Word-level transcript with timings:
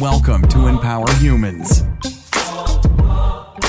Welcome 0.00 0.46
to 0.50 0.68
Empower 0.68 1.12
Humans. 1.14 1.82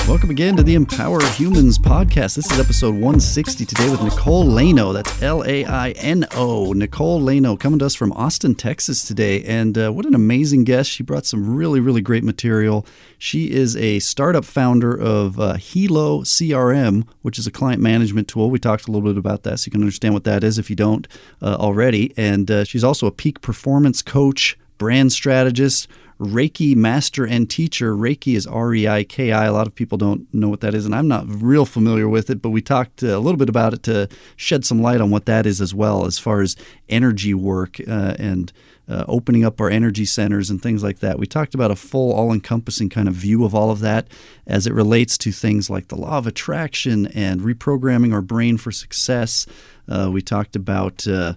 Welcome 0.06 0.30
again 0.30 0.56
to 0.58 0.62
the 0.62 0.76
Empower 0.76 1.20
Humans 1.20 1.76
podcast. 1.78 2.36
This 2.36 2.52
is 2.52 2.60
episode 2.60 2.94
160 2.94 3.64
today 3.64 3.90
with 3.90 4.00
Nicole 4.00 4.44
Laino. 4.44 4.94
That's 4.94 5.20
L 5.24 5.42
A 5.44 5.64
I 5.64 5.90
N 5.90 6.26
O. 6.36 6.72
Nicole 6.72 7.20
Laino 7.20 7.58
coming 7.58 7.80
to 7.80 7.86
us 7.86 7.96
from 7.96 8.12
Austin, 8.12 8.54
Texas 8.54 9.02
today. 9.02 9.42
And 9.42 9.76
uh, 9.76 9.90
what 9.90 10.06
an 10.06 10.14
amazing 10.14 10.62
guest. 10.62 10.88
She 10.88 11.02
brought 11.02 11.26
some 11.26 11.52
really, 11.52 11.80
really 11.80 12.00
great 12.00 12.22
material. 12.22 12.86
She 13.18 13.50
is 13.50 13.76
a 13.76 13.98
startup 13.98 14.44
founder 14.44 14.96
of 14.96 15.40
uh, 15.40 15.54
Helo 15.54 16.22
CRM, 16.22 17.08
which 17.22 17.40
is 17.40 17.48
a 17.48 17.50
client 17.50 17.82
management 17.82 18.28
tool. 18.28 18.50
We 18.50 18.60
talked 18.60 18.86
a 18.86 18.92
little 18.92 19.08
bit 19.08 19.18
about 19.18 19.42
that 19.42 19.58
so 19.58 19.66
you 19.66 19.72
can 19.72 19.80
understand 19.80 20.14
what 20.14 20.22
that 20.24 20.44
is 20.44 20.58
if 20.58 20.70
you 20.70 20.76
don't 20.76 21.08
uh, 21.42 21.56
already. 21.58 22.14
And 22.16 22.48
uh, 22.52 22.62
she's 22.62 22.84
also 22.84 23.08
a 23.08 23.12
peak 23.12 23.40
performance 23.40 24.00
coach, 24.00 24.56
brand 24.78 25.12
strategist 25.12 25.88
Reiki 26.20 26.76
master 26.76 27.26
and 27.26 27.48
teacher. 27.48 27.94
Reiki 27.94 28.36
is 28.36 28.46
R 28.46 28.74
E 28.74 28.86
I 28.86 29.04
K 29.04 29.32
I. 29.32 29.46
A 29.46 29.52
lot 29.52 29.66
of 29.66 29.74
people 29.74 29.96
don't 29.96 30.32
know 30.34 30.50
what 30.50 30.60
that 30.60 30.74
is, 30.74 30.84
and 30.84 30.94
I'm 30.94 31.08
not 31.08 31.24
real 31.26 31.64
familiar 31.64 32.10
with 32.10 32.28
it, 32.28 32.42
but 32.42 32.50
we 32.50 32.60
talked 32.60 33.02
uh, 33.02 33.16
a 33.16 33.18
little 33.18 33.38
bit 33.38 33.48
about 33.48 33.72
it 33.72 33.82
to 33.84 34.06
shed 34.36 34.66
some 34.66 34.82
light 34.82 35.00
on 35.00 35.10
what 35.10 35.24
that 35.24 35.46
is 35.46 35.62
as 35.62 35.74
well, 35.74 36.04
as 36.04 36.18
far 36.18 36.42
as 36.42 36.56
energy 36.90 37.32
work 37.32 37.80
uh, 37.88 38.16
and 38.18 38.52
uh, 38.86 39.04
opening 39.08 39.44
up 39.44 39.62
our 39.62 39.70
energy 39.70 40.04
centers 40.04 40.50
and 40.50 40.60
things 40.60 40.82
like 40.82 40.98
that. 40.98 41.18
We 41.18 41.26
talked 41.26 41.54
about 41.54 41.70
a 41.70 41.76
full, 41.76 42.12
all 42.12 42.32
encompassing 42.32 42.90
kind 42.90 43.08
of 43.08 43.14
view 43.14 43.44
of 43.46 43.54
all 43.54 43.70
of 43.70 43.80
that 43.80 44.08
as 44.46 44.66
it 44.66 44.74
relates 44.74 45.16
to 45.18 45.32
things 45.32 45.70
like 45.70 45.88
the 45.88 45.96
law 45.96 46.18
of 46.18 46.26
attraction 46.26 47.06
and 47.06 47.40
reprogramming 47.40 48.12
our 48.12 48.20
brain 48.20 48.58
for 48.58 48.72
success. 48.72 49.46
Uh, 49.88 50.10
we 50.12 50.20
talked 50.20 50.54
about 50.54 51.06
uh, 51.06 51.32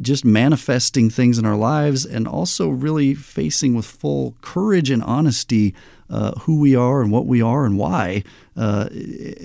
just 0.00 0.24
manifesting 0.24 1.10
things 1.10 1.38
in 1.38 1.44
our 1.44 1.56
lives 1.56 2.04
and 2.04 2.28
also 2.28 2.68
really 2.68 3.14
facing 3.14 3.74
with 3.74 3.86
full 3.86 4.34
courage 4.40 4.90
and 4.90 5.02
honesty 5.02 5.74
uh, 6.10 6.32
who 6.40 6.58
we 6.58 6.74
are 6.74 7.02
and 7.02 7.12
what 7.12 7.26
we 7.26 7.40
are 7.40 7.64
and 7.64 7.78
why, 7.78 8.24
uh, 8.56 8.88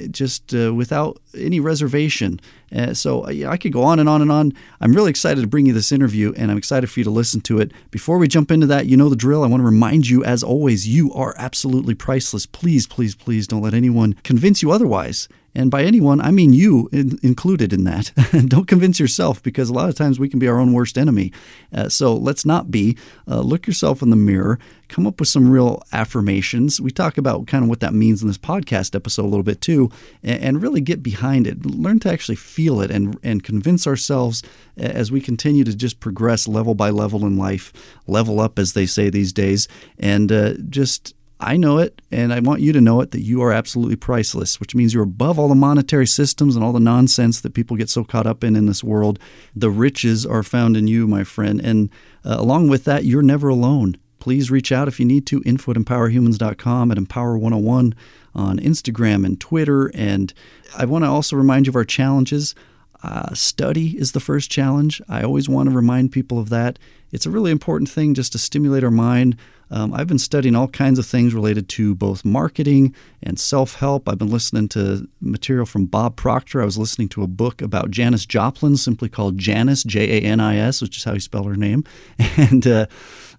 just 0.10 0.54
uh, 0.54 0.74
without 0.74 1.20
any 1.38 1.60
reservation. 1.60 2.40
Uh, 2.76 2.94
so 2.94 3.26
I 3.26 3.56
could 3.58 3.72
go 3.72 3.84
on 3.84 4.00
and 4.00 4.10
on 4.10 4.22
and 4.22 4.32
on. 4.32 4.52
I'm 4.82 4.94
really 4.94 5.12
excited 5.12 5.42
to 5.42 5.48
bring 5.48 5.68
you 5.68 5.74
this 5.74 5.92
interview 5.92 6.34
and 6.36 6.50
I'm 6.50 6.58
excited 6.58 6.90
for 6.90 7.00
you 7.00 7.04
to 7.04 7.12
listen 7.12 7.42
to 7.42 7.60
it. 7.60 7.72
Before 7.92 8.18
we 8.18 8.28
jump 8.28 8.50
into 8.50 8.66
that, 8.68 8.88
you 8.88 8.98
know 8.98 9.10
the 9.10 9.16
drill. 9.16 9.44
I 9.44 9.48
want 9.48 9.62
to 9.62 9.66
remind 9.66 10.10
you, 10.10 10.24
as 10.24 10.44
always, 10.44 10.88
you 10.88 11.14
are 11.14 11.36
absolutely 11.38 11.94
priceless. 11.94 12.48
Please, 12.48 12.88
please, 12.88 13.14
please 13.14 13.48
don't 13.48 13.62
let 13.62 13.76
anyone 13.76 14.14
convince 14.24 14.64
you 14.64 14.72
otherwise. 14.72 15.30
And 15.56 15.72
by 15.72 15.84
anyone, 15.84 16.20
I 16.20 16.32
mean 16.32 16.52
you 16.52 16.90
in, 16.92 17.18
included 17.24 17.72
in 17.72 17.86
that. 17.86 18.12
Don't 18.48 18.68
convince 18.68 19.00
yourself 19.00 19.42
because 19.42 19.70
a 19.70 19.74
lot 19.74 19.88
of 19.88 19.96
times 19.96 20.20
we 20.20 20.28
can 20.28 20.38
be 20.38 20.48
our 20.48 20.60
own 20.60 20.74
worst 20.74 20.98
enemy. 20.98 21.32
Uh, 21.74 21.88
so 21.88 22.14
let's 22.14 22.46
not 22.46 22.70
be. 22.70 22.98
Uh, 23.28 23.40
look 23.40 23.66
yourself 23.66 24.02
in 24.02 24.10
the 24.10 24.16
mirror, 24.18 24.60
come 24.90 25.08
up 25.08 25.20
with 25.20 25.30
some 25.30 25.50
real 25.50 25.82
affirmations. 25.94 26.82
We 26.82 26.92
talk 26.92 27.18
about 27.18 27.48
kind 27.48 27.64
of 27.64 27.70
what 27.70 27.80
that 27.80 27.94
means 27.94 28.22
in 28.22 28.28
this 28.28 28.38
podcast 28.38 28.96
episode 28.96 29.24
a 29.24 29.30
little 29.30 29.44
bit 29.44 29.62
too, 29.62 29.90
and, 30.22 30.44
and 30.44 30.62
really 30.62 30.82
get 30.82 31.02
behind 31.02 31.48
it. 31.48 31.66
Learn 31.66 32.00
to 32.02 32.12
actually 32.12 32.36
feel 32.36 32.82
it 32.82 32.92
and, 32.92 33.18
and 33.24 33.44
convince 33.44 33.88
ourselves 33.88 34.44
as 34.78 35.12
we 35.12 35.22
continue 35.22 35.64
to 35.64 35.76
just 35.76 36.02
progress 36.02 36.48
level 36.48 36.76
by 36.76 36.90
level 36.90 37.26
in 37.26 37.38
life, 37.38 37.72
level 38.08 38.42
up, 38.42 38.60
as 38.60 38.74
they 38.74 38.86
say 38.86 39.10
these 39.10 39.32
days, 39.32 39.70
and 39.98 40.32
uh, 40.32 40.54
just 40.70 41.14
I 41.40 41.58
know 41.58 41.80
it, 41.80 42.02
and 42.12 42.34
I 42.34 42.40
want 42.40 42.62
you 42.62 42.72
to 42.72 42.80
know 42.80 43.02
it 43.02 43.12
that 43.12 43.22
you 43.22 43.42
are 43.42 43.52
absolutely 43.52 43.98
priceless, 43.98 44.60
which 44.60 44.74
means 44.74 44.94
you're 44.94 45.04
above 45.04 45.38
all 45.38 45.50
the 45.50 45.56
monetary 45.56 46.08
systems 46.08 46.56
and 46.56 46.64
all 46.64 46.72
the 46.72 46.80
nonsense 46.80 47.42
that 47.42 47.54
people 47.54 47.76
get 47.76 47.90
so 47.90 48.06
caught 48.06 48.26
up 48.26 48.44
in 48.44 48.56
in 48.56 48.68
this 48.68 48.84
world. 48.84 49.20
The 49.54 49.70
riches 49.70 50.26
are 50.26 50.44
found 50.44 50.78
in 50.78 50.88
you, 50.88 51.08
my 51.08 51.26
friend. 51.26 51.60
And 51.60 51.90
uh, 52.24 52.38
along 52.40 52.70
with 52.70 52.86
that, 52.86 53.04
you're 53.04 53.22
never 53.22 53.50
alone. 53.50 53.98
Please 54.20 54.50
reach 54.50 54.72
out 54.72 54.88
if 54.88 55.00
you 55.00 55.06
need 55.06 55.28
to. 55.28 55.44
Info 55.46 55.72
at 55.72 55.78
empowerhumans.com 55.78 56.92
at 56.92 56.98
empower101 56.98 57.94
on 58.34 58.60
Instagram 58.60 59.26
and 59.26 59.40
Twitter. 59.40 59.92
And 59.94 60.34
I 60.76 60.86
want 60.86 61.04
to 61.04 61.10
also 61.10 61.36
remind 61.36 61.68
you 61.68 61.72
of 61.72 61.76
our 61.76 61.84
challenges. 61.84 62.56
Uh, 63.04 63.34
study 63.34 63.90
is 64.00 64.14
the 64.14 64.20
first 64.20 64.50
challenge. 64.50 65.02
I 65.08 65.22
always 65.22 65.48
want 65.48 65.70
to 65.70 65.76
remind 65.76 66.12
people 66.12 66.40
of 66.40 66.50
that. 66.50 66.80
It's 67.12 67.26
a 67.26 67.30
really 67.30 67.52
important 67.52 67.90
thing 67.90 68.14
just 68.14 68.32
to 68.32 68.40
stimulate 68.40 68.84
our 68.84 68.90
mind. 68.90 69.38
Um, 69.72 69.94
I've 69.94 70.08
been 70.08 70.20
studying 70.20 70.56
all 70.56 70.68
kinds 70.68 71.00
of 71.00 71.06
things 71.06 71.34
related 71.34 71.68
to 71.70 71.96
both 71.96 72.24
marketing 72.24 72.94
and 73.24 73.40
self 73.40 73.76
help. 73.76 74.08
I've 74.08 74.18
been 74.18 74.30
listening 74.30 74.68
to 74.70 75.08
material 75.22 75.66
from 75.66 75.86
Bob 75.86 76.16
Proctor. 76.16 76.62
I 76.62 76.66
was 76.66 76.78
listening 76.78 77.10
to 77.10 77.24
a 77.24 77.28
book 77.28 77.62
about 77.62 77.92
Janis 77.92 78.26
Joplin, 78.26 78.78
simply 78.78 79.10
called 79.10 79.38
Janis, 79.38 79.84
J 79.84 80.20
A 80.20 80.22
N 80.22 80.40
I 80.40 80.58
S, 80.58 80.82
which 80.82 80.98
is 80.98 81.04
how 81.04 81.14
you 81.14 81.20
spell 81.20 81.44
her 81.44 81.56
name. 81.56 81.84
And 82.38 82.68
uh, 82.68 82.88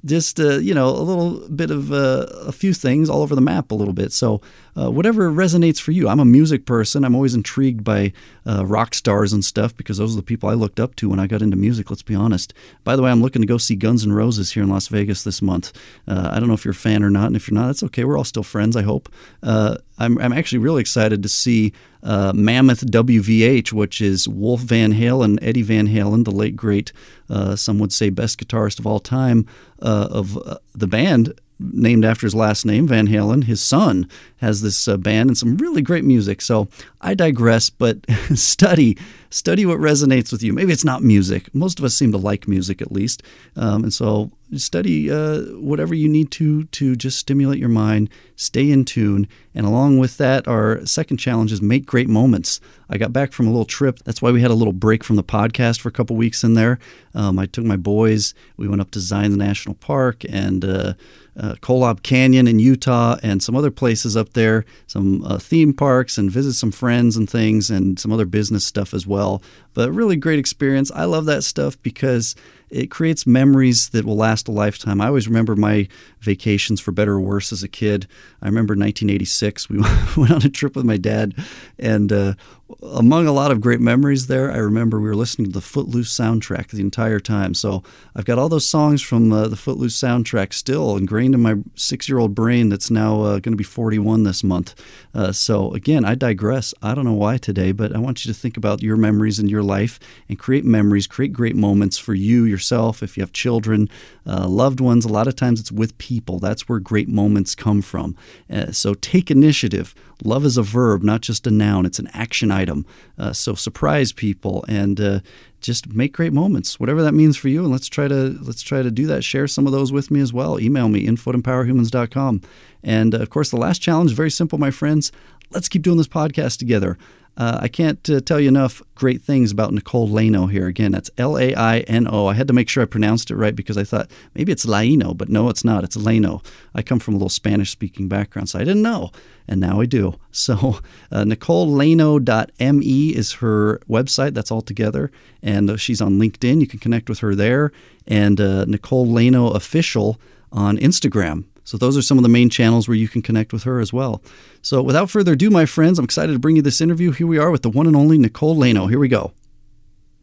just 0.07 0.41
uh, 0.41 0.59
you 0.59 0.73
know 0.73 0.89
a 0.89 1.03
little 1.03 1.49
bit 1.49 1.71
of 1.71 1.93
uh, 1.93 2.27
a 2.47 2.53
few 2.53 2.73
things 2.73 3.11
all 3.11 3.23
over 3.23 3.35
the 3.35 3.41
map 3.41 3.71
a 3.71 3.75
little 3.75 3.93
bit. 3.93 4.13
So 4.13 4.41
uh, 4.77 4.91
whatever 4.91 5.31
resonates 5.31 5.81
for 5.81 5.93
you. 5.93 6.09
I'm 6.09 6.21
a 6.21 6.25
music 6.25 6.67
person. 6.67 7.05
I'm 7.05 7.15
always 7.15 7.35
intrigued 7.35 7.83
by 7.83 8.13
uh, 8.47 8.65
rock 8.67 8.95
stars 8.95 9.33
and 9.33 9.45
stuff 9.45 9.77
because 9.77 9.99
those 9.99 10.13
are 10.13 10.17
the 10.17 10.23
people 10.23 10.49
I 10.49 10.55
looked 10.55 10.79
up 10.79 10.95
to 10.97 11.09
when 11.09 11.19
I 11.19 11.27
got 11.27 11.43
into 11.43 11.57
music. 11.57 11.91
Let's 11.91 12.03
be 12.03 12.15
honest. 12.15 12.53
By 12.85 12.95
the 12.95 13.03
way, 13.03 13.11
I'm 13.11 13.23
looking 13.23 13.43
to 13.43 13.49
go 13.49 13.59
see 13.59 13.75
Guns 13.75 14.05
N' 14.05 14.13
Roses 14.13 14.53
here 14.53 14.63
in 14.63 14.69
Las 14.69 14.89
Vegas 14.89 15.25
this 15.25 15.41
month. 15.41 15.73
Uh, 16.07 16.26
I 16.33 16.39
don't 16.39 16.49
know 16.49 16.55
if 16.55 16.65
you're 16.65 16.73
a 16.73 16.75
fan 16.75 17.03
or 17.03 17.11
not, 17.11 17.27
and 17.27 17.37
if 17.37 17.49
you're 17.49 17.59
not, 17.59 17.67
that's 17.67 17.83
okay. 17.85 18.05
We're 18.05 18.17
all 18.17 18.25
still 18.25 18.43
friends. 18.43 18.77
I 18.77 18.83
hope. 18.83 19.09
Uh, 19.43 19.77
I'm, 19.99 20.19
I'm 20.19 20.33
actually 20.33 20.59
really 20.59 20.81
excited 20.81 21.23
to 21.23 21.29
see 21.29 21.73
uh, 22.03 22.33
Mammoth 22.35 22.87
WVH, 22.87 23.73
which 23.73 24.01
is 24.01 24.29
Wolf 24.29 24.61
Van 24.61 24.93
Halen, 24.93 25.39
Eddie 25.43 25.63
Van 25.63 25.89
Halen, 25.89 26.25
the 26.25 26.31
late 26.31 26.57
great, 26.57 26.93
uh, 27.29 27.57
some 27.57 27.79
would 27.79 27.93
say 27.93 28.11
best 28.11 28.39
guitarist 28.39 28.79
of 28.79 28.87
all 28.87 29.01
time 29.01 29.47
uh, 29.83 30.09
of 30.11 30.37
uh, 30.39 30.59
the 30.75 30.87
band, 30.87 31.33
named 31.59 32.05
after 32.05 32.27
his 32.27 32.34
last 32.34 32.67
name, 32.67 32.87
Van 32.87 33.09
Halen. 33.09 33.44
His 33.44 33.62
son 33.62 34.09
has 34.39 34.61
this 34.61 34.87
uh, 34.87 34.97
band 34.97 35.31
and 35.31 35.39
some 35.39 35.56
really 35.56 35.81
great 35.81 36.05
music. 36.05 36.43
So 36.43 36.69
I 37.00 37.15
digress, 37.15 37.71
but 37.71 37.99
study 38.34 38.97
study 39.31 39.66
what 39.66 39.78
resonates 39.78 40.33
with 40.33 40.43
you. 40.43 40.53
Maybe 40.53 40.72
it's 40.72 40.84
not 40.84 41.03
music. 41.03 41.55
Most 41.55 41.78
of 41.78 41.84
us 41.84 41.95
seem 41.95 42.12
to 42.12 42.19
like 42.19 42.47
music 42.47 42.81
at 42.81 42.93
least, 42.93 43.22
um, 43.55 43.84
and 43.84 43.93
so 43.93 44.31
study 44.55 45.11
uh, 45.11 45.41
whatever 45.56 45.95
you 45.95 46.09
need 46.09 46.31
to 46.33 46.65
to 46.65 46.95
just 46.97 47.19
stimulate 47.19 47.59
your 47.59 47.69
mind, 47.69 48.11
stay 48.37 48.71
in 48.71 48.84
tune, 48.84 49.27
and 49.55 49.66
along 49.66 49.99
with 49.99 50.19
that, 50.19 50.47
our 50.47 50.84
second 50.87 51.16
challenge 51.16 51.53
is 51.53 51.62
make 51.62 51.87
great 51.87 52.09
moments. 52.09 52.61
I 52.89 52.99
got 52.99 53.12
back 53.12 53.33
from 53.33 53.47
a 53.47 53.50
little 53.50 53.65
trip. 53.65 53.99
That's 54.05 54.22
why 54.22 54.31
we 54.31 54.43
had 54.43 54.50
a 54.50 54.55
little 54.55 54.72
break 54.72 55.03
from 55.03 55.16
the 55.16 55.25
podcast 55.25 55.81
for 55.81 55.89
a 55.89 55.93
couple 55.93 56.16
weeks 56.16 56.45
in 56.45 56.55
there. 56.55 56.78
Um, 57.15 57.39
I 57.39 57.47
took 57.47 57.65
my 57.65 57.77
boys. 57.77 58.34
We 58.56 58.69
went 58.69 58.81
up 58.81 58.91
to 58.93 59.00
Zion 59.00 59.37
National 59.37 59.75
Park 59.75 60.25
and 60.28 60.65
uh, 60.65 60.95
uh, 61.39 61.55
Kolob 61.61 62.03
Canyon 62.03 62.47
in 62.47 62.59
Utah 62.59 63.17
and 63.23 63.43
some 63.43 63.55
other 63.55 63.71
places 63.71 64.17
up 64.17 64.33
there, 64.33 64.65
some 64.87 65.25
uh, 65.25 65.39
theme 65.39 65.73
parks, 65.73 66.19
and 66.19 66.31
visit 66.31 66.55
some 66.55 66.73
friends 66.73 67.17
and 67.17 67.29
things, 67.29 67.71
and 67.71 67.99
some 67.99 68.13
other 68.13 68.27
business 68.27 68.65
stuff 68.65 68.95
as 68.95 69.07
well. 69.07 69.43
But 69.75 69.93
really 69.93 70.17
great 70.17 70.39
experience. 70.39 70.91
I 70.93 71.05
love 71.05 71.27
that 71.27 71.45
stuff 71.45 71.81
because 71.83 72.35
it 72.71 72.91
creates 72.91 73.27
memories 73.27 73.91
that 73.91 74.04
will 74.04 74.16
last 74.16 74.49
a 74.49 74.53
lifetime. 74.53 75.00
I 75.00 75.06
always 75.06 75.28
remember 75.28 75.56
my 75.56 75.88
vacations 76.21 76.81
for 76.81 76.93
better 76.93 77.15
or 77.15 77.21
worse 77.21 77.53
as 77.53 77.62
a 77.62 77.69
kid. 77.69 78.06
I 78.43 78.47
remember 78.47 78.72
1986, 78.72 79.71
we 79.71 79.78
went 80.16 80.32
on 80.32 80.44
a 80.44 80.49
trip 80.49 80.77
with 80.77 80.84
my 80.84 80.97
dad, 80.97 81.34
and 81.78 82.12
uh, 82.12 82.34
among 82.82 83.27
a 83.27 83.32
lot 83.32 83.53
of 83.53 83.60
great 83.60 83.81
memories 83.81 84.27
there, 84.27 84.50
I 84.50 84.56
remember 84.56 85.00
we 85.00 85.09
were 85.09 85.15
listening 85.15 85.47
to 85.47 85.53
the 85.53 85.60
Footloose 85.60 86.12
soundtrack 86.12 86.69
the 86.69 86.81
entire 86.81 87.21
time. 87.21 87.54
So 87.54 87.84
I've 88.15 88.25
got 88.25 88.38
all 88.38 88.49
those 88.49 88.69
songs 88.69 89.03
from 89.03 89.33
uh, 89.33 89.47
the 89.47 89.56
Footloose 89.56 89.98
soundtrack 89.98 90.53
still 90.53 90.97
ingrained 90.97 91.34
in 91.34 91.43
my 91.43 91.56
six 91.77 92.09
year 92.09 92.19
old 92.19 92.34
brain 92.34 92.69
that's 92.69 92.91
now 92.91 93.21
uh, 93.22 93.38
going 93.38 93.53
to 93.53 93.56
be 93.56 93.65
41 93.65 94.25
this 94.25 94.43
month. 94.43 94.75
Uh, 95.15 95.31
so 95.31 95.72
again, 95.75 96.04
I 96.04 96.16
digress. 96.16 96.75
I 96.83 96.94
don't 96.94 97.04
know 97.04 97.12
why 97.12 97.38
today, 97.38 97.71
but 97.71 97.94
I 97.94 97.98
want 97.98 98.25
you 98.25 98.33
to 98.33 98.38
think 98.38 98.56
about 98.56 98.83
your 98.83 98.97
memories 98.97 99.38
in 99.38 99.48
your 99.48 99.62
life 99.62 100.00
and 100.28 100.38
create 100.38 100.65
memories, 100.65 101.06
create 101.06 101.33
great 101.33 101.56
moments 101.56 101.98
for 101.98 102.15
you, 102.15 102.44
yourself, 102.66 103.03
if 103.03 103.16
you 103.16 103.22
have 103.22 103.32
children, 103.32 103.88
uh, 104.27 104.49
loved 104.49 104.81
ones. 104.81 105.04
A 105.04 105.09
lot 105.09 105.28
of 105.28 105.37
times 105.37 105.60
it's 105.60 105.71
with 105.71 105.97
people. 105.99 106.38
That's 106.38 106.69
where 106.69 106.81
great 106.81 107.09
moments 107.09 107.54
come 107.54 107.80
from. 107.80 108.16
Uh, 108.51 108.72
so 108.72 108.95
take 108.95 109.30
initiative. 109.30 109.95
Love 110.24 110.45
is 110.45 110.57
a 110.57 110.63
verb, 110.63 111.03
not 111.03 111.21
just 111.21 111.47
a 111.47 111.51
noun. 111.51 111.86
It's 111.86 112.01
an 112.01 112.09
action 112.13 112.51
item. 112.51 112.84
Uh, 113.18 113.33
so 113.33 113.54
surprise 113.54 114.13
people 114.13 114.65
and 114.68 115.01
uh, 115.01 115.21
just 115.60 115.89
make 115.95 116.13
great 116.13 116.33
moments, 116.33 116.80
whatever 116.80 117.03
that 117.03 117.13
means 117.13 117.36
for 117.36 117.48
you. 117.48 117.63
And 117.63 117.71
let's 117.71 117.89
try 117.89 118.09
to 118.09 118.36
let's 118.42 118.63
try 118.63 118.83
to 118.83 118.91
do 118.91 119.07
that. 119.07 119.22
Share 119.22 119.47
some 119.47 119.66
of 119.66 119.72
those 119.72 119.92
with 119.92 120.10
me 120.10 120.21
as 120.21 120.33
well. 120.33 120.59
Email 120.59 120.89
me 120.89 121.07
info 121.07 121.30
at 121.30 121.36
empowerhumans.com. 121.36 122.41
And 122.83 123.15
uh, 123.15 123.19
of 123.19 123.30
course, 123.30 123.51
the 123.51 123.57
last 123.57 123.80
challenge 123.80 124.12
very 124.12 124.30
simple, 124.30 124.59
my 124.59 124.71
friends. 124.71 125.12
Let's 125.53 125.69
keep 125.69 125.83
doing 125.83 125.98
this 125.98 126.09
podcast 126.09 126.59
together. 126.59 126.98
Uh, 127.36 127.59
I 127.60 127.68
can't 127.68 128.09
uh, 128.09 128.21
tell 128.21 128.41
you 128.41 128.48
enough 128.48 128.83
great 128.94 129.21
things 129.21 129.53
about 129.53 129.72
Nicole 129.72 130.09
Laino 130.09 130.47
here. 130.47 130.66
Again, 130.66 130.92
that's 130.92 131.10
L 131.18 131.38
A 131.38 131.54
I 131.54 131.80
N 131.80 132.09
O. 132.10 132.27
I 132.27 132.34
had 132.34 132.48
to 132.48 132.54
make 132.54 132.68
sure 132.68 132.83
I 132.83 132.86
pronounced 132.86 133.30
it 133.30 133.36
right 133.36 133.54
because 133.54 133.77
I 133.77 133.84
thought 133.84 134.10
maybe 134.34 134.53
it's 134.53 134.65
Laino, 134.65 135.16
but 135.16 135.28
no, 135.28 135.50
it's 135.50 135.65
not. 135.65 135.84
It's 135.84 135.97
Laino. 135.97 136.42
I 136.74 136.80
come 136.83 136.98
from 136.98 137.15
a 137.15 137.18
little 137.18 137.28
Spanish 137.28 137.71
speaking 137.71 138.09
background, 138.09 138.48
so 138.48 138.59
I 138.59 138.65
didn't 138.65 138.83
know, 138.83 139.10
and 139.47 139.60
now 139.60 139.80
I 139.80 139.86
do. 139.86 140.15
So, 140.36 140.80
uh, 141.10 141.24
NicoleLaino.me 141.24 143.09
is 143.09 143.33
her 143.33 143.78
website. 143.88 144.34
That's 144.34 144.50
all 144.50 144.60
together. 144.60 145.10
And 145.42 145.71
uh, 145.71 145.78
she's 145.78 146.03
on 146.03 146.18
LinkedIn. 146.18 146.60
You 146.60 146.66
can 146.66 146.78
connect 146.78 147.09
with 147.09 147.21
her 147.21 147.34
there. 147.34 147.72
And 148.06 148.38
uh, 148.38 148.66
Nicole 148.66 149.06
Laino 149.06 149.54
Official 149.54 150.21
on 150.53 150.77
Instagram. 150.77 151.44
So 151.66 151.77
those 151.77 151.97
are 151.97 152.03
some 152.03 152.16
of 152.16 152.22
the 152.22 152.28
main 152.28 152.48
channels 152.48 152.86
where 152.86 152.97
you 152.97 153.09
can 153.09 153.22
connect 153.22 153.53
with 153.53 153.65
her 153.65 153.80
as 153.80 153.92
well. 153.92 154.22
So 154.63 154.83
without 154.83 155.10
further 155.10 155.33
ado, 155.33 155.51
my 155.51 155.66
friends, 155.66 155.98
I'm 155.98 156.04
excited 156.04 156.33
to 156.33 156.39
bring 156.39 156.54
you 156.54 156.63
this 156.63 156.80
interview. 156.80 157.10
Here 157.10 157.27
we 157.27 157.39
are 157.39 157.51
with 157.51 157.63
the 157.63 157.71
one 157.71 157.89
and 157.89 157.97
only 157.97 158.18
Nicole 158.18 158.57
Laino. 158.57 158.89
Here 158.89 159.01
we 159.01 159.09
go. 159.09 159.33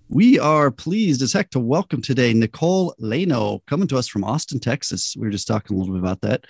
We 0.07 0.40
are 0.40 0.72
pleased 0.72 1.22
as 1.22 1.34
heck 1.34 1.50
to 1.51 1.60
welcome 1.60 2.01
today 2.01 2.34
Nicole 2.34 2.95
Laino 2.98 3.62
coming 3.66 3.90
to 3.90 3.98
us 3.98 4.07
from 4.07 4.24
Austin, 4.24 4.62
Texas. 4.62 5.16
We 5.18 5.28
were 5.28 5.31
just 5.31 5.48
talking 5.48 5.75
a 5.75 5.80
little 5.80 5.94
bit 5.94 6.01
about 6.01 6.22
that. 6.22 6.45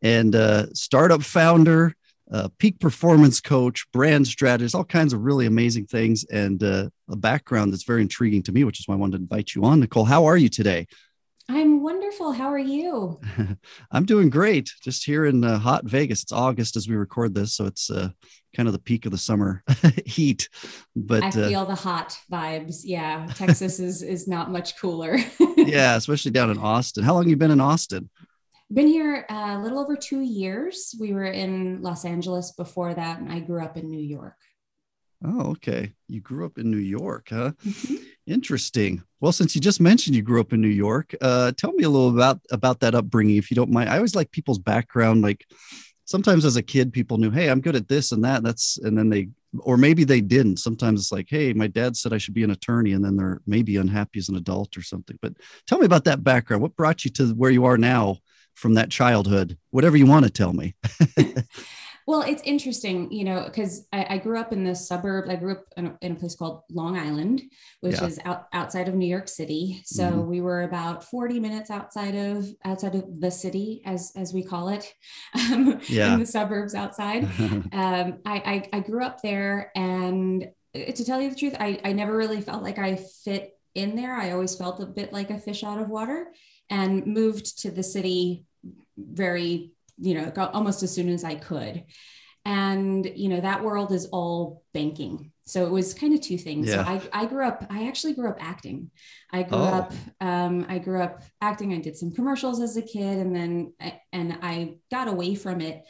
And 0.00 0.34
uh, 0.34 0.72
startup 0.72 1.22
founder, 1.22 1.94
uh, 2.32 2.48
peak 2.56 2.80
performance 2.80 3.40
coach, 3.42 3.86
brand 3.92 4.26
strategist, 4.26 4.74
all 4.74 4.84
kinds 4.84 5.12
of 5.12 5.20
really 5.20 5.44
amazing 5.44 5.86
things, 5.86 6.24
and 6.24 6.62
uh, 6.62 6.88
a 7.10 7.16
background 7.16 7.72
that's 7.72 7.84
very 7.84 8.00
intriguing 8.00 8.42
to 8.44 8.52
me, 8.52 8.64
which 8.64 8.80
is 8.80 8.88
why 8.88 8.94
I 8.94 8.98
wanted 8.98 9.18
to 9.18 9.22
invite 9.22 9.54
you 9.54 9.64
on. 9.64 9.80
Nicole, 9.80 10.04
how 10.04 10.24
are 10.24 10.36
you 10.36 10.48
today? 10.48 10.86
I'm 11.50 11.82
wonderful. 11.82 12.32
How 12.32 12.48
are 12.48 12.58
you? 12.58 13.18
I'm 13.90 14.04
doing 14.04 14.28
great. 14.28 14.70
Just 14.82 15.04
here 15.04 15.24
in 15.24 15.42
uh, 15.42 15.58
hot 15.58 15.84
Vegas. 15.86 16.22
It's 16.22 16.32
August 16.32 16.76
as 16.76 16.88
we 16.88 16.94
record 16.94 17.34
this, 17.34 17.54
so 17.54 17.64
it's 17.64 17.90
uh, 17.90 18.10
kind 18.54 18.68
of 18.68 18.74
the 18.74 18.78
peak 18.78 19.06
of 19.06 19.12
the 19.12 19.18
summer 19.18 19.62
heat. 20.04 20.50
But 20.94 21.22
I 21.22 21.28
uh, 21.28 21.48
feel 21.48 21.64
the 21.64 21.74
hot 21.74 22.18
vibes. 22.30 22.80
Yeah, 22.84 23.26
Texas 23.34 23.80
is 23.80 24.02
is 24.02 24.28
not 24.28 24.50
much 24.50 24.76
cooler. 24.78 25.18
yeah, 25.56 25.96
especially 25.96 26.32
down 26.32 26.50
in 26.50 26.58
Austin. 26.58 27.02
How 27.02 27.14
long 27.14 27.28
you 27.28 27.36
been 27.36 27.50
in 27.50 27.62
Austin? 27.62 28.10
Been 28.70 28.86
here 28.86 29.24
a 29.30 29.58
little 29.58 29.78
over 29.78 29.96
two 29.96 30.20
years. 30.20 30.94
We 31.00 31.14
were 31.14 31.24
in 31.24 31.80
Los 31.80 32.04
Angeles 32.04 32.52
before 32.52 32.92
that, 32.92 33.20
and 33.20 33.32
I 33.32 33.40
grew 33.40 33.64
up 33.64 33.78
in 33.78 33.88
New 33.88 34.02
York. 34.02 34.36
Oh, 35.24 35.50
okay. 35.50 35.92
You 36.06 36.20
grew 36.20 36.46
up 36.46 36.58
in 36.58 36.70
New 36.70 36.78
York, 36.78 37.28
huh? 37.30 37.52
Mm-hmm. 37.66 37.96
Interesting. 38.28 39.02
Well, 39.20 39.32
since 39.32 39.54
you 39.54 39.60
just 39.60 39.80
mentioned 39.80 40.14
you 40.14 40.22
grew 40.22 40.40
up 40.40 40.52
in 40.52 40.60
New 40.60 40.68
York, 40.68 41.14
uh, 41.20 41.52
tell 41.56 41.72
me 41.72 41.82
a 41.82 41.88
little 41.88 42.10
about 42.10 42.40
about 42.52 42.80
that 42.80 42.94
upbringing, 42.94 43.36
if 43.36 43.50
you 43.50 43.56
don't 43.56 43.72
mind. 43.72 43.90
I 43.90 43.96
always 43.96 44.14
like 44.14 44.30
people's 44.30 44.60
background. 44.60 45.22
Like 45.22 45.44
sometimes 46.04 46.44
as 46.44 46.56
a 46.56 46.62
kid, 46.62 46.92
people 46.92 47.18
knew, 47.18 47.30
hey, 47.32 47.50
I'm 47.50 47.60
good 47.60 47.74
at 47.74 47.88
this 47.88 48.12
and 48.12 48.24
that. 48.24 48.36
And 48.36 48.46
that's 48.46 48.78
and 48.78 48.96
then 48.96 49.08
they 49.08 49.28
or 49.60 49.76
maybe 49.76 50.04
they 50.04 50.20
didn't. 50.20 50.58
Sometimes 50.58 51.00
it's 51.00 51.12
like, 51.12 51.26
hey, 51.28 51.52
my 51.52 51.66
dad 51.66 51.96
said 51.96 52.12
I 52.12 52.18
should 52.18 52.34
be 52.34 52.44
an 52.44 52.50
attorney, 52.50 52.92
and 52.92 53.04
then 53.04 53.16
they're 53.16 53.40
maybe 53.44 53.76
unhappy 53.76 54.20
as 54.20 54.28
an 54.28 54.36
adult 54.36 54.76
or 54.76 54.82
something. 54.82 55.18
But 55.20 55.32
tell 55.66 55.78
me 55.78 55.86
about 55.86 56.04
that 56.04 56.22
background. 56.22 56.62
What 56.62 56.76
brought 56.76 57.04
you 57.04 57.10
to 57.12 57.28
where 57.34 57.50
you 57.50 57.64
are 57.64 57.78
now 57.78 58.18
from 58.54 58.74
that 58.74 58.90
childhood? 58.90 59.58
Whatever 59.70 59.96
you 59.96 60.06
want 60.06 60.26
to 60.26 60.30
tell 60.30 60.52
me. 60.52 60.76
Well, 62.08 62.22
it's 62.22 62.40
interesting, 62.46 63.12
you 63.12 63.22
know, 63.22 63.44
because 63.44 63.86
I, 63.92 64.06
I, 64.08 64.16
grew 64.16 64.38
up 64.38 64.50
in 64.50 64.64
the 64.64 64.74
suburb. 64.74 65.28
I 65.28 65.36
grew 65.36 65.52
up 65.52 65.64
in 65.76 65.88
a, 65.88 65.98
in 66.00 66.12
a 66.12 66.14
place 66.14 66.34
called 66.34 66.62
Long 66.70 66.96
Island, 66.96 67.42
which 67.82 68.00
yeah. 68.00 68.06
is 68.06 68.18
out, 68.24 68.46
outside 68.54 68.88
of 68.88 68.94
New 68.94 69.06
York 69.06 69.28
City. 69.28 69.82
So 69.84 70.04
mm-hmm. 70.04 70.26
we 70.26 70.40
were 70.40 70.62
about 70.62 71.04
40 71.04 71.38
minutes 71.38 71.70
outside 71.70 72.14
of 72.14 72.48
outside 72.64 72.94
of 72.94 73.20
the 73.20 73.30
city, 73.30 73.82
as 73.84 74.12
as 74.16 74.32
we 74.32 74.42
call 74.42 74.70
it, 74.70 74.90
um, 75.34 75.82
yeah. 75.86 76.14
in 76.14 76.20
the 76.20 76.24
suburbs 76.24 76.74
outside. 76.74 77.24
um, 77.74 78.20
I, 78.24 78.40
I, 78.54 78.68
I 78.72 78.80
grew 78.80 79.04
up 79.04 79.20
there, 79.20 79.70
and 79.76 80.48
to 80.74 81.04
tell 81.04 81.20
you 81.20 81.28
the 81.28 81.36
truth, 81.36 81.56
I 81.60 81.78
I 81.84 81.92
never 81.92 82.16
really 82.16 82.40
felt 82.40 82.62
like 82.62 82.78
I 82.78 82.96
fit 82.96 83.52
in 83.74 83.96
there. 83.96 84.14
I 84.14 84.30
always 84.30 84.56
felt 84.56 84.80
a 84.80 84.86
bit 84.86 85.12
like 85.12 85.28
a 85.28 85.38
fish 85.38 85.62
out 85.62 85.78
of 85.78 85.90
water, 85.90 86.28
and 86.70 87.04
moved 87.04 87.58
to 87.64 87.70
the 87.70 87.82
city 87.82 88.46
very 88.96 89.72
you 89.98 90.14
know, 90.14 90.32
almost 90.52 90.82
as 90.82 90.94
soon 90.94 91.08
as 91.08 91.24
I 91.24 91.34
could. 91.34 91.84
And, 92.44 93.04
you 93.14 93.28
know, 93.28 93.40
that 93.40 93.62
world 93.62 93.92
is 93.92 94.06
all 94.06 94.62
banking. 94.72 95.32
So 95.44 95.66
it 95.66 95.70
was 95.70 95.94
kind 95.94 96.14
of 96.14 96.20
two 96.20 96.38
things. 96.38 96.68
Yeah. 96.68 96.84
So 96.84 97.08
I, 97.12 97.22
I 97.22 97.26
grew 97.26 97.46
up, 97.46 97.66
I 97.68 97.88
actually 97.88 98.14
grew 98.14 98.28
up 98.28 98.38
acting. 98.40 98.90
I 99.32 99.42
grew 99.42 99.58
oh. 99.58 99.64
up, 99.64 99.92
um, 100.20 100.66
I 100.68 100.78
grew 100.78 101.02
up 101.02 101.22
acting. 101.40 101.74
I 101.74 101.78
did 101.78 101.96
some 101.96 102.12
commercials 102.12 102.60
as 102.60 102.76
a 102.76 102.82
kid 102.82 103.18
and 103.18 103.34
then, 103.34 103.72
and 104.12 104.38
I 104.42 104.76
got 104.90 105.08
away 105.08 105.34
from 105.34 105.60
it. 105.60 105.84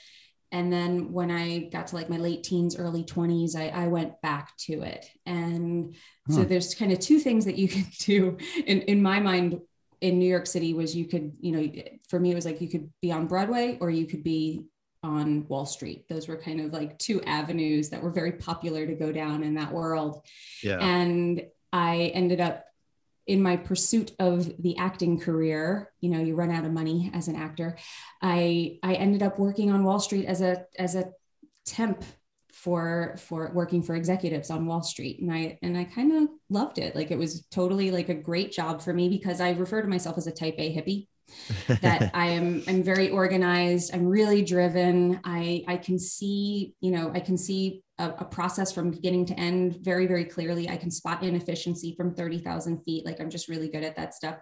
And 0.51 0.73
then 0.73 1.13
when 1.13 1.31
I 1.31 1.69
got 1.71 1.89
to 1.89 1.97
like 1.97 2.09
my 2.09 2.17
late 2.17 2.43
teens, 2.43 2.77
early 2.77 3.05
20s, 3.05 3.55
I, 3.55 3.69
I 3.69 3.87
went 3.89 4.21
back 4.23 4.57
to 4.67 4.83
it. 4.83 5.07
And 5.27 5.95
huh. 6.27 6.37
so 6.37 6.45
there's 6.45 6.75
kind 6.75 6.91
of 6.91 6.99
two 6.99 7.19
things 7.19 7.45
that 7.45 7.59
you 7.59 7.69
can 7.69 7.87
do 8.01 8.39
in, 8.67 8.83
in 8.83 9.03
my 9.03 9.21
mind 9.21 9.61
in 10.01 10.19
New 10.19 10.29
York 10.29 10.47
City 10.47 10.75
was 10.75 10.95
you 10.95 11.07
could, 11.07 11.33
you 11.41 11.53
know, 11.53 11.73
for 12.09 12.21
me, 12.21 12.31
it 12.31 12.35
was 12.35 12.45
like 12.45 12.61
you 12.61 12.69
could 12.69 12.91
be 13.01 13.13
on 13.13 13.27
Broadway 13.27 13.79
or 13.81 13.91
you 13.91 14.07
could 14.07 14.23
be 14.23 14.67
on 15.03 15.47
Wall 15.49 15.67
Street. 15.67 16.09
Those 16.09 16.29
were 16.29 16.37
kind 16.37 16.61
of 16.61 16.73
like 16.73 16.99
two 16.99 17.23
avenues 17.23 17.91
that 17.91 18.03
were 18.03 18.11
very 18.11 18.33
popular 18.33 18.87
to 18.87 18.95
go 18.95 19.13
down 19.13 19.43
in 19.43 19.55
that 19.55 19.73
world. 19.73 20.25
Yeah. 20.63 20.79
And 20.81 21.47
I 21.73 22.13
ended 22.15 22.41
up 22.41 22.65
in 23.27 23.43
my 23.43 23.57
pursuit 23.57 24.13
of 24.19 24.51
the 24.63 24.77
acting 24.79 25.21
career, 25.21 25.93
you 26.01 26.09
know, 26.09 26.21
you 26.21 26.35
run 26.35 26.51
out 26.51 26.65
of 26.65 26.73
money 26.73 27.11
as 27.13 27.29
an 27.29 27.37
actor. 27.37 27.77
I 28.23 28.79
I 28.83 28.95
ended 28.95 29.23
up 29.23 29.39
working 29.39 29.71
on 29.71 29.85
Wall 29.85 30.01
Street 30.01 30.25
as 30.25 30.41
a 30.41 30.65
as 30.79 30.95
a 30.95 31.13
temp 31.67 32.03
for 32.63 33.15
for 33.19 33.53
working 33.55 33.83
for 33.83 33.95
executives 33.95 34.51
on 34.51 34.67
Wall 34.67 34.83
Street. 34.83 35.21
And 35.21 35.33
I 35.33 35.59
and 35.63 35.77
I 35.77 35.85
kind 35.85 36.13
of 36.13 36.29
loved 36.51 36.79
it. 36.79 36.97
Like 36.97 37.11
it 37.11 37.19
was 37.19 37.47
totally 37.53 37.91
like 37.91 38.09
a 38.09 38.15
great 38.15 38.51
job 38.51 38.83
for 38.83 38.93
me 38.93 39.09
because 39.09 39.41
I 39.41 39.53
refer 39.53 39.81
to 39.81 39.89
myself 39.89 40.19
as 40.19 40.27
a 40.27 40.33
type 40.33 40.57
A 40.59 40.75
hippie 40.75 41.07
that 41.81 42.11
I 42.15 42.27
am 42.31 42.65
I'm 42.67 42.83
very 42.83 43.11
organized. 43.11 43.95
I'm 43.95 44.07
really 44.07 44.43
driven. 44.43 45.21
I 45.23 45.65
I 45.69 45.77
can 45.77 46.01
see 46.01 46.75
you 46.81 46.91
know 46.91 47.13
I 47.15 47.21
can 47.21 47.39
see 47.39 47.85
a, 47.99 48.11
a, 48.11 48.25
process 48.25 48.73
from 48.73 48.91
beginning 48.91 49.27
to 49.27 49.35
end 49.35 49.79
very 49.83 50.07
very 50.07 50.25
clearly. 50.25 50.69
I 50.69 50.77
can 50.79 50.91
spot 50.91 51.23
inefficiency 51.23 51.95
from 51.97 52.15
30000 52.15 52.83
feet. 52.83 53.07
Like 53.07 53.21
i'm 53.21 53.31
just 53.31 53.49
really 53.49 53.69
good 53.69 53.85
at 53.85 53.97
that 53.97 54.15
stuff 54.15 54.39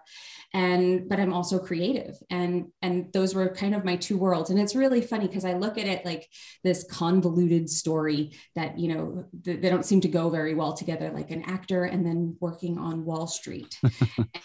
and 0.55 1.09
but 1.09 1.21
i'm 1.21 1.33
also 1.33 1.59
creative. 1.59 2.17
And 2.31 2.67
and 2.83 3.13
those 3.13 3.35
were 3.35 3.49
kind 3.49 3.75
of 3.75 3.85
my 3.85 3.97
two 3.97 4.19
worlds. 4.19 4.51
And 4.51 4.59
it's 4.61 4.75
really 4.75 5.01
funny 5.01 5.27
because 5.27 5.45
i 5.45 5.55
look 5.55 5.79
at 5.79 5.87
it 5.87 6.05
like 6.05 6.29
this 6.65 6.85
convoluted 6.91 7.69
story 7.69 8.33
that 8.55 8.79
you 8.79 8.95
know 8.95 9.25
th- 9.45 9.61
they 9.61 9.69
don't 9.69 9.85
seem 9.85 10.01
to 10.03 10.09
go 10.09 10.31
very 10.31 10.55
well 10.55 10.73
together 10.73 11.11
like 11.11 11.31
an 11.31 11.43
actor 11.45 11.85
and 11.85 12.05
then 12.07 12.37
working 12.41 12.79
on 12.79 13.05
wall 13.05 13.27
street. 13.27 13.79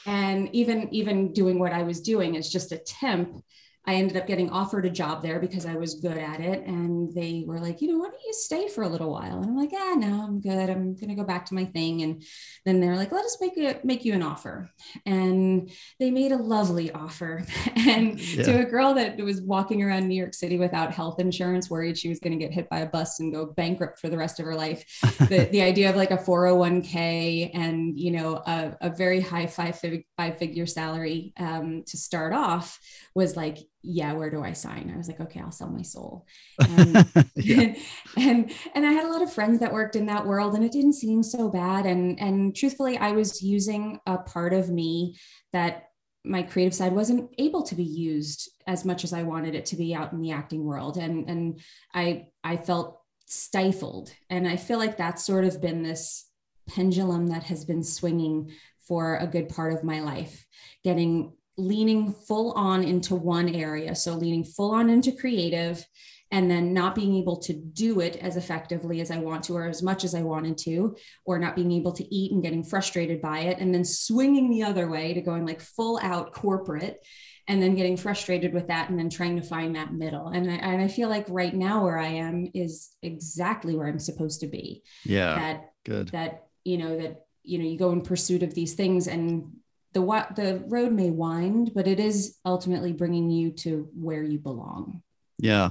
And 0.06 0.53
even 0.53 0.94
even 0.94 1.31
doing 1.31 1.59
what 1.59 1.74
i 1.74 1.83
was 1.83 2.01
doing 2.01 2.36
as 2.36 2.50
just 2.50 2.71
a 2.71 2.77
temp 2.77 3.44
I 3.88 3.95
ended 3.95 4.16
up 4.16 4.28
getting 4.28 4.51
offered 4.51 4.86
a 4.86 4.92
job 4.92 5.24
there 5.24 5.39
because 5.39 5.66
I 5.66 5.75
was 5.75 5.95
good 5.95 6.18
at 6.18 6.39
it. 6.39 6.68
And 6.68 7.12
they 7.16 7.44
were 7.48 7.60
like, 7.60 7.81
you 7.81 7.88
know, 7.88 7.98
why 7.98 8.10
don't 8.10 8.24
you 8.24 8.33
stay 8.33 8.68
for 8.68 8.83
a 8.83 8.88
little 8.88 9.12
while? 9.12 9.38
And 9.38 9.45
I'm 9.45 9.57
like, 9.57 9.72
ah, 9.74 9.95
no, 9.98 10.22
I'm 10.24 10.39
good. 10.39 10.69
I'm 10.69 10.94
going 10.94 11.10
to 11.10 11.16
go 11.16 11.24
back 11.24 11.48
to 11.48 11.56
my 11.56 11.66
thing. 11.66 12.04
And 12.04 12.24
then 12.63 12.80
they're 12.80 12.95
like, 12.95 13.12
let 13.12 13.25
us 13.25 13.38
make 13.42 13.57
it, 13.57 13.83
make 13.83 14.06
you 14.06 14.13
an 14.13 14.22
offer. 14.22 14.69
And 15.07 15.72
they 16.00 16.12
made 16.12 16.31
a 16.31 16.38
lovely 16.38 16.92
offer. 16.92 17.44
and 17.75 18.19
yeah. 18.19 18.44
to 18.44 18.60
a 18.60 18.66
girl 18.66 18.94
that 18.94 19.18
was 19.18 19.42
walking 19.42 19.81
around 19.81 20.07
New 20.07 20.16
York 20.16 20.36
City 20.36 20.60
without 20.60 20.94
health 20.94 21.19
insurance, 21.19 21.70
worried 21.70 21.98
she 21.98 22.10
was 22.10 22.20
going 22.20 22.38
to 22.38 22.46
get 22.46 22.53
hit 22.53 22.70
by 22.70 22.79
a 22.79 22.86
bus 22.86 23.20
and 23.20 23.34
go 23.34 23.48
bankrupt 23.48 24.00
for 24.00 24.10
the 24.10 24.17
rest 24.17 24.39
of 24.39 24.46
her 24.46 24.55
life. 24.55 24.86
the, 25.27 25.50
the 25.51 25.63
idea 25.63 25.89
of 25.89 25.96
like 25.96 26.12
a 26.12 26.17
401k 26.17 27.50
and, 27.55 28.00
you 28.00 28.12
know, 28.12 28.44
a, 28.46 28.77
a 28.82 28.89
very 28.91 29.22
high 29.22 29.48
five, 29.48 29.82
five 30.17 30.38
figure 30.38 30.67
salary 30.67 31.34
um, 31.38 31.84
to 31.88 31.98
start 31.98 32.32
off 32.32 32.79
was 33.15 33.36
like 33.36 33.58
yeah 33.83 34.13
where 34.13 34.29
do 34.29 34.43
i 34.43 34.53
sign 34.53 34.91
i 34.93 34.97
was 34.97 35.07
like 35.07 35.19
okay 35.19 35.39
i'll 35.39 35.51
sell 35.51 35.69
my 35.69 35.81
soul 35.81 36.25
and, 36.59 37.05
yeah. 37.35 37.73
and 38.17 38.51
and 38.75 38.85
i 38.85 38.91
had 38.91 39.05
a 39.05 39.11
lot 39.11 39.21
of 39.21 39.33
friends 39.33 39.59
that 39.59 39.73
worked 39.73 39.95
in 39.95 40.05
that 40.05 40.25
world 40.25 40.53
and 40.53 40.63
it 40.63 40.71
didn't 40.71 40.93
seem 40.93 41.23
so 41.23 41.50
bad 41.50 41.85
and 41.85 42.19
and 42.19 42.55
truthfully 42.55 42.97
i 42.97 43.11
was 43.11 43.41
using 43.41 44.00
a 44.05 44.17
part 44.17 44.53
of 44.53 44.69
me 44.69 45.15
that 45.51 45.88
my 46.23 46.43
creative 46.43 46.75
side 46.75 46.93
wasn't 46.93 47.33
able 47.39 47.63
to 47.63 47.73
be 47.73 47.83
used 47.83 48.51
as 48.67 48.85
much 48.85 49.03
as 49.03 49.13
i 49.13 49.23
wanted 49.23 49.55
it 49.55 49.65
to 49.65 49.75
be 49.75 49.95
out 49.95 50.13
in 50.13 50.21
the 50.21 50.31
acting 50.31 50.63
world 50.63 50.97
and 50.97 51.27
and 51.29 51.59
i 51.93 52.27
i 52.43 52.55
felt 52.55 53.01
stifled 53.25 54.11
and 54.29 54.47
i 54.47 54.55
feel 54.55 54.77
like 54.77 54.97
that's 54.97 55.25
sort 55.25 55.43
of 55.43 55.61
been 55.61 55.81
this 55.81 56.27
pendulum 56.69 57.27
that 57.27 57.43
has 57.43 57.65
been 57.65 57.83
swinging 57.83 58.51
for 58.88 59.17
a 59.17 59.27
good 59.27 59.50
part 59.50 59.73
of 59.73 59.83
my 59.83 60.01
life 60.01 60.45
getting 60.83 61.33
leaning 61.62 62.12
full 62.12 62.51
on 62.53 62.84
into 62.84 63.15
one 63.15 63.50
area. 63.50 63.96
So 63.96 64.13
leaning 64.13 64.44
full 64.44 64.72
on 64.72 64.89
into 64.89 65.12
creative 65.12 65.86
and 66.32 66.50
then 66.50 66.74
not 66.74 66.96
being 66.96 67.15
able 67.15 67.38
to 67.38 67.53
do 67.53 68.00
it 68.00 68.15
as 68.18 68.38
effectively 68.38 69.01
as 69.01 69.12
I 69.12 69.18
want 69.18 69.44
to 69.46 69.56
or 69.58 69.68
as 69.68 69.84
much 69.84 70.06
as 70.06 70.15
I 70.15 70.22
wanted 70.22 70.58
to, 70.60 70.96
or 71.25 71.38
not 71.38 71.58
being 71.58 71.74
able 71.74 71.91
to 71.91 72.15
eat 72.15 72.32
and 72.32 72.41
getting 72.41 72.63
frustrated 72.63 73.22
by 73.22 73.39
it, 73.41 73.60
and 73.60 73.74
then 73.74 73.84
swinging 73.84 74.50
the 74.50 74.63
other 74.63 74.88
way 74.88 75.13
to 75.13 75.22
going 75.22 75.46
like 75.46 75.60
full 75.60 76.00
out 76.01 76.32
corporate 76.34 77.06
and 77.48 77.62
then 77.62 77.75
getting 77.75 77.98
frustrated 77.98 78.53
with 78.53 78.68
that 78.68 78.89
and 78.89 78.98
then 78.98 79.10
trying 79.10 79.36
to 79.36 79.46
find 79.46 79.75
that 79.75 79.94
middle. 79.94 80.30
And 80.30 80.50
I, 80.50 80.56
and 80.56 80.82
I 80.82 80.88
feel 80.88 81.10
like 81.10 81.25
right 81.27 81.53
now 81.53 81.84
where 81.84 81.98
I 81.98 82.08
am 82.08 82.50
is 82.53 82.91
exactly 83.01 83.75
where 83.75 83.88
I'm 83.88 84.00
supposed 84.00 84.39
to 84.39 84.48
be. 84.48 84.84
Yeah. 85.03 85.36
That, 85.36 85.72
good. 85.84 86.10
That, 86.10 86.46
you 86.63 86.77
know, 86.77 86.98
that, 86.98 87.25
you 87.44 87.58
know, 87.58 87.65
you 87.65 87.77
go 87.77 87.91
in 87.91 88.01
pursuit 88.01 88.44
of 88.44 88.53
these 88.53 88.75
things 88.75 89.08
and 89.08 89.51
the 89.93 90.01
the 90.36 90.63
road 90.67 90.91
may 90.91 91.10
wind, 91.10 91.71
but 91.74 91.88
it 91.88 92.00
is 92.00 92.38
ultimately 92.45 92.93
bringing 92.93 93.29
you 93.29 93.51
to 93.51 93.89
where 93.93 94.24
you 94.24 94.39
belong. 94.39 95.01
Yeah, 95.38 95.69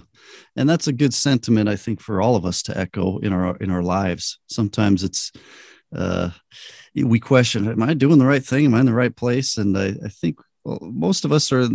and 0.57 0.69
that's 0.69 0.89
a 0.89 0.93
good 0.93 1.15
sentiment 1.15 1.69
I 1.69 1.77
think 1.77 2.01
for 2.01 2.21
all 2.21 2.37
of 2.37 2.45
us 2.45 2.63
to 2.65 2.77
echo 2.77 3.19
in 3.19 3.33
our 3.33 3.57
in 3.59 3.71
our 3.71 3.83
lives. 3.83 4.39
Sometimes 4.49 5.05
it's 5.05 5.33
uh, 5.95 6.31
we 6.95 7.21
question, 7.21 7.69
am 7.69 7.83
I 7.83 7.95
doing 7.95 8.19
the 8.19 8.27
right 8.27 8.45
thing? 8.45 8.65
Am 8.67 8.75
I 8.75 8.81
in 8.81 8.87
the 8.87 8.93
right 8.93 9.15
place? 9.15 9.57
And 9.57 9.77
I, 9.77 9.95
I 10.05 10.09
think 10.09 10.39
well, 10.65 10.79
most 10.83 11.25
of 11.25 11.33
us 11.33 11.53
are 11.53 11.69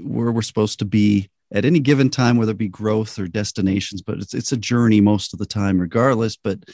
where 0.00 0.32
we're 0.32 0.42
supposed 0.42 0.78
to 0.80 0.84
be 0.84 1.30
at 1.52 1.64
any 1.64 1.80
given 1.80 2.08
time, 2.08 2.36
whether 2.36 2.52
it 2.52 2.58
be 2.58 2.68
growth 2.68 3.18
or 3.18 3.28
destinations, 3.28 4.02
but 4.02 4.18
it's 4.18 4.34
it's 4.34 4.52
a 4.52 4.56
journey 4.56 5.00
most 5.00 5.32
of 5.32 5.38
the 5.38 5.46
time, 5.46 5.78
regardless. 5.78 6.36
But 6.36 6.64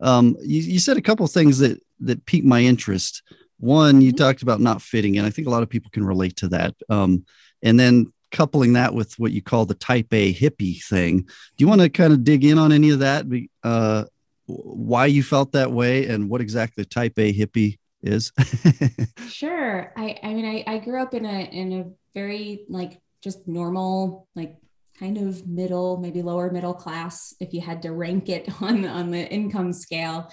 um, 0.00 0.36
you, 0.40 0.62
you 0.62 0.78
said 0.78 0.96
a 0.96 1.02
couple 1.02 1.26
things 1.26 1.58
that 1.58 1.80
that 2.00 2.24
piqued 2.26 2.46
my 2.46 2.60
interest. 2.60 3.22
One, 3.58 4.00
you 4.00 4.12
mm-hmm. 4.12 4.16
talked 4.16 4.42
about 4.42 4.60
not 4.60 4.82
fitting 4.82 5.14
in. 5.14 5.24
I 5.24 5.30
think 5.30 5.46
a 5.46 5.50
lot 5.50 5.62
of 5.62 5.68
people 5.68 5.90
can 5.90 6.04
relate 6.04 6.36
to 6.36 6.48
that. 6.48 6.74
Um, 6.88 7.24
and 7.62 7.78
then 7.78 8.12
coupling 8.30 8.72
that 8.74 8.94
with 8.94 9.18
what 9.18 9.32
you 9.32 9.40
call 9.40 9.64
the 9.64 9.74
type 9.74 10.12
A 10.12 10.34
hippie 10.34 10.82
thing. 10.82 11.20
Do 11.22 11.64
you 11.64 11.68
want 11.68 11.80
to 11.80 11.88
kind 11.88 12.12
of 12.12 12.24
dig 12.24 12.44
in 12.44 12.58
on 12.58 12.72
any 12.72 12.90
of 12.90 12.98
that? 12.98 13.26
Uh, 13.62 14.04
why 14.46 15.06
you 15.06 15.22
felt 15.22 15.52
that 15.52 15.72
way 15.72 16.06
and 16.06 16.28
what 16.28 16.40
exactly 16.40 16.84
type 16.84 17.18
A 17.18 17.32
hippie 17.32 17.78
is? 18.02 18.32
sure. 19.28 19.92
I, 19.96 20.18
I 20.22 20.34
mean, 20.34 20.44
I, 20.44 20.64
I 20.74 20.78
grew 20.78 21.00
up 21.00 21.14
in 21.14 21.24
a, 21.24 21.40
in 21.50 21.72
a 21.72 21.84
very 22.14 22.64
like 22.68 23.00
just 23.22 23.46
normal, 23.48 24.28
like 24.34 24.56
kind 24.98 25.16
of 25.16 25.46
middle, 25.46 25.96
maybe 25.96 26.22
lower 26.22 26.50
middle 26.50 26.74
class, 26.74 27.34
if 27.40 27.52
you 27.54 27.60
had 27.60 27.82
to 27.82 27.92
rank 27.92 28.28
it 28.28 28.48
on, 28.60 28.84
on 28.84 29.10
the 29.10 29.26
income 29.30 29.72
scale 29.72 30.30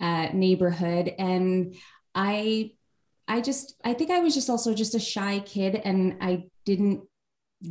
uh, 0.00 0.28
neighborhood. 0.32 1.12
And 1.18 1.74
I, 2.14 2.72
I 3.28 3.40
just, 3.40 3.74
I 3.84 3.94
think 3.94 4.10
I 4.10 4.20
was 4.20 4.34
just 4.34 4.50
also 4.50 4.74
just 4.74 4.94
a 4.94 5.00
shy 5.00 5.40
kid 5.40 5.80
and 5.84 6.16
I 6.20 6.44
didn't 6.64 7.02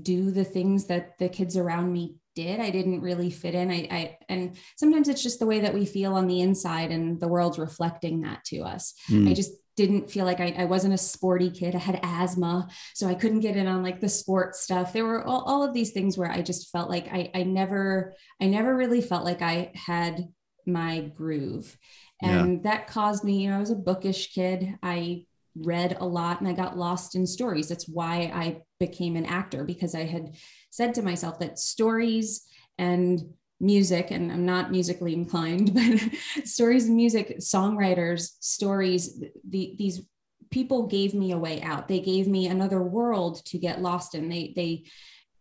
do 0.01 0.31
the 0.31 0.43
things 0.43 0.85
that 0.85 1.17
the 1.17 1.29
kids 1.29 1.57
around 1.57 1.91
me 1.91 2.15
did. 2.35 2.59
I 2.59 2.69
didn't 2.69 3.01
really 3.01 3.29
fit 3.29 3.55
in. 3.55 3.71
I, 3.71 3.87
I, 3.91 4.17
and 4.29 4.55
sometimes 4.77 5.09
it's 5.09 5.23
just 5.23 5.39
the 5.39 5.45
way 5.45 5.61
that 5.61 5.73
we 5.73 5.85
feel 5.85 6.13
on 6.13 6.27
the 6.27 6.41
inside 6.41 6.91
and 6.91 7.19
the 7.19 7.27
world's 7.27 7.59
reflecting 7.59 8.21
that 8.21 8.43
to 8.45 8.59
us. 8.59 8.93
Mm. 9.09 9.29
I 9.29 9.33
just 9.33 9.51
didn't 9.75 10.11
feel 10.11 10.25
like 10.25 10.39
I, 10.39 10.53
I, 10.57 10.65
wasn't 10.65 10.93
a 10.93 10.97
sporty 10.97 11.49
kid. 11.49 11.73
I 11.73 11.79
had 11.79 12.01
asthma, 12.03 12.67
so 12.93 13.07
I 13.07 13.15
couldn't 13.15 13.39
get 13.39 13.55
in 13.55 13.65
on 13.65 13.81
like 13.81 14.01
the 14.01 14.09
sports 14.09 14.59
stuff. 14.59 14.91
There 14.91 15.05
were 15.05 15.23
all, 15.23 15.41
all 15.43 15.63
of 15.63 15.73
these 15.73 15.91
things 15.91 16.17
where 16.17 16.29
I 16.29 16.41
just 16.41 16.69
felt 16.69 16.89
like 16.89 17.07
I, 17.11 17.31
I 17.33 17.43
never, 17.43 18.13
I 18.41 18.47
never 18.47 18.75
really 18.75 18.99
felt 19.01 19.23
like 19.23 19.41
I 19.41 19.71
had 19.75 20.27
my 20.65 20.99
groove. 20.99 21.77
And 22.21 22.53
yeah. 22.53 22.71
that 22.71 22.87
caused 22.87 23.23
me, 23.23 23.43
you 23.43 23.49
know, 23.49 23.57
I 23.57 23.59
was 23.59 23.69
a 23.69 23.75
bookish 23.75 24.33
kid. 24.33 24.77
I 24.83 25.25
read 25.55 25.97
a 25.99 26.05
lot 26.05 26.39
and 26.39 26.49
I 26.49 26.53
got 26.53 26.77
lost 26.77 27.15
in 27.15 27.25
stories. 27.25 27.67
That's 27.67 27.87
why 27.87 28.31
I 28.33 28.61
became 28.79 29.15
an 29.15 29.25
actor 29.25 29.63
because 29.63 29.95
I 29.95 30.03
had 30.03 30.35
said 30.69 30.93
to 30.95 31.01
myself 31.01 31.39
that 31.39 31.59
stories 31.59 32.45
and 32.77 33.21
music, 33.59 34.11
and 34.11 34.31
I'm 34.31 34.45
not 34.45 34.71
musically 34.71 35.13
inclined, 35.13 35.73
but 36.33 36.47
stories 36.47 36.87
and 36.87 36.95
music, 36.95 37.39
songwriters, 37.39 38.31
stories, 38.39 39.21
the, 39.47 39.75
these 39.77 40.01
people 40.49 40.87
gave 40.87 41.13
me 41.13 41.31
a 41.31 41.37
way 41.37 41.61
out. 41.61 41.87
They 41.87 41.99
gave 41.99 42.27
me 42.27 42.47
another 42.47 42.81
world 42.81 43.45
to 43.45 43.57
get 43.57 43.81
lost 43.81 44.15
in. 44.15 44.29
They, 44.29 44.53
they, 44.55 44.85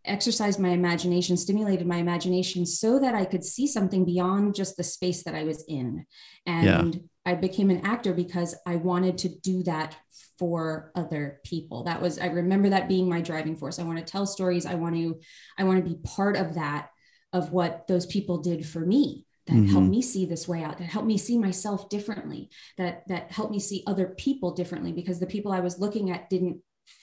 exercised 0.05 0.59
my 0.59 0.69
imagination, 0.69 1.37
stimulated 1.37 1.85
my 1.85 1.97
imagination 1.97 2.65
so 2.65 2.99
that 2.99 3.15
I 3.15 3.25
could 3.25 3.43
see 3.43 3.67
something 3.67 4.05
beyond 4.05 4.55
just 4.55 4.77
the 4.77 4.83
space 4.83 5.23
that 5.23 5.35
I 5.35 5.43
was 5.43 5.63
in. 5.67 6.05
And 6.45 6.95
yeah. 6.95 7.01
I 7.25 7.35
became 7.35 7.69
an 7.69 7.85
actor 7.85 8.13
because 8.13 8.55
I 8.65 8.77
wanted 8.77 9.17
to 9.19 9.29
do 9.29 9.63
that 9.63 9.97
for 10.37 10.91
other 10.95 11.39
people. 11.43 11.83
That 11.83 12.01
was 12.01 12.17
I 12.17 12.27
remember 12.27 12.69
that 12.69 12.87
being 12.87 13.09
my 13.09 13.21
driving 13.21 13.55
force. 13.55 13.77
I 13.77 13.83
want 13.83 13.99
to 13.99 14.03
tell 14.03 14.25
stories. 14.25 14.65
I 14.65 14.75
want 14.75 14.95
to 14.95 15.19
I 15.57 15.65
want 15.65 15.83
to 15.83 15.89
be 15.89 15.99
part 16.03 16.37
of 16.37 16.55
that 16.55 16.89
of 17.33 17.51
what 17.51 17.87
those 17.87 18.05
people 18.05 18.39
did 18.39 18.65
for 18.65 18.79
me 18.79 19.25
that 19.45 19.53
mm-hmm. 19.53 19.71
helped 19.71 19.87
me 19.87 20.01
see 20.01 20.25
this 20.25 20.47
way 20.47 20.63
out 20.63 20.77
that 20.77 20.85
helped 20.85 21.07
me 21.07 21.17
see 21.17 21.37
myself 21.37 21.89
differently 21.89 22.49
that 22.77 23.07
that 23.07 23.31
helped 23.31 23.51
me 23.51 23.59
see 23.59 23.83
other 23.85 24.07
people 24.07 24.53
differently 24.53 24.91
because 24.91 25.19
the 25.19 25.27
people 25.27 25.51
I 25.51 25.59
was 25.59 25.79
looking 25.79 26.11
at 26.11 26.29
didn't 26.29 26.59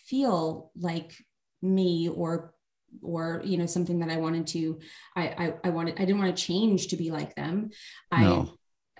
feel 0.07 0.71
like 0.76 1.12
me 1.62 2.09
or 2.09 2.55
or 3.03 3.43
you 3.45 3.57
know 3.59 3.67
something 3.67 4.00
that 4.00 4.11
I 4.11 4.17
wanted 4.17 4.47
to 4.49 4.81
I 5.15 5.23
I, 5.26 5.55
I 5.65 5.71
wanted 5.71 5.95
I 5.95 6.05
didn't 6.05 6.19
want 6.19 6.37
to 6.37 6.43
change 6.43 6.88
to 6.88 6.97
be 6.97 7.11
like 7.11 7.35
them. 7.35 7.71
No. 8.12 8.57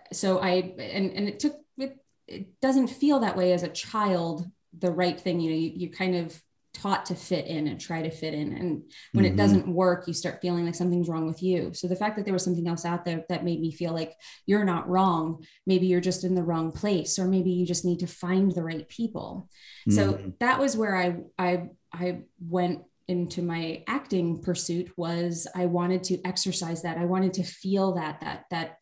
I 0.09 0.13
so 0.13 0.39
I 0.39 0.75
and 0.79 1.13
and 1.13 1.29
it 1.29 1.41
took 1.41 1.55
it 1.79 1.97
it 2.27 2.61
doesn't 2.61 2.89
feel 2.89 3.21
that 3.21 3.37
way 3.37 3.53
as 3.53 3.63
a 3.63 3.69
child 3.69 4.47
the 4.79 4.91
right 4.91 5.19
thing 5.19 5.41
you 5.41 5.51
know 5.51 5.57
you, 5.57 5.73
you 5.75 5.91
kind 5.91 6.15
of 6.17 6.41
taught 6.75 7.07
to 7.07 7.15
fit 7.15 7.47
in 7.47 7.67
and 7.69 7.81
try 7.81 8.03
to 8.03 8.11
fit 8.11 8.35
in 8.35 8.53
and 8.53 8.83
when 9.13 9.25
mm-hmm. 9.25 9.33
it 9.33 9.37
doesn't 9.37 9.67
work 9.67 10.07
you 10.07 10.13
start 10.13 10.43
feeling 10.43 10.67
like 10.67 10.75
something's 10.75 11.09
wrong 11.09 11.27
with 11.27 11.43
you 11.43 11.73
so 11.73 11.89
the 11.89 11.97
fact 11.97 12.17
that 12.17 12.27
there 12.27 12.35
was 12.35 12.45
something 12.45 12.69
else 12.69 12.85
out 12.85 13.05
there 13.05 13.25
that 13.31 13.45
made 13.45 13.61
me 13.61 13.73
feel 13.73 13.95
like 13.95 14.13
you're 14.45 14.65
not 14.65 14.87
wrong 14.87 15.43
maybe 15.67 15.87
you're 15.87 16.03
just 16.03 16.23
in 16.23 16.35
the 16.35 16.43
wrong 16.43 16.71
place 16.71 17.19
or 17.19 17.27
maybe 17.27 17.51
you 17.51 17.65
just 17.65 17.87
need 17.87 18.01
to 18.01 18.07
find 18.07 18.53
the 18.53 18.63
right 18.63 18.89
people 18.91 19.49
mm-hmm. 19.89 19.97
so 19.97 20.33
that 20.39 20.59
was 20.59 20.77
where 20.77 20.95
i 20.95 21.17
i 21.39 21.69
i 21.95 22.19
went 22.47 22.83
into 23.09 23.43
my 23.43 23.85
acting 23.87 24.43
pursuit 24.43 24.91
was 24.97 25.47
I 25.55 25.67
wanted 25.67 26.03
to 26.05 26.21
exercise 26.25 26.83
that. 26.83 26.99
I 26.99 27.05
wanted 27.05 27.35
to 27.35 27.45
feel 27.45 27.95
that 27.95 28.21
that 28.21 28.45
that 28.51 28.79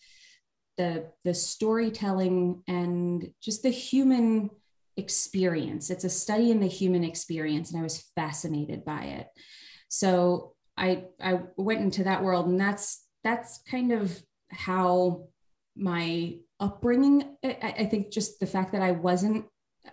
the 0.76 1.10
the 1.24 1.34
storytelling 1.34 2.62
and 2.66 3.30
just 3.42 3.62
the 3.62 3.70
human 3.70 4.50
experience. 4.96 5.90
It's 5.90 6.04
a 6.04 6.10
study 6.10 6.50
in 6.50 6.60
the 6.60 6.66
human 6.66 7.04
experience, 7.04 7.70
and 7.70 7.80
I 7.80 7.82
was 7.82 8.10
fascinated 8.14 8.84
by 8.84 9.04
it. 9.04 9.28
So 9.88 10.54
I 10.76 11.04
I 11.20 11.40
went 11.56 11.80
into 11.80 12.04
that 12.04 12.22
world, 12.22 12.46
and 12.46 12.60
that's 12.60 13.04
that's 13.22 13.60
kind 13.70 13.92
of 13.92 14.22
how 14.50 15.28
my 15.76 16.38
upbringing. 16.60 17.36
I, 17.44 17.74
I 17.78 17.84
think 17.86 18.10
just 18.10 18.40
the 18.40 18.46
fact 18.46 18.72
that 18.72 18.82
I 18.82 18.92
wasn't, 18.92 19.46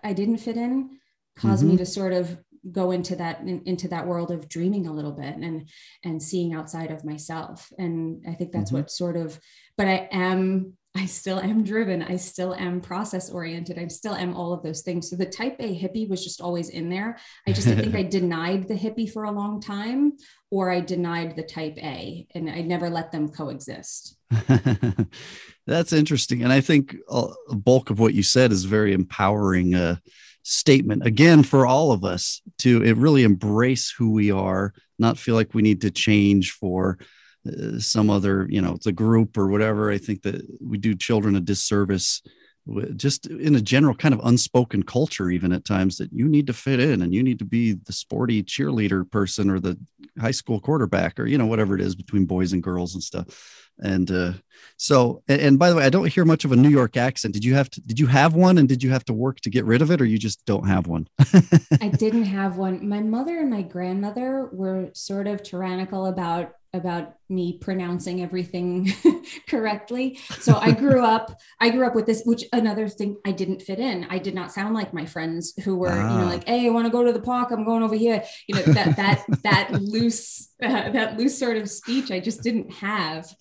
I 0.04 0.14
didn't 0.14 0.38
fit 0.38 0.58
in, 0.58 0.98
caused 1.36 1.64
mm-hmm. 1.64 1.74
me 1.74 1.78
to 1.78 1.86
sort 1.86 2.14
of 2.14 2.38
go 2.70 2.92
into 2.92 3.16
that 3.16 3.40
in, 3.42 3.62
into 3.66 3.88
that 3.88 4.06
world 4.06 4.32
of 4.32 4.50
dreaming 4.50 4.88
a 4.88 4.94
little 4.94 5.12
bit 5.12 5.36
and 5.36 5.70
and 6.04 6.22
seeing 6.22 6.54
outside 6.54 6.92
of 6.92 7.06
myself. 7.06 7.72
And 7.78 8.24
i 8.28 8.34
think 8.34 8.52
that's 8.52 8.70
mm-hmm. 8.70 8.78
what 8.78 8.92
sort 8.92 9.18
of 9.18 9.40
but 9.78 9.88
i 9.88 10.08
am 10.12 10.74
i 10.96 11.06
still 11.06 11.40
am 11.40 11.64
driven. 11.64 12.02
I 12.02 12.18
still 12.18 12.54
am 12.54 12.82
process 12.82 13.30
oriented. 13.30 13.80
I 13.80 13.88
still 13.88 14.14
am 14.14 14.36
all 14.36 14.52
of 14.52 14.62
those 14.62 14.82
things. 14.82 15.10
So 15.10 15.16
the 15.16 15.26
type 15.26 15.56
a 15.60 15.80
hippie 15.80 16.10
was 16.10 16.24
just 16.24 16.42
always 16.42 16.70
in 16.70 16.90
there. 16.90 17.18
I 17.48 17.54
just 17.54 17.68
I 17.68 17.76
think 17.76 17.96
i 17.96 18.04
denied 18.20 18.68
the 18.68 18.76
hippie 18.76 19.12
for 19.12 19.24
a 19.24 19.32
long 19.32 19.62
time 19.62 20.14
or 20.50 20.70
i 20.70 20.82
denied 20.82 21.36
the 21.36 21.44
type 21.44 21.78
a 21.78 22.28
and 22.36 22.50
i 22.50 22.62
never 22.62 22.90
let 22.90 23.12
them 23.12 23.30
coexist. 23.30 24.18
That's 25.68 25.94
interesting. 25.94 26.44
And 26.44 26.52
i 26.52 26.60
think 26.60 26.98
a 27.10 27.56
bulk 27.56 27.90
of 27.90 28.00
what 28.00 28.14
you 28.14 28.24
said 28.24 28.52
is 28.52 28.66
very 28.66 28.94
empowering 28.94 29.74
uh, 29.74 29.96
statement 30.44 31.06
again 31.06 31.44
for 31.44 31.66
all 31.66 31.92
of 31.92 32.04
us 32.04 32.42
to 32.58 32.84
it 32.84 32.98
really 32.98 33.24
embrace 33.24 33.94
who 33.96 34.12
we 34.12 34.32
are 34.32 34.74
not 34.98 35.18
feel 35.18 35.36
like 35.36 35.54
we 35.54 35.62
need 35.62 35.82
to 35.82 35.92
change 35.92 36.52
for 36.52 36.98
uh, 37.48 37.80
some 37.80 38.10
other 38.10 38.48
you 38.50 38.62
know 38.62 38.78
the 38.84 38.92
group 38.92 39.38
or 39.38 39.48
whatever. 39.48 39.92
I 39.92 39.98
think 39.98 40.22
that 40.22 40.42
we 40.62 40.78
do 40.78 40.96
children 40.96 41.36
a 41.36 41.40
disservice 41.40 42.22
just 42.96 43.26
in 43.26 43.56
a 43.56 43.62
general 43.62 43.96
kind 43.96 44.14
of 44.14 44.22
unspoken 44.24 44.84
culture 44.84 45.32
even 45.32 45.52
at 45.52 45.66
times 45.66 45.98
that 45.98 46.14
you 46.14 46.28
need 46.28 46.46
to 46.46 46.54
fit 46.54 46.80
in 46.80 47.02
and 47.02 47.12
you 47.12 47.24
need 47.24 47.40
to 47.40 47.46
be 47.46 47.74
the 47.74 47.92
sporty 47.92 48.44
cheerleader 48.44 49.10
person 49.10 49.50
or 49.50 49.60
the 49.60 49.76
high 50.20 50.32
school 50.32 50.60
quarterback 50.60 51.20
or 51.20 51.26
you 51.26 51.40
know 51.40 51.48
whatever 51.48 51.74
it 51.74 51.82
is 51.82 51.96
between 51.96 52.26
boys 52.26 52.54
and 52.54 52.62
girls 52.62 52.94
and 52.94 53.02
stuff 53.02 53.61
and 53.80 54.12
uh, 54.12 54.34
so 54.78 55.24
and, 55.28 55.42
and, 55.42 55.60
by 55.60 55.70
the 55.70 55.76
way 55.76 55.86
i 55.86 55.90
don't 55.90 56.08
hear 56.08 56.26
much 56.26 56.46
of 56.46 56.52
a 56.52 56.56
new 56.56 56.70
york 56.70 56.98
accent. 56.98 57.34
Did 57.34 57.46
you 57.46 57.56
have 57.56 57.70
to 57.72 57.82
did 57.82 58.00
you 58.00 58.08
have 58.08 58.34
one 58.34 58.58
and 58.58 58.68
did 58.68 58.84
you 58.84 58.92
have 58.92 59.06
to 59.06 59.14
work 59.14 59.40
to 59.42 59.50
get 59.50 59.66
rid 59.66 59.82
of 59.82 59.92
it 59.92 60.02
or 60.02 60.06
you 60.06 60.18
just 60.18 60.46
don't 60.46 60.68
have 60.68 60.88
one? 60.88 61.08
I 61.82 61.90
didn't 61.90 62.26
have 62.26 62.58
one. 62.58 62.88
My 62.88 63.02
mother 63.02 63.40
and 63.40 63.50
my 63.50 63.62
grandmother 63.62 64.50
were 64.52 64.92
sort 64.94 65.28
of 65.28 65.44
tyrannical 65.44 66.06
about 66.06 66.54
about 66.74 67.16
me 67.28 67.58
pronouncing 67.58 68.22
everything 68.22 68.92
correctly. 69.50 70.18
So 70.40 70.56
I 70.56 70.72
grew 70.72 71.04
up, 71.06 71.38
I 71.60 71.70
grew 71.70 71.86
up 71.86 71.96
with 71.96 72.06
this, 72.06 72.24
which 72.26 72.46
another 72.54 72.88
thing 72.88 73.18
I 73.26 73.32
didn't 73.32 73.62
fit 73.62 73.80
in. 73.80 74.06
I 74.10 74.20
did 74.20 74.34
not 74.34 74.52
sound 74.52 74.74
like 74.74 74.94
my 74.94 75.06
friends 75.06 75.54
who 75.64 75.76
were, 75.76 75.92
ah. 75.92 76.14
you 76.14 76.18
know, 76.20 76.26
ah. 76.26 76.30
like, 76.30 76.48
Hey, 76.48 76.66
I 76.66 76.70
want 76.70 76.86
to 76.86 76.92
go 76.92 77.04
to 77.04 77.12
the 77.12 77.22
park. 77.22 77.52
I'm 77.52 77.66
going 77.66 77.84
over 77.84 77.96
here. 77.96 78.24
You 78.48 78.56
know, 78.56 78.62
that, 78.64 78.96
that, 78.98 79.26
that 79.44 79.72
loose, 79.74 80.50
uh, 80.62 80.90
that 80.92 81.18
loose 81.18 81.38
sort 81.38 81.58
of 81.58 81.70
speech 81.70 82.12
I 82.12 82.20
just 82.20 82.42
didn't 82.42 82.72
have. 82.74 83.34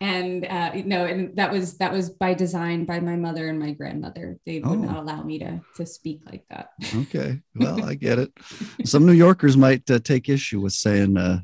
And, 0.00 0.46
uh, 0.46 0.70
you 0.74 0.84
know, 0.84 1.04
and 1.04 1.36
that 1.36 1.50
was, 1.50 1.76
that 1.78 1.92
was 1.92 2.10
by 2.10 2.32
design 2.32 2.84
by 2.84 3.00
my 3.00 3.16
mother 3.16 3.48
and 3.48 3.58
my 3.58 3.72
grandmother. 3.72 4.38
They 4.46 4.60
would 4.60 4.78
oh. 4.78 4.82
not 4.82 4.96
allow 4.96 5.22
me 5.22 5.40
to, 5.40 5.60
to 5.76 5.84
speak 5.84 6.20
like 6.24 6.44
that. 6.50 6.70
Okay. 6.94 7.40
Well, 7.54 7.84
I 7.84 7.94
get 7.94 8.18
it. 8.18 8.32
Some 8.84 9.04
New 9.04 9.12
Yorkers 9.12 9.56
might 9.56 9.90
uh, 9.90 9.98
take 9.98 10.28
issue 10.28 10.60
with 10.60 10.72
saying, 10.72 11.16
uh, 11.16 11.40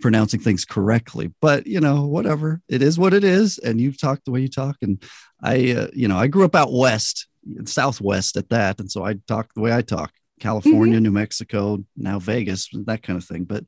pronouncing 0.00 0.40
things 0.40 0.64
correctly 0.64 1.32
but 1.40 1.66
you 1.66 1.80
know 1.80 2.06
whatever. 2.06 2.60
It 2.68 2.82
is 2.82 2.98
what 2.98 3.14
it 3.14 3.24
is 3.24 3.58
and 3.58 3.80
you 3.80 3.92
talk 3.92 4.20
the 4.24 4.30
way 4.30 4.40
you 4.40 4.48
talk 4.48 4.76
and 4.82 5.02
i 5.42 5.72
uh, 5.72 5.88
you 5.92 6.08
know 6.08 6.18
i 6.18 6.26
grew 6.26 6.44
up 6.44 6.54
out 6.54 6.72
west 6.72 7.28
southwest 7.64 8.36
at 8.36 8.48
that 8.50 8.80
and 8.80 8.90
so 8.90 9.04
i 9.04 9.14
talk 9.26 9.52
the 9.54 9.60
way 9.60 9.72
i 9.74 9.82
talk. 9.82 10.12
California 10.38 10.96
mm-hmm. 10.96 11.04
new 11.04 11.10
mexico 11.10 11.78
now 11.96 12.18
vegas 12.18 12.68
that 12.84 13.02
kind 13.02 13.16
of 13.16 13.24
thing 13.24 13.44
but 13.44 13.64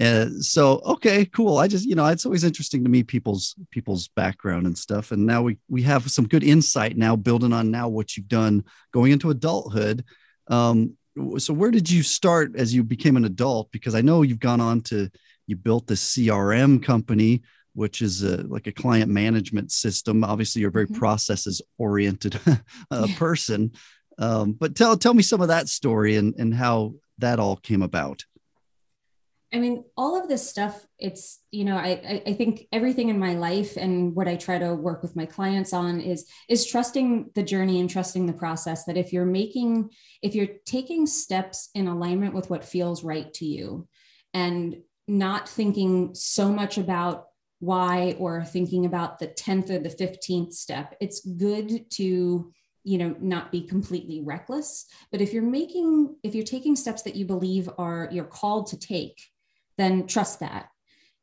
uh, 0.00 0.30
so 0.40 0.80
okay 0.86 1.26
cool. 1.26 1.58
I 1.58 1.68
just 1.68 1.86
you 1.86 1.94
know 1.94 2.06
it's 2.06 2.24
always 2.24 2.44
interesting 2.44 2.84
to 2.84 2.90
me 2.90 3.02
people's 3.02 3.54
people's 3.70 4.08
background 4.08 4.66
and 4.66 4.78
stuff 4.78 5.12
and 5.12 5.26
now 5.26 5.42
we 5.42 5.58
we 5.68 5.82
have 5.82 6.10
some 6.10 6.26
good 6.26 6.42
insight 6.42 6.96
now 6.96 7.16
building 7.16 7.52
on 7.52 7.70
now 7.70 7.88
what 7.88 8.16
you've 8.16 8.28
done 8.28 8.64
going 8.92 9.12
into 9.12 9.28
adulthood. 9.28 10.04
Um, 10.48 10.96
so 11.38 11.52
where 11.52 11.70
did 11.70 11.90
you 11.90 12.02
start 12.02 12.52
as 12.56 12.74
you 12.74 12.84
became 12.84 13.16
an 13.16 13.24
adult? 13.24 13.70
Because 13.72 13.94
I 13.94 14.00
know 14.00 14.22
you've 14.22 14.40
gone 14.40 14.60
on 14.60 14.80
to 14.82 15.10
you 15.46 15.56
built 15.56 15.86
this 15.86 16.14
CRM 16.14 16.82
company, 16.82 17.42
which 17.74 18.02
is 18.02 18.22
a, 18.22 18.42
like 18.46 18.66
a 18.66 18.72
client 18.72 19.10
management 19.10 19.72
system. 19.72 20.22
Obviously, 20.22 20.60
you're 20.60 20.68
a 20.68 20.72
very 20.72 20.86
mm-hmm. 20.86 20.98
processes 20.98 21.60
oriented 21.78 22.38
uh, 22.46 23.06
yeah. 23.08 23.16
person. 23.16 23.72
Um, 24.18 24.52
but 24.52 24.76
tell 24.76 24.96
tell 24.96 25.14
me 25.14 25.22
some 25.22 25.40
of 25.40 25.48
that 25.48 25.68
story 25.68 26.16
and 26.16 26.34
and 26.38 26.54
how 26.54 26.94
that 27.18 27.38
all 27.38 27.56
came 27.56 27.82
about. 27.82 28.24
I 29.52 29.58
mean, 29.58 29.84
all 29.96 30.20
of 30.20 30.28
this 30.28 30.48
stuff, 30.48 30.86
it's, 30.98 31.40
you 31.50 31.64
know, 31.64 31.76
I, 31.76 32.22
I 32.24 32.32
think 32.34 32.68
everything 32.72 33.08
in 33.08 33.18
my 33.18 33.34
life 33.34 33.76
and 33.76 34.14
what 34.14 34.28
I 34.28 34.36
try 34.36 34.58
to 34.58 34.74
work 34.74 35.02
with 35.02 35.16
my 35.16 35.26
clients 35.26 35.72
on 35.72 36.00
is, 36.00 36.26
is 36.48 36.66
trusting 36.66 37.30
the 37.34 37.42
journey 37.42 37.80
and 37.80 37.90
trusting 37.90 38.26
the 38.26 38.32
process 38.32 38.84
that 38.84 38.96
if 38.96 39.12
you're 39.12 39.24
making, 39.24 39.90
if 40.22 40.36
you're 40.36 40.48
taking 40.66 41.04
steps 41.04 41.70
in 41.74 41.88
alignment 41.88 42.32
with 42.32 42.48
what 42.48 42.64
feels 42.64 43.02
right 43.02 43.32
to 43.34 43.44
you 43.44 43.88
and 44.32 44.76
not 45.08 45.48
thinking 45.48 46.14
so 46.14 46.52
much 46.52 46.78
about 46.78 47.26
why 47.58 48.14
or 48.20 48.44
thinking 48.44 48.86
about 48.86 49.18
the 49.18 49.26
10th 49.26 49.70
or 49.70 49.80
the 49.80 49.88
15th 49.88 50.52
step, 50.52 50.94
it's 51.00 51.24
good 51.24 51.90
to 51.90 52.52
you 52.82 52.96
know 52.96 53.14
not 53.20 53.52
be 53.52 53.60
completely 53.60 54.22
reckless. 54.22 54.86
But 55.12 55.20
if 55.20 55.34
you're 55.34 55.42
making 55.42 56.16
if 56.22 56.34
you're 56.34 56.44
taking 56.44 56.76
steps 56.76 57.02
that 57.02 57.16
you 57.16 57.26
believe 57.26 57.68
are 57.76 58.08
you're 58.10 58.24
called 58.24 58.68
to 58.68 58.78
take 58.78 59.20
then 59.80 60.06
trust 60.06 60.40
that 60.40 60.68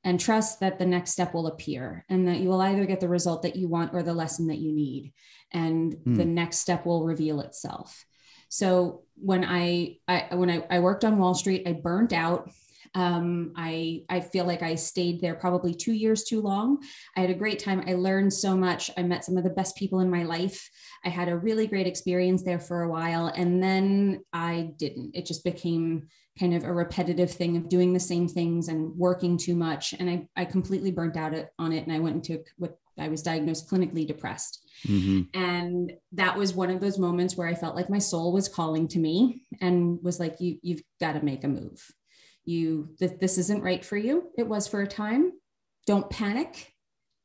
and 0.03 0.19
trust 0.19 0.59
that 0.59 0.79
the 0.79 0.85
next 0.85 1.11
step 1.11 1.33
will 1.33 1.47
appear 1.47 2.05
and 2.09 2.27
that 2.27 2.37
you 2.37 2.49
will 2.49 2.61
either 2.61 2.85
get 2.85 2.99
the 2.99 3.09
result 3.09 3.41
that 3.43 3.55
you 3.55 3.67
want 3.67 3.93
or 3.93 4.03
the 4.03 4.13
lesson 4.13 4.47
that 4.47 4.59
you 4.59 4.71
need 4.71 5.13
and 5.51 5.95
mm. 5.95 6.17
the 6.17 6.25
next 6.25 6.57
step 6.57 6.85
will 6.85 7.05
reveal 7.05 7.41
itself 7.41 8.05
so 8.49 9.03
when 9.15 9.43
I, 9.43 9.97
I 10.07 10.35
when 10.35 10.49
I, 10.49 10.65
I 10.69 10.79
worked 10.79 11.03
on 11.05 11.17
wall 11.17 11.33
street 11.33 11.67
i 11.67 11.73
burnt 11.73 12.13
out 12.13 12.49
um, 12.95 13.53
I, 13.55 14.03
I 14.09 14.21
feel 14.21 14.45
like 14.45 14.63
I 14.63 14.75
stayed 14.75 15.21
there 15.21 15.35
probably 15.35 15.73
two 15.73 15.93
years 15.93 16.23
too 16.23 16.41
long. 16.41 16.79
I 17.15 17.21
had 17.21 17.29
a 17.29 17.35
great 17.35 17.59
time. 17.59 17.83
I 17.85 17.93
learned 17.93 18.33
so 18.33 18.55
much. 18.55 18.89
I 18.97 19.03
met 19.03 19.23
some 19.23 19.37
of 19.37 19.43
the 19.43 19.51
best 19.51 19.75
people 19.75 19.99
in 19.99 20.09
my 20.09 20.23
life. 20.23 20.69
I 21.05 21.09
had 21.09 21.29
a 21.29 21.37
really 21.37 21.67
great 21.67 21.85
experience 21.85 22.43
there 22.43 22.59
for 22.59 22.83
a 22.83 22.89
while. 22.89 23.27
And 23.27 23.61
then 23.61 24.23
I 24.33 24.71
didn't. 24.77 25.15
It 25.15 25.25
just 25.25 25.43
became 25.43 26.07
kind 26.39 26.53
of 26.53 26.63
a 26.63 26.73
repetitive 26.73 27.31
thing 27.31 27.57
of 27.57 27.69
doing 27.69 27.93
the 27.93 27.99
same 27.99 28.27
things 28.27 28.67
and 28.67 28.95
working 28.95 29.37
too 29.37 29.55
much. 29.55 29.93
And 29.93 30.09
I, 30.09 30.27
I 30.35 30.45
completely 30.45 30.91
burnt 30.91 31.17
out 31.17 31.33
on 31.57 31.71
it. 31.71 31.83
And 31.83 31.91
I 31.91 31.99
went 31.99 32.15
into 32.15 32.43
what 32.57 32.77
I 32.99 33.07
was 33.09 33.21
diagnosed 33.21 33.69
clinically 33.69 34.07
depressed. 34.07 34.61
Mm-hmm. 34.85 35.39
And 35.39 35.93
that 36.13 36.37
was 36.37 36.53
one 36.53 36.69
of 36.69 36.81
those 36.81 36.99
moments 36.99 37.35
where 37.35 37.47
I 37.47 37.55
felt 37.55 37.75
like 37.75 37.89
my 37.89 37.99
soul 37.99 38.31
was 38.31 38.47
calling 38.47 38.87
to 38.89 38.99
me 38.99 39.43
and 39.61 39.99
was 40.03 40.19
like, 40.19 40.39
you, 40.39 40.57
you've 40.61 40.81
got 40.99 41.13
to 41.13 41.25
make 41.25 41.43
a 41.43 41.47
move 41.47 41.83
you 42.47 42.89
that 42.99 43.19
this 43.19 43.37
isn't 43.37 43.61
right 43.61 43.83
for 43.83 43.97
you 43.97 44.29
it 44.37 44.47
was 44.47 44.67
for 44.67 44.81
a 44.81 44.87
time 44.87 45.31
don't 45.85 46.09
panic 46.09 46.73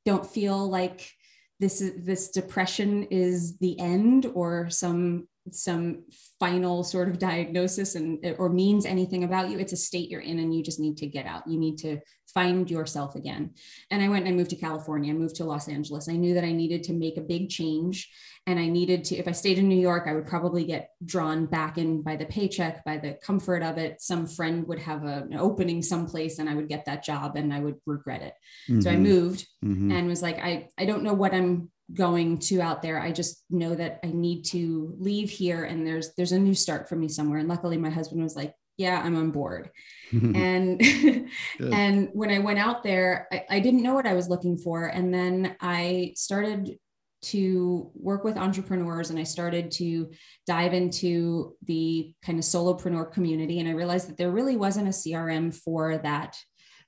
don't 0.05 0.27
feel 0.27 0.69
like 0.69 1.13
this 1.61 1.81
is 1.81 2.05
this 2.05 2.31
depression 2.31 3.05
is 3.05 3.57
the 3.59 3.79
end 3.79 4.27
or 4.35 4.69
some 4.69 5.29
some 5.51 6.05
final 6.39 6.85
sort 6.85 7.09
of 7.09 7.19
diagnosis 7.19 7.97
and 7.97 8.25
or 8.39 8.49
means 8.49 8.87
anything 8.87 9.25
about 9.25 9.51
you 9.51 9.59
it's 9.59 9.73
a 9.73 9.77
state 9.77 10.09
you're 10.09 10.21
in 10.21 10.39
and 10.39 10.55
you 10.55 10.63
just 10.63 10.79
need 10.79 10.97
to 10.97 11.07
get 11.07 11.27
out 11.27 11.43
you 11.49 11.59
need 11.59 11.77
to 11.77 11.99
find 12.33 12.71
yourself 12.71 13.17
again 13.17 13.51
and 13.91 14.03
i 14.03 14.09
went 14.09 14.25
and 14.25 14.33
i 14.33 14.37
moved 14.37 14.51
to 14.51 14.57
california 14.57 15.13
i 15.13 15.17
moved 15.17 15.35
to 15.35 15.45
los 15.45 15.69
angeles 15.69 16.09
i 16.09 16.13
knew 16.13 16.35
that 16.35 16.45
i 16.45 16.53
needed 16.53 16.85
to 16.85 16.93
make 16.93 17.17
a 17.17 17.23
big 17.23 17.49
change 17.49 18.09
and 18.47 18.59
i 18.59 18.69
needed 18.69 19.03
to 19.03 19.17
if 19.17 19.27
i 19.27 19.33
stayed 19.33 19.59
in 19.59 19.69
new 19.69 19.79
york 19.79 20.05
i 20.07 20.15
would 20.15 20.27
probably 20.27 20.65
get 20.65 20.91
drawn 21.05 21.45
back 21.45 21.77
in 21.77 22.03
by 22.03 22.15
the 22.15 22.27
paycheck 22.27 22.85
by 22.85 22.97
the 22.97 23.15
comfort 23.15 23.63
of 23.65 23.79
it 23.79 24.01
some 24.01 24.27
friend 24.27 24.67
would 24.69 24.79
have 24.79 25.05
a, 25.05 25.27
an 25.31 25.37
opening 25.39 25.83
someplace 25.83 26.39
and 26.39 26.49
i 26.49 26.55
would 26.55 26.69
get 26.69 26.85
that 26.85 27.05
job 27.05 27.37
and 27.37 27.53
i 27.53 27.59
would 27.59 27.77
regret 27.85 28.23
it 28.23 28.35
mm-hmm. 28.71 28.81
so 28.81 28.91
i 28.91 28.95
mm-hmm. 28.95 29.03
moved 29.03 29.47
mm-hmm. 29.65 29.91
and 29.91 30.07
was 30.07 30.23
like 30.23 30.39
i 30.39 30.69
i 30.79 30.85
don't 30.85 31.03
know 31.03 31.15
what 31.15 31.35
i'm 31.35 31.69
going 31.95 32.39
to 32.39 32.61
out 32.61 32.81
there 32.81 33.01
i 33.01 33.13
just 33.13 33.45
know 33.51 33.75
that 33.75 34.01
i 34.05 34.09
need 34.09 34.45
to 34.45 34.95
leave 34.99 35.29
here 35.29 35.65
and 35.65 35.87
there's 35.87 36.15
there's 36.17 36.33
a 36.33 36.39
new 36.39 36.55
start 36.55 36.89
for 36.89 36.97
me 36.97 37.09
somewhere. 37.09 37.39
And 37.39 37.49
luckily 37.49 37.77
my 37.77 37.91
husband 37.91 38.23
was 38.23 38.37
like 38.37 38.55
yeah 38.77 39.01
i'm 39.05 39.17
on 39.17 39.31
board. 39.31 39.71
And 40.13 40.81
and 41.61 42.11
when 42.13 42.31
i 42.31 42.39
went 42.39 42.59
out 42.59 42.83
there 42.83 43.29
I, 43.33 43.45
I 43.51 43.61
didn't 43.61 43.83
know 43.83 43.95
what 43.95 44.07
i 44.07 44.15
was 44.15 44.29
looking 44.29 44.57
for. 44.59 44.87
And 44.87 45.13
then 45.13 45.57
i 45.61 46.13
started 46.17 46.79
to 47.23 47.91
work 47.95 48.25
with 48.25 48.37
entrepreneurs 48.37 49.11
and 49.11 49.19
I 49.19 49.23
started 49.23 49.71
to 49.73 50.11
dive 50.47 50.75
into 50.75 51.55
the 51.65 52.15
kind 52.25 52.39
of 52.39 52.45
solopreneur 52.45 53.13
community. 53.13 53.61
And 53.61 53.69
I 53.69 53.73
realized 53.73 54.09
that 54.09 54.17
there 54.17 54.31
really 54.31 54.57
wasn't 54.57 54.89
a 54.89 54.91
CRM 54.91 55.55
for 55.55 55.99
that 55.99 56.37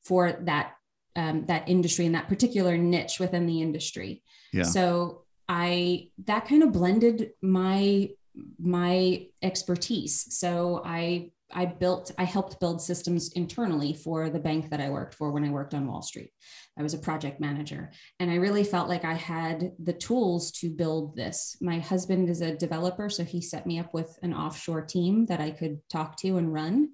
for 0.02 0.33
that 0.42 0.72
um, 1.16 1.46
that 1.46 1.68
industry 1.68 2.07
and 2.07 2.14
that 2.16 2.28
particular 2.28 2.76
niche 2.76 3.20
within 3.20 3.46
the 3.46 3.62
industry. 3.62 4.22
Yeah. 4.55 4.64
So 4.64 5.23
I 5.49 6.11
that 6.25 6.47
kind 6.47 6.62
of 6.62 6.73
blended 6.73 7.33
my 7.43 8.11
my 8.59 9.27
expertise. 9.43 10.35
So 10.37 10.83
I 10.85 11.31
I 11.55 11.67
built, 11.67 12.11
I 12.19 12.25
helped 12.25 12.59
build 12.59 12.83
systems 12.83 13.33
internally 13.33 13.93
for 13.95 14.29
the 14.29 14.40
bank 14.40 14.71
that 14.71 14.81
I 14.81 14.90
worked 14.90 15.14
for 15.14 15.31
when 15.31 15.45
I 15.45 15.51
worked 15.51 15.73
on 15.73 15.87
Wall 15.87 16.03
Street. 16.03 16.31
I 16.77 16.83
was 16.83 16.95
a 16.95 16.99
project 16.99 17.38
manager. 17.38 17.93
And 18.19 18.31
I 18.31 18.37
really 18.37 18.64
felt 18.64 18.88
like 18.88 19.05
I 19.05 19.14
had 19.14 19.71
the 19.79 19.93
tools 19.93 20.51
to 20.53 20.69
build 20.69 21.14
this. 21.14 21.57
My 21.61 21.79
husband 21.79 22.29
is 22.29 22.40
a 22.40 22.57
developer, 22.57 23.09
so 23.09 23.23
he 23.23 23.40
set 23.40 23.67
me 23.67 23.79
up 23.79 23.95
with 23.95 24.19
an 24.23 24.35
offshore 24.35 24.83
team 24.83 25.27
that 25.27 25.40
I 25.40 25.51
could 25.53 25.81
talk 25.88 26.17
to 26.19 26.38
and 26.38 26.53
run 26.53 26.90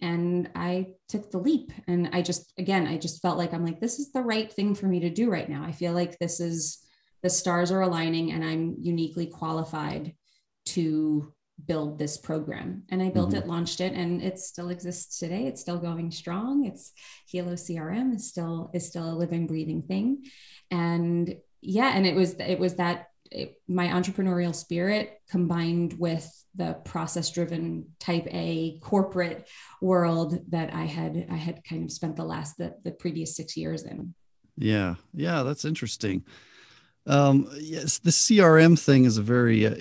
and 0.00 0.50
I 0.56 0.88
took 1.08 1.30
the 1.30 1.38
leap. 1.38 1.72
And 1.86 2.10
I 2.12 2.22
just, 2.22 2.52
again, 2.58 2.86
I 2.86 2.96
just 2.96 3.22
felt 3.22 3.38
like 3.38 3.52
I'm 3.52 3.64
like, 3.64 3.80
this 3.80 3.98
is 3.98 4.12
the 4.12 4.22
right 4.22 4.50
thing 4.52 4.74
for 4.74 4.86
me 4.86 5.00
to 5.00 5.10
do 5.10 5.30
right 5.30 5.48
now. 5.48 5.62
I 5.62 5.72
feel 5.72 5.92
like 5.92 6.18
this 6.18 6.40
is 6.40 6.78
the 7.22 7.30
stars 7.30 7.70
are 7.70 7.82
aligning 7.82 8.32
and 8.32 8.44
I'm 8.44 8.76
uniquely 8.80 9.26
qualified 9.26 10.14
to 10.66 11.32
build 11.66 11.98
this 11.98 12.16
program. 12.16 12.84
And 12.88 13.02
I 13.02 13.10
built 13.10 13.30
mm-hmm. 13.30 13.38
it, 13.38 13.46
launched 13.46 13.80
it, 13.80 13.92
and 13.92 14.22
it 14.22 14.38
still 14.38 14.70
exists 14.70 15.18
today. 15.18 15.46
It's 15.46 15.60
still 15.60 15.78
going 15.78 16.10
strong. 16.10 16.64
It's 16.64 16.92
Hilo 17.28 17.52
CRM 17.52 18.14
is 18.14 18.28
still 18.28 18.70
is 18.72 18.86
still 18.86 19.10
a 19.10 19.16
living, 19.16 19.46
breathing 19.46 19.82
thing. 19.82 20.24
And 20.70 21.36
yeah, 21.60 21.92
and 21.94 22.06
it 22.06 22.14
was 22.14 22.34
it 22.34 22.58
was 22.58 22.76
that 22.76 23.08
it, 23.30 23.60
my 23.68 23.88
entrepreneurial 23.88 24.54
spirit 24.54 25.20
combined 25.30 25.94
with 25.98 26.28
the 26.54 26.74
process 26.84 27.30
driven 27.30 27.86
type 28.00 28.26
a 28.30 28.78
corporate 28.80 29.48
world 29.80 30.38
that 30.48 30.74
i 30.74 30.82
had 30.84 31.26
i 31.30 31.36
had 31.36 31.62
kind 31.62 31.84
of 31.84 31.92
spent 31.92 32.16
the 32.16 32.24
last 32.24 32.58
the, 32.58 32.74
the 32.82 32.90
previous 32.90 33.36
six 33.36 33.56
years 33.56 33.84
in 33.84 34.12
yeah 34.56 34.96
yeah 35.14 35.44
that's 35.44 35.64
interesting 35.64 36.24
um 37.06 37.48
yes 37.58 37.98
the 37.98 38.10
crm 38.10 38.78
thing 38.78 39.04
is 39.04 39.16
a 39.16 39.22
very 39.22 39.66
uh, 39.66 39.74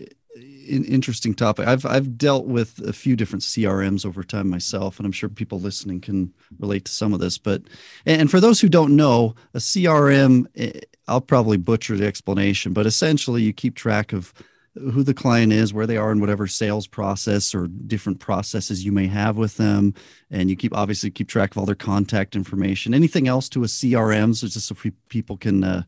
interesting 0.67 1.33
topic 1.33 1.67
i've 1.67 1.85
i've 1.85 2.17
dealt 2.17 2.45
with 2.45 2.79
a 2.87 2.93
few 2.93 3.15
different 3.15 3.43
crms 3.43 4.05
over 4.05 4.23
time 4.23 4.49
myself 4.49 4.97
and 4.97 5.05
i'm 5.05 5.11
sure 5.11 5.27
people 5.27 5.59
listening 5.59 5.99
can 5.99 6.33
relate 6.59 6.85
to 6.85 6.91
some 6.91 7.13
of 7.13 7.19
this 7.19 7.37
but 7.37 7.61
and 8.05 8.31
for 8.31 8.39
those 8.39 8.61
who 8.61 8.69
don't 8.69 8.95
know 8.95 9.35
a 9.53 9.57
crm 9.57 10.45
eh, 10.55 10.79
i'll 11.07 11.21
probably 11.21 11.57
butcher 11.57 11.97
the 11.97 12.05
explanation 12.05 12.71
but 12.71 12.85
essentially 12.85 13.41
you 13.41 13.51
keep 13.51 13.75
track 13.75 14.13
of 14.13 14.33
who 14.75 15.03
the 15.03 15.13
client 15.13 15.51
is, 15.51 15.73
where 15.73 15.87
they 15.87 15.97
are 15.97 16.11
in 16.11 16.19
whatever 16.19 16.47
sales 16.47 16.87
process 16.87 17.53
or 17.53 17.67
different 17.67 18.19
processes 18.19 18.85
you 18.85 18.91
may 18.91 19.07
have 19.07 19.37
with 19.37 19.57
them, 19.57 19.93
and 20.31 20.49
you 20.49 20.55
keep 20.55 20.75
obviously 20.75 21.09
keep 21.09 21.27
track 21.27 21.51
of 21.51 21.57
all 21.57 21.65
their 21.65 21.75
contact 21.75 22.35
information. 22.35 22.93
Anything 22.93 23.27
else 23.27 23.49
to 23.49 23.63
a 23.63 23.67
CRM, 23.67 24.35
so 24.35 24.47
just 24.47 24.67
so 24.67 24.75
people 25.09 25.37
can 25.37 25.63
uh, 25.63 25.83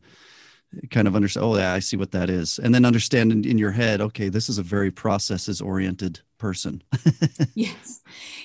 kind 0.90 1.08
of 1.08 1.16
understand. 1.16 1.44
Oh, 1.44 1.56
yeah, 1.56 1.72
I 1.72 1.78
see 1.78 1.96
what 1.96 2.12
that 2.12 2.30
is, 2.30 2.58
and 2.58 2.74
then 2.74 2.84
understand 2.84 3.32
in, 3.32 3.44
in 3.44 3.58
your 3.58 3.70
head. 3.70 4.00
Okay, 4.00 4.28
this 4.28 4.48
is 4.48 4.58
a 4.58 4.62
very 4.62 4.90
processes 4.90 5.60
oriented 5.60 6.20
person. 6.38 6.82
yes, 7.54 8.00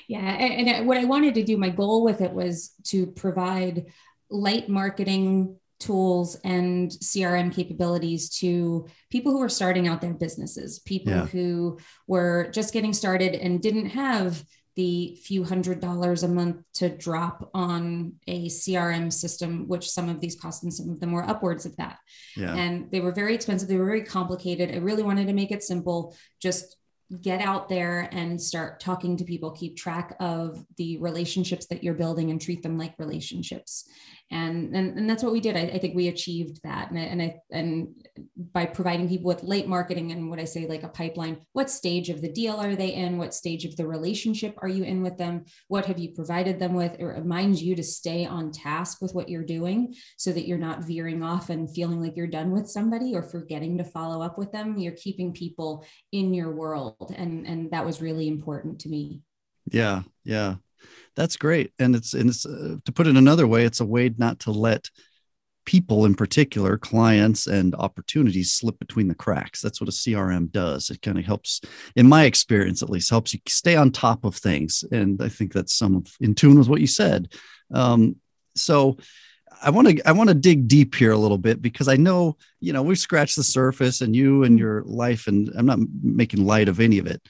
yeah, 0.08 0.20
and, 0.20 0.68
and 0.68 0.88
what 0.88 0.98
I 0.98 1.06
wanted 1.06 1.36
to 1.36 1.44
do, 1.44 1.58
my 1.58 1.70
goal 1.70 2.04
with 2.04 2.22
it 2.22 2.32
was 2.32 2.74
to 2.86 3.08
provide 3.08 3.86
light 4.30 4.70
marketing 4.70 5.58
tools 5.80 6.36
and 6.44 6.90
CRM 6.90 7.54
capabilities 7.54 8.30
to 8.40 8.88
people 9.12 9.32
who 9.32 9.42
are 9.42 9.50
starting 9.50 9.88
out 9.88 10.02
their 10.02 10.14
businesses, 10.14 10.80
people 10.80 11.14
yeah. 11.14 11.26
who 11.28 11.78
were 12.08 12.50
just 12.52 12.74
getting 12.74 12.94
started 12.94 13.36
and 13.36 13.62
didn't 13.62 13.90
have 13.90 14.44
the 14.78 15.18
few 15.24 15.44
hundred 15.44 15.80
dollars 15.80 16.22
a 16.22 16.28
month 16.28 16.64
to 16.76 16.88
drop 16.88 17.50
on 17.56 18.14
a 18.28 18.48
CRM 18.48 19.12
system, 19.12 19.68
which 19.68 19.90
some 19.90 20.08
of 20.08 20.22
these 20.22 20.40
cost 20.40 20.64
and 20.64 20.74
some 20.74 20.90
of 20.90 21.00
them 21.00 21.12
were 21.12 21.28
upwards 21.28 21.66
of 21.66 21.76
that. 21.78 21.98
Yeah. 22.36 22.56
And 22.56 22.90
they 22.92 23.02
were 23.02 23.12
very 23.12 23.34
expensive. 23.34 23.68
They 23.68 23.78
were 23.78 23.88
very 23.88 24.04
complicated. 24.04 24.72
I 24.72 24.78
really 24.78 25.02
wanted 25.02 25.28
to 25.28 25.34
make 25.34 25.52
it 25.52 25.64
simple. 25.64 26.16
Just 26.40 26.78
get 27.22 27.42
out 27.42 27.70
there 27.70 28.08
and 28.12 28.40
start 28.40 28.80
talking 28.80 29.18
to 29.18 29.24
people 29.24 29.52
keep 29.52 29.78
track 29.78 30.16
of 30.20 30.64
the 30.78 30.98
relationships 30.98 31.66
that 31.68 31.84
you're 31.84 31.94
building 31.94 32.30
and 32.30 32.40
treat 32.40 32.62
them 32.62 32.78
like 32.78 32.94
relationships 33.00 33.90
and 34.30 34.76
and, 34.76 34.98
and 34.98 35.10
that's 35.10 35.24
what 35.24 35.32
we 35.32 35.40
did. 35.40 35.56
I, 35.56 35.62
I 35.62 35.78
think 35.80 35.96
we 35.96 36.10
achieved 36.10 36.60
that. 36.64 36.92
And 36.92 37.00
I, 37.00 37.04
and 37.04 37.22
I 37.22 37.36
and 37.52 37.88
by 38.54 38.66
providing 38.66 39.08
people 39.08 39.28
with 39.28 39.44
late 39.44 39.68
marketing 39.68 40.12
and 40.12 40.30
what 40.30 40.40
I 40.40 40.46
say 40.46 40.68
like 40.68 40.84
a 40.84 40.90
pipeline 40.90 41.38
what 41.54 41.70
stage 41.70 42.10
of 42.10 42.22
the 42.22 42.32
deal 42.32 42.58
are 42.58 42.76
they 42.76 42.94
in? 42.94 43.18
What 43.18 43.34
stage 43.34 43.64
of 43.64 43.78
the 43.78 43.88
relationship 43.88 44.56
are 44.62 44.68
you 44.68 44.84
in 44.84 45.02
with 45.02 45.18
them? 45.18 45.46
What 45.70 45.86
have 45.86 45.98
you 45.98 46.12
provided 46.14 46.60
them 46.60 46.74
with? 46.74 47.00
It 47.00 47.06
reminds 47.06 47.64
you 47.64 47.76
to 47.76 47.84
stay 47.84 48.26
on 48.26 48.52
task 48.52 49.02
with 49.02 49.14
what 49.14 49.30
you're 49.30 49.44
doing 49.44 49.96
so 50.18 50.32
that 50.32 50.48
you're 50.48 50.58
not 50.58 50.84
veering 50.84 51.24
off 51.24 51.50
and 51.50 51.74
feeling 51.74 52.02
like 52.02 52.18
you're 52.18 52.28
done 52.28 52.52
with 52.52 52.70
somebody 52.70 53.16
or 53.16 53.24
forgetting 53.24 53.78
to 53.78 53.84
follow 53.84 54.22
up 54.22 54.38
with 54.38 54.52
them. 54.52 54.78
You're 54.78 54.94
keeping 54.94 55.32
people 55.32 55.86
in 56.12 56.34
your 56.34 56.54
world. 56.54 57.14
And 57.16 57.48
and 57.48 57.72
that 57.72 57.86
was 57.86 58.02
really 58.02 58.28
important 58.28 58.80
to 58.82 58.90
me. 58.90 59.22
Yeah. 59.72 60.04
Yeah 60.24 60.56
that's 61.16 61.38
great. 61.38 61.74
And 61.80 61.96
it's 61.96 62.14
and 62.14 62.30
it's 62.30 62.46
uh, 62.46 62.78
to 62.86 62.92
put 62.92 63.08
it 63.08 63.16
another 63.16 63.48
way 63.48 63.66
it's 63.66 63.80
a 63.80 63.86
way 63.86 64.14
not 64.18 64.40
to 64.42 64.52
let 64.52 64.90
people 65.66 66.06
in 66.06 66.16
particular 66.16 66.78
clients 66.78 67.46
and 67.46 67.76
opportunities 67.76 68.54
slip 68.54 68.80
between 68.80 69.10
the 69.10 69.16
cracks. 69.16 69.62
That's 69.62 69.82
what 69.82 69.90
a 69.90 69.92
crm 69.92 70.50
does. 70.50 70.90
It 70.90 71.02
kind 71.02 71.20
of 71.20 71.26
helps 71.26 71.62
in 71.96 72.08
my 72.08 72.24
experience 72.24 72.82
at 72.82 72.90
least 72.90 73.10
helps 73.10 73.34
you 73.34 73.40
stay 73.50 73.76
on 73.76 73.92
top 73.92 74.24
of 74.24 74.36
things. 74.36 74.86
And 74.92 75.22
i 75.22 75.28
think 75.28 75.52
that's 75.52 75.74
some 75.74 75.96
of 75.98 76.08
in 76.22 76.36
tune 76.36 76.58
with 76.58 76.70
what 76.70 76.82
you 76.82 76.88
said. 76.88 77.34
Um, 77.74 78.16
so 78.56 78.98
I 79.62 79.70
want 79.70 79.90
to 79.90 80.08
I 80.08 80.12
want 80.12 80.30
to 80.30 80.36
dig 80.36 80.68
deep 80.68 80.96
here 80.96 81.12
a 81.12 81.18
little 81.18 81.38
bit 81.38 81.62
because 81.62 81.88
I 81.88 81.96
know 81.96 82.38
you 82.60 82.74
know 82.74 82.84
we've 82.84 82.98
scratched 82.98 83.36
the 83.36 83.44
surface 83.44 84.02
and 84.02 84.16
you 84.16 84.44
and 84.44 84.58
your 84.58 84.84
life 84.84 85.28
and 85.28 85.50
I'm 85.58 85.66
not 85.66 85.80
making 86.02 86.46
light 86.46 86.70
of 86.70 86.80
any 86.80 86.98
of 87.00 87.08
it. 87.08 87.22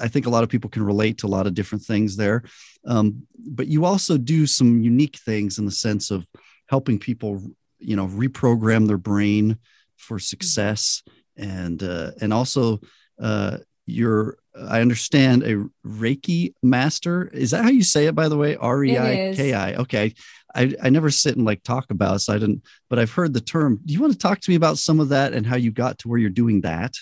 I 0.00 0.08
think 0.08 0.26
a 0.26 0.30
lot 0.30 0.44
of 0.44 0.48
people 0.48 0.70
can 0.70 0.84
relate 0.84 1.18
to 1.18 1.26
a 1.26 1.34
lot 1.36 1.46
of 1.46 1.54
different 1.54 1.84
things 1.84 2.16
there. 2.16 2.42
Um, 2.86 3.26
but 3.36 3.66
you 3.66 3.84
also 3.84 4.16
do 4.16 4.46
some 4.46 4.80
unique 4.80 5.16
things 5.16 5.58
in 5.58 5.64
the 5.64 5.72
sense 5.72 6.10
of 6.10 6.26
helping 6.68 6.98
people, 6.98 7.42
you 7.78 7.96
know, 7.96 8.06
reprogram 8.06 8.86
their 8.86 8.98
brain 8.98 9.58
for 9.96 10.18
success, 10.18 11.02
and 11.36 11.82
uh, 11.82 12.12
and 12.20 12.32
also 12.32 12.80
uh, 13.20 13.58
you're, 13.86 14.38
I 14.56 14.80
understand, 14.80 15.42
a 15.42 15.64
Reiki 15.84 16.54
master. 16.62 17.28
Is 17.34 17.50
that 17.50 17.64
how 17.64 17.70
you 17.70 17.82
say 17.82 18.06
it? 18.06 18.14
By 18.14 18.28
the 18.28 18.36
way, 18.36 18.56
R 18.56 18.84
E 18.84 18.96
I 18.96 19.34
K 19.34 19.52
I. 19.52 19.74
Okay, 19.74 20.14
I, 20.54 20.74
I 20.82 20.90
never 20.90 21.10
sit 21.10 21.36
and 21.36 21.44
like 21.44 21.62
talk 21.62 21.90
about, 21.90 22.16
it, 22.16 22.18
so 22.20 22.34
I 22.34 22.38
didn't, 22.38 22.62
but 22.88 22.98
I've 22.98 23.12
heard 23.12 23.34
the 23.34 23.40
term. 23.40 23.80
Do 23.84 23.92
you 23.92 24.00
want 24.00 24.12
to 24.12 24.18
talk 24.18 24.40
to 24.40 24.50
me 24.50 24.56
about 24.56 24.78
some 24.78 25.00
of 25.00 25.08
that 25.10 25.32
and 25.32 25.46
how 25.46 25.56
you 25.56 25.70
got 25.70 25.98
to 25.98 26.08
where 26.08 26.18
you're 26.18 26.30
doing 26.30 26.60
that? 26.62 26.94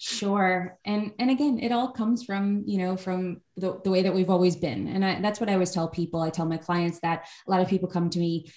Sure. 0.00 0.78
And 0.84 1.12
and 1.18 1.30
again 1.30 1.58
it 1.60 1.72
all 1.72 1.92
comes 1.92 2.24
from 2.24 2.64
you 2.66 2.78
know 2.78 2.96
from 2.96 3.40
the, 3.56 3.80
the 3.84 3.90
way 3.90 4.02
that 4.02 4.14
we've 4.14 4.30
always 4.30 4.56
been. 4.56 4.88
And 4.88 5.04
I, 5.04 5.20
that's 5.20 5.40
what 5.40 5.48
i 5.48 5.54
always 5.54 5.70
tell 5.70 5.88
people. 5.88 6.20
I 6.20 6.30
tell 6.30 6.46
my 6.46 6.56
clients 6.56 7.00
that 7.00 7.26
a 7.46 7.50
lot 7.50 7.60
of 7.60 7.68
people 7.68 7.88
come 7.88 8.10
to 8.10 8.18
me 8.18 8.50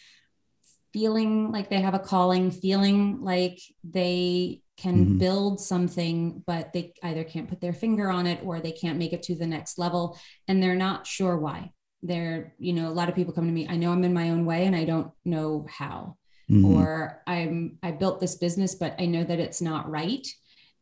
feeling 0.91 1.51
like 1.51 1.69
they 1.69 1.81
have 1.81 1.95
a 1.95 1.99
calling 1.99 2.51
feeling 2.51 3.21
like 3.21 3.59
they 3.83 4.61
can 4.77 5.05
mm-hmm. 5.05 5.17
build 5.17 5.59
something 5.59 6.43
but 6.45 6.71
they 6.73 6.93
either 7.03 7.23
can't 7.23 7.49
put 7.49 7.61
their 7.61 7.73
finger 7.73 8.09
on 8.09 8.27
it 8.27 8.39
or 8.43 8.59
they 8.59 8.71
can't 8.71 8.99
make 8.99 9.13
it 9.13 9.23
to 9.23 9.35
the 9.35 9.45
next 9.45 9.77
level 9.77 10.17
and 10.47 10.61
they're 10.61 10.75
not 10.75 11.05
sure 11.05 11.37
why. 11.37 11.71
They're 12.01 12.53
you 12.59 12.73
know 12.73 12.89
a 12.89 12.97
lot 12.97 13.09
of 13.09 13.15
people 13.15 13.33
come 13.33 13.45
to 13.45 13.51
me 13.53 13.65
i 13.69 13.77
know 13.77 13.91
i'm 13.91 14.03
in 14.03 14.13
my 14.13 14.31
own 14.31 14.45
way 14.45 14.65
and 14.65 14.75
i 14.75 14.83
don't 14.83 15.11
know 15.23 15.65
how 15.69 16.17
mm-hmm. 16.51 16.65
or 16.65 17.21
i'm 17.25 17.77
i 17.81 17.91
built 17.91 18.19
this 18.19 18.35
business 18.35 18.75
but 18.75 18.93
i 18.99 19.05
know 19.05 19.23
that 19.23 19.39
it's 19.39 19.61
not 19.61 19.89
right 19.89 20.27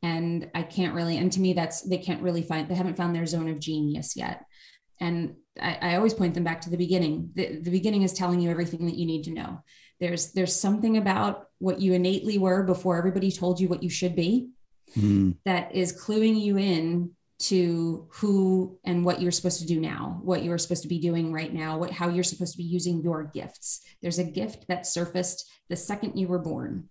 and 0.04 0.50
I 0.56 0.64
can't 0.64 0.96
really, 0.96 1.18
and 1.18 1.32
to 1.32 1.40
me, 1.40 1.54
that's 1.54 1.82
they 1.82 1.98
can't 1.98 2.22
really 2.22 2.42
find, 2.42 2.68
they 2.68 2.76
haven't 2.76 2.98
found 2.98 3.16
their 3.16 3.26
zone 3.26 3.50
of 3.50 3.60
genius 3.60 4.16
yet. 4.16 4.46
And 5.00 5.36
I, 5.62 5.78
I 5.82 5.96
always 5.96 6.14
point 6.14 6.34
them 6.34 6.44
back 6.44 6.62
to 6.62 6.70
the 6.70 6.78
beginning. 6.78 7.32
The, 7.36 7.60
the 7.60 7.72
beginning 7.72 8.04
is 8.04 8.14
telling 8.14 8.40
you 8.40 8.50
everything 8.50 8.86
that 8.86 8.98
you 8.98 9.06
need 9.06 9.24
to 9.24 9.32
know. 9.32 9.64
There's 10.00 10.32
there's 10.34 10.56
something 10.56 10.98
about 10.98 11.48
what 11.60 11.80
you 11.80 11.94
innately 11.94 12.40
were 12.40 12.64
before 12.64 12.98
everybody 12.98 13.32
told 13.32 13.60
you 13.60 13.68
what 13.68 13.84
you 13.84 13.90
should 13.90 14.16
be 14.16 14.50
mm. 14.98 15.36
that 15.46 15.76
is 15.76 16.00
cluing 16.00 16.40
you 16.40 16.58
in 16.58 17.12
to 17.40 18.08
who 18.12 18.80
and 18.84 19.04
what 19.04 19.22
you're 19.22 19.32
supposed 19.32 19.60
to 19.60 19.68
do 19.68 19.80
now, 19.80 20.20
what 20.24 20.44
you're 20.44 20.60
supposed 20.60 20.84
to 20.84 20.88
be 20.88 21.00
doing 21.00 21.34
right 21.34 21.54
now, 21.54 21.78
what 21.78 21.92
how 21.92 22.10
you're 22.10 22.24
supposed 22.24 22.54
to 22.54 22.58
be 22.58 22.64
using 22.64 23.02
your 23.02 23.24
gifts. 23.24 23.82
There's 24.02 24.20
a 24.20 24.24
gift 24.24 24.68
that 24.68 24.88
surfaced 24.88 25.50
the 25.70 25.76
second 25.76 26.18
you 26.18 26.28
were 26.28 26.40
born 26.40 26.90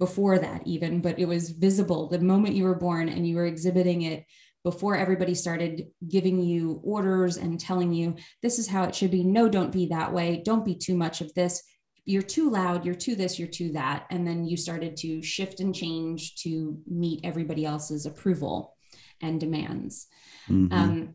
before 0.00 0.38
that 0.40 0.60
even 0.66 1.00
but 1.00 1.18
it 1.20 1.28
was 1.28 1.50
visible 1.50 2.08
the 2.08 2.18
moment 2.18 2.56
you 2.56 2.64
were 2.64 2.74
born 2.74 3.08
and 3.08 3.28
you 3.28 3.36
were 3.36 3.46
exhibiting 3.46 4.02
it 4.02 4.24
before 4.62 4.96
everybody 4.96 5.34
started 5.34 5.86
giving 6.08 6.42
you 6.42 6.80
orders 6.84 7.36
and 7.36 7.58
telling 7.58 7.92
you 7.92 8.14
this 8.42 8.58
is 8.58 8.68
how 8.68 8.84
it 8.84 8.94
should 8.94 9.10
be. 9.10 9.24
No 9.24 9.48
don't 9.48 9.72
be 9.72 9.86
that 9.86 10.12
way. 10.12 10.42
Don't 10.44 10.64
be 10.64 10.74
too 10.74 10.94
much 10.94 11.20
of 11.22 11.32
this. 11.34 11.62
You're 12.04 12.22
too 12.22 12.50
loud. 12.50 12.84
You're 12.84 12.94
too 12.94 13.14
this. 13.14 13.38
You're 13.38 13.48
too 13.48 13.72
that. 13.72 14.04
And 14.10 14.26
then 14.26 14.44
you 14.44 14.56
started 14.56 14.96
to 14.98 15.22
shift 15.22 15.60
and 15.60 15.74
change 15.74 16.36
to 16.42 16.78
meet 16.86 17.20
everybody 17.24 17.64
else's 17.64 18.04
approval 18.04 18.76
and 19.22 19.40
demands. 19.40 20.08
Mm-hmm. 20.48 20.72
um, 20.72 21.14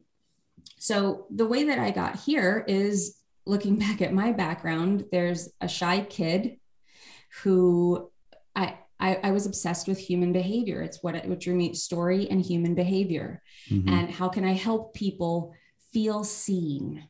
so 0.78 1.26
the 1.34 1.48
way 1.48 1.66
that 1.66 1.80
i 1.80 1.92
got 1.92 2.16
here 2.16 2.64
is 2.68 3.18
looking 3.46 3.76
back 3.80 4.02
at 4.02 4.14
my 4.14 4.32
background 4.32 5.06
there's 5.12 5.50
a 5.60 5.68
shy 5.68 6.02
kid 6.02 6.58
who 7.42 8.10
I, 8.56 8.78
I, 9.00 9.20
I, 9.24 9.32
was 9.32 9.46
obsessed 9.46 9.88
with 9.88 9.98
human 9.98 10.32
behavior. 10.32 10.82
It's 10.82 11.04
what, 11.04 11.26
what 11.26 11.40
drew 11.40 11.56
me 11.56 11.74
story 11.74 12.30
and 12.30 12.42
human 12.42 12.76
behavior. 12.76 13.42
Mm-hmm. 13.70 13.90
And 13.90 14.10
how 14.10 14.30
can 14.30 14.46
I 14.46 14.54
help 14.54 14.94
people 14.94 15.54
feel 15.92 16.24
seen? 16.24 17.08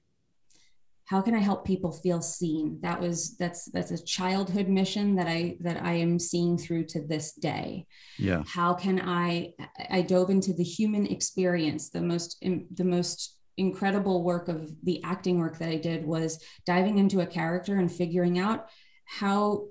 How 1.05 1.21
can 1.21 1.35
I 1.35 1.39
help 1.39 1.65
people 1.65 1.91
feel 1.91 2.21
seen? 2.21 2.79
That 2.81 2.99
was 2.99 3.37
that's 3.37 3.65
that's 3.65 3.91
a 3.91 4.03
childhood 4.03 4.67
mission 4.67 5.15
that 5.17 5.27
I 5.27 5.57
that 5.61 5.83
I 5.83 5.93
am 5.93 6.17
seeing 6.17 6.57
through 6.57 6.85
to 6.85 7.05
this 7.05 7.33
day. 7.33 7.85
Yeah. 8.17 8.41
How 8.47 8.73
can 8.73 8.99
I 8.99 9.53
I 9.91 10.01
dove 10.01 10.31
into 10.31 10.51
the 10.51 10.63
human 10.63 11.05
experience, 11.05 11.91
the 11.91 12.01
most 12.01 12.43
the 12.43 12.83
most 12.83 13.37
incredible 13.57 14.23
work 14.23 14.47
of 14.47 14.71
the 14.83 15.01
acting 15.03 15.37
work 15.37 15.59
that 15.59 15.69
I 15.69 15.77
did 15.77 16.05
was 16.05 16.43
diving 16.65 16.97
into 16.97 17.21
a 17.21 17.27
character 17.27 17.77
and 17.77 17.91
figuring 17.91 18.39
out 18.39 18.67
how 19.05 19.65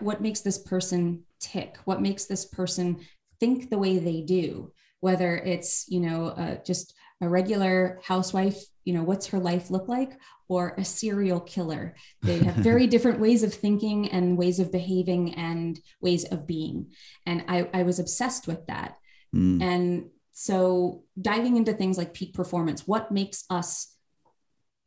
what 0.00 0.20
makes 0.20 0.40
this 0.40 0.58
person 0.58 1.24
tick? 1.40 1.76
What 1.84 2.02
makes 2.02 2.24
this 2.24 2.44
person 2.44 3.00
think 3.40 3.70
the 3.70 3.78
way 3.78 3.98
they 3.98 4.22
do? 4.22 4.72
Whether 5.00 5.36
it's 5.36 5.86
you 5.88 6.00
know 6.00 6.26
uh, 6.28 6.56
just 6.64 6.94
a 7.20 7.28
regular 7.28 8.00
housewife 8.02 8.60
you 8.84 8.92
know 8.92 9.04
what's 9.04 9.28
her 9.28 9.38
life 9.38 9.70
look 9.70 9.88
like? 9.88 10.18
Or 10.48 10.74
a 10.76 10.84
serial 10.84 11.40
killer. 11.40 11.94
They 12.22 12.38
have 12.38 12.54
very 12.70 12.86
different 12.86 13.20
ways 13.20 13.42
of 13.42 13.54
thinking 13.54 14.10
and 14.10 14.36
ways 14.36 14.58
of 14.58 14.72
behaving 14.72 15.34
and 15.34 15.80
ways 16.00 16.24
of 16.24 16.46
being. 16.46 16.92
And 17.24 17.44
i, 17.48 17.68
I 17.72 17.82
was 17.84 17.98
obsessed 17.98 18.46
with 18.46 18.66
that. 18.66 18.96
Mm. 19.34 19.62
and 19.62 20.10
so 20.34 21.04
diving 21.18 21.56
into 21.56 21.72
things 21.72 21.96
like 21.96 22.12
peak 22.12 22.34
performance 22.34 22.86
what 22.86 23.10
makes 23.10 23.44
us 23.48 23.92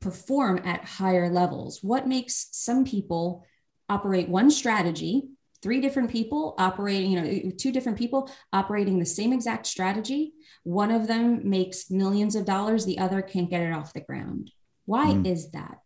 perform 0.06 0.62
at 0.63 0.86
higher 0.86 1.30
levels? 1.32 1.80
What 1.82 2.08
makes 2.08 2.50
some 2.52 2.86
people 2.86 3.43
operate 3.89 4.30
one 4.30 4.50
strategy 4.50 5.24
three 5.62 5.82
different 5.82 6.12
people 6.12 6.54
operating 6.58 7.12
you 7.12 7.21
know 7.21 7.52
two 7.58 7.71
different 7.71 7.98
people 7.98 8.30
operating 8.54 9.00
the 9.00 9.06
same 9.06 9.34
exact 9.34 9.65
strategy 9.65 10.34
one 10.63 10.91
of 10.91 11.08
them 11.08 11.50
makes 11.50 11.89
millions 11.89 12.36
of 12.36 12.45
dollars 12.45 12.86
the 12.86 13.00
other 13.00 13.21
can't 13.21 13.50
get 13.50 13.63
it 13.63 13.74
off 13.74 13.93
the 13.93 14.02
ground 14.02 14.52
why 14.86 15.08
mm. 15.08 15.26
is 15.26 15.50
that 15.52 15.80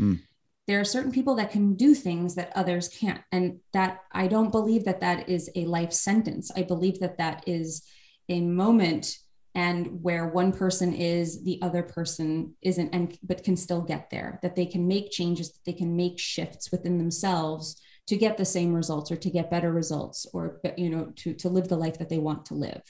mm. 0.00 0.18
there 0.66 0.80
are 0.80 0.84
certain 0.84 1.12
people 1.12 1.34
that 1.34 1.50
can 1.50 1.74
do 1.74 1.94
things 1.94 2.34
that 2.34 2.50
others 2.54 2.88
can't 2.88 3.20
and 3.30 3.58
that 3.72 4.00
i 4.12 4.26
don't 4.26 4.52
believe 4.52 4.84
that 4.84 5.00
that 5.00 5.28
is 5.28 5.50
a 5.54 5.66
life 5.66 5.92
sentence 5.92 6.50
i 6.56 6.62
believe 6.62 7.00
that 7.00 7.18
that 7.18 7.44
is 7.46 7.82
a 8.28 8.40
moment 8.40 9.18
and 9.56 10.02
where 10.02 10.28
one 10.28 10.52
person 10.52 10.92
is 10.92 11.42
the 11.42 11.58
other 11.62 11.82
person 11.82 12.54
isn't 12.60 12.94
and 12.94 13.18
but 13.22 13.42
can 13.42 13.56
still 13.56 13.80
get 13.80 14.10
there 14.10 14.38
that 14.42 14.54
they 14.54 14.66
can 14.66 14.86
make 14.86 15.10
changes 15.10 15.50
that 15.50 15.64
they 15.64 15.72
can 15.72 15.96
make 15.96 16.18
shifts 16.18 16.70
within 16.70 16.98
themselves 16.98 17.80
to 18.06 18.16
get 18.16 18.36
the 18.36 18.44
same 18.44 18.72
results 18.72 19.10
or 19.10 19.16
to 19.16 19.30
get 19.30 19.50
better 19.50 19.72
results 19.72 20.26
or 20.32 20.60
you 20.76 20.90
know 20.90 21.06
to 21.16 21.32
to 21.34 21.48
live 21.48 21.68
the 21.68 21.76
life 21.76 21.98
that 21.98 22.08
they 22.08 22.18
want 22.18 22.44
to 22.44 22.54
live. 22.54 22.82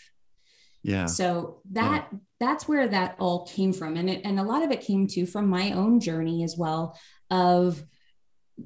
Yeah. 0.83 1.07
So 1.07 1.63
that 1.73 2.09
yeah. 2.13 2.19
that's 2.41 2.69
where 2.69 2.89
that 2.89 3.17
all 3.19 3.47
came 3.47 3.73
from. 3.73 3.97
And 3.97 4.11
it, 4.11 4.23
and 4.25 4.39
a 4.39 4.45
lot 4.45 4.63
of 4.63 4.71
it 4.73 4.83
came 4.83 5.07
to 5.09 5.25
from 5.25 5.49
my 5.49 5.73
own 5.73 6.01
journey 6.01 6.43
as 6.43 6.57
well 6.57 6.99
of 7.31 7.83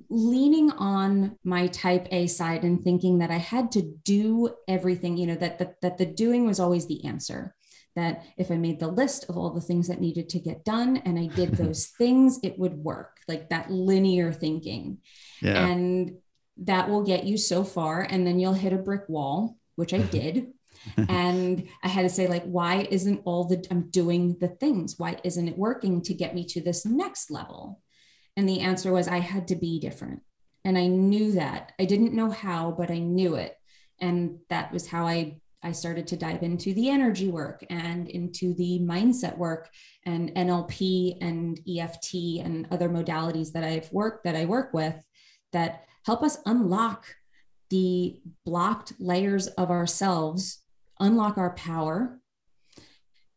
leaning 0.09 0.71
on 0.73 1.37
my 1.45 1.67
type 1.67 2.07
A 2.11 2.27
side 2.27 2.63
and 2.63 2.83
thinking 2.83 3.19
that 3.19 3.31
I 3.31 3.39
had 3.39 3.73
to 3.73 3.83
do 3.83 4.55
everything, 4.69 5.17
you 5.17 5.27
know, 5.27 5.35
that, 5.35 5.59
that, 5.59 5.81
that 5.81 5.99
the 5.99 6.07
doing 6.07 6.47
was 6.47 6.61
always 6.61 6.87
the 6.87 7.05
answer 7.05 7.55
that 7.97 8.25
if 8.37 8.51
I 8.51 8.57
made 8.57 8.81
the 8.81 8.89
list 8.89 9.29
of 9.29 9.37
all 9.37 9.51
the 9.51 9.61
things 9.61 9.89
that 9.89 10.01
needed 10.01 10.29
to 10.31 10.39
get 10.39 10.65
done 10.65 10.99
and 10.99 11.19
I 11.19 11.27
did 11.27 11.51
those 11.57 11.87
things, 11.87 12.39
it 12.43 12.59
would 12.59 12.75
work, 12.75 13.19
like 13.29 13.51
that 13.51 13.71
linear 13.71 14.33
thinking. 14.33 14.99
Yeah. 15.43 15.67
And 15.67 16.19
that 16.63 16.89
will 16.89 17.05
get 17.05 17.25
you 17.25 17.37
so 17.37 17.65
far. 17.65 18.03
And 18.03 18.27
then 18.27 18.39
you'll 18.39 18.53
hit 18.53 18.73
a 18.73 18.79
brick 18.79 19.09
wall, 19.09 19.57
which 19.77 19.95
I 19.95 19.99
did. 19.99 20.49
and 20.97 21.69
I 21.83 21.89
had 21.89 22.03
to 22.03 22.09
say, 22.09 22.27
like, 22.27 22.45
why 22.45 22.87
isn't 22.91 23.23
all 23.25 23.45
the 23.45 23.65
I'm 23.71 23.91
doing 23.91 24.37
the 24.41 24.49
things? 24.49 24.95
Why 24.99 25.19
isn't 25.25 25.49
it 25.49 25.59
working 25.59 26.01
to 26.03 26.15
get 26.15 26.35
me 26.35 26.45
to 26.47 26.61
this 26.61 26.87
next 26.87 27.31
level? 27.31 27.81
And 28.37 28.49
the 28.49 28.61
answer 28.61 28.93
was 28.93 29.09
I 29.09 29.19
had 29.19 29.49
to 29.49 29.57
be 29.57 29.81
different. 29.81 30.21
And 30.65 30.79
I 30.79 30.87
knew 30.87 31.33
that. 31.33 31.73
I 31.79 31.85
didn't 31.85 32.15
know 32.15 32.31
how, 32.31 32.71
but 32.71 32.91
I 32.91 32.99
knew 32.99 33.35
it. 33.35 33.55
And 34.01 34.39
that 34.49 34.73
was 34.73 34.87
how 34.87 35.07
I 35.07 35.40
I 35.63 35.73
started 35.73 36.07
to 36.09 36.17
dive 36.17 36.43
into 36.43 36.73
the 36.73 36.89
energy 36.89 37.29
work 37.29 37.65
and 37.69 38.09
into 38.09 38.55
the 38.55 38.81
mindset 38.81 39.37
work 39.37 39.69
and 40.07 40.31
NLP 40.35 41.19
and 41.21 41.61
EFT 41.69 42.45
and 42.45 42.67
other 42.71 42.89
modalities 42.89 43.53
that 43.53 43.65
I've 43.65 43.93
worked 43.93 44.25
that 44.25 44.37
I 44.37 44.47
work 44.47 44.73
with 44.73 44.95
that 45.53 45.85
help 46.05 46.23
us 46.23 46.39
unlock 46.47 47.07
the 47.69 48.21
blocked 48.45 48.95
layers 48.99 49.49
of 49.49 49.71
ourselves, 49.71 50.63
unlock 50.99 51.37
our 51.37 51.55
power, 51.55 52.19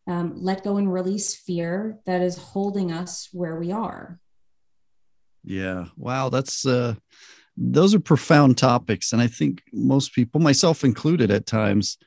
um, 0.08 0.34
let 0.36 0.64
go 0.64 0.78
and 0.78 0.92
release 0.92 1.36
fear 1.36 2.00
that 2.06 2.22
is 2.22 2.38
holding 2.38 2.92
us 2.92 3.30
where 3.32 3.60
we 3.60 3.72
are. 3.72 4.20
Yeah. 5.44 5.86
Wow. 5.98 6.30
That's, 6.30 6.66
uh, 6.66 6.96
those 7.56 7.94
are 7.94 8.00
profound 8.00 8.58
topics. 8.58 9.14
And 9.14 9.22
I 9.22 9.28
think 9.28 9.62
most 9.72 10.14
people, 10.14 10.40
myself 10.42 10.84
included 10.84 11.30
at 11.30 11.46
times, 11.46 11.98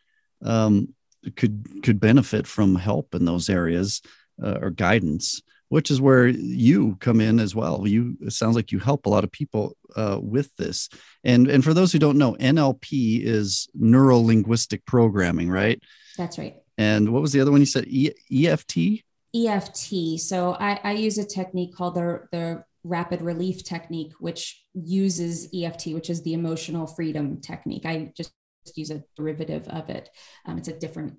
um, 0.42 0.94
could, 1.36 1.82
could 1.82 2.00
benefit 2.00 2.46
from 2.46 2.76
help 2.76 3.14
in 3.14 3.24
those 3.24 3.48
areas 3.48 4.02
uh, 4.42 4.58
or 4.60 4.70
guidance 4.70 5.42
which 5.68 5.90
is 5.90 6.00
where 6.00 6.26
you 6.28 6.96
come 7.00 7.20
in 7.20 7.40
as 7.40 7.54
well. 7.54 7.86
You 7.86 8.16
it 8.20 8.32
sounds 8.32 8.54
like 8.54 8.72
you 8.72 8.78
help 8.78 9.06
a 9.06 9.08
lot 9.08 9.24
of 9.24 9.32
people 9.32 9.76
uh, 9.96 10.18
with 10.20 10.54
this. 10.56 10.88
And 11.24 11.48
and 11.48 11.64
for 11.64 11.74
those 11.74 11.92
who 11.92 11.98
don't 11.98 12.18
know, 12.18 12.34
NLP 12.34 13.22
is 13.24 13.68
neuro 13.74 14.18
linguistic 14.18 14.84
programming, 14.86 15.50
right? 15.50 15.82
That's 16.16 16.38
right. 16.38 16.56
And 16.78 17.12
what 17.12 17.22
was 17.22 17.32
the 17.32 17.40
other 17.40 17.50
one 17.50 17.60
you 17.60 17.66
said? 17.66 17.86
E- 17.88 18.12
EFT. 18.30 19.02
EFT. 19.34 20.20
So 20.20 20.56
I, 20.60 20.78
I 20.84 20.92
use 20.92 21.18
a 21.18 21.24
technique 21.24 21.74
called 21.74 21.94
the 21.94 22.22
the 22.30 22.64
rapid 22.84 23.20
relief 23.20 23.64
technique, 23.64 24.12
which 24.20 24.64
uses 24.74 25.48
EFT, 25.52 25.88
which 25.88 26.10
is 26.10 26.22
the 26.22 26.34
emotional 26.34 26.86
freedom 26.86 27.40
technique. 27.40 27.84
I 27.84 28.12
just 28.16 28.32
use 28.74 28.90
a 28.90 29.02
derivative 29.16 29.68
of 29.68 29.88
it. 29.90 30.10
Um, 30.44 30.58
it's 30.58 30.68
a 30.68 30.78
different 30.78 31.18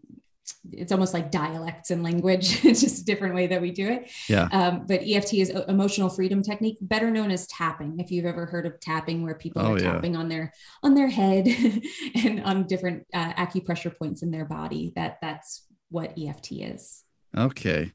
it's 0.71 0.91
almost 0.91 1.13
like 1.13 1.31
dialects 1.31 1.91
and 1.91 2.03
language. 2.03 2.63
it's 2.65 2.81
just 2.81 3.01
a 3.01 3.05
different 3.05 3.35
way 3.35 3.47
that 3.47 3.61
we 3.61 3.71
do 3.71 3.87
it. 3.89 4.09
Yeah. 4.27 4.47
Um, 4.51 4.85
but 4.87 5.01
EFT 5.03 5.35
is 5.35 5.49
emotional 5.49 6.09
freedom 6.09 6.41
technique, 6.41 6.77
better 6.81 7.11
known 7.11 7.31
as 7.31 7.47
tapping. 7.47 7.99
If 7.99 8.11
you've 8.11 8.25
ever 8.25 8.45
heard 8.45 8.65
of 8.65 8.79
tapping, 8.79 9.23
where 9.23 9.35
people 9.35 9.61
oh, 9.61 9.73
are 9.73 9.79
yeah. 9.79 9.93
tapping 9.93 10.15
on 10.15 10.29
their 10.29 10.53
on 10.83 10.93
their 10.93 11.09
head 11.09 11.47
and 12.15 12.43
on 12.43 12.67
different 12.67 13.05
uh, 13.13 13.33
acupressure 13.33 13.95
points 13.97 14.23
in 14.23 14.31
their 14.31 14.45
body, 14.45 14.93
that 14.95 15.17
that's 15.21 15.65
what 15.89 16.17
EFT 16.17 16.53
is. 16.53 17.03
Okay. 17.35 17.91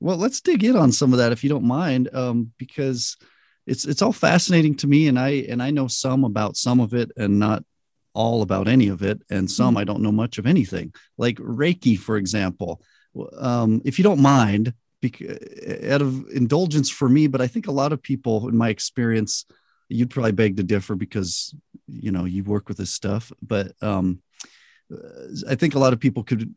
Well, 0.00 0.16
let's 0.16 0.40
dig 0.40 0.64
in 0.64 0.76
on 0.76 0.90
some 0.90 1.12
of 1.12 1.18
that 1.20 1.32
if 1.32 1.44
you 1.44 1.50
don't 1.50 1.64
mind, 1.64 2.08
um, 2.12 2.52
because 2.58 3.16
it's 3.66 3.84
it's 3.84 4.02
all 4.02 4.12
fascinating 4.12 4.74
to 4.76 4.88
me, 4.88 5.08
and 5.08 5.18
I 5.18 5.46
and 5.48 5.62
I 5.62 5.70
know 5.70 5.86
some 5.86 6.24
about 6.24 6.56
some 6.56 6.80
of 6.80 6.94
it, 6.94 7.12
and 7.16 7.38
not 7.38 7.64
all 8.14 8.42
about 8.42 8.68
any 8.68 8.88
of 8.88 9.02
it, 9.02 9.22
and 9.30 9.50
some 9.50 9.70
mm-hmm. 9.70 9.78
I 9.78 9.84
don't 9.84 10.02
know 10.02 10.12
much 10.12 10.38
of 10.38 10.46
anything. 10.46 10.92
Like 11.18 11.36
Reiki, 11.36 11.98
for 11.98 12.16
example. 12.16 12.82
Um, 13.38 13.82
if 13.84 13.98
you 13.98 14.02
don't 14.02 14.20
mind, 14.20 14.72
because, 15.00 15.38
out 15.90 16.02
of 16.02 16.28
indulgence 16.30 16.88
for 16.90 17.08
me, 17.08 17.26
but 17.26 17.40
I 17.40 17.46
think 17.46 17.66
a 17.66 17.72
lot 17.72 17.92
of 17.92 18.02
people, 18.02 18.48
in 18.48 18.56
my 18.56 18.68
experience, 18.68 19.44
you'd 19.88 20.10
probably 20.10 20.32
beg 20.32 20.56
to 20.56 20.62
differ 20.62 20.94
because 20.94 21.54
you 21.86 22.12
know 22.12 22.24
you 22.24 22.44
work 22.44 22.68
with 22.68 22.78
this 22.78 22.90
stuff. 22.90 23.32
But 23.42 23.72
um, 23.82 24.22
I 25.48 25.54
think 25.54 25.74
a 25.74 25.78
lot 25.78 25.92
of 25.92 26.00
people 26.00 26.22
could 26.22 26.54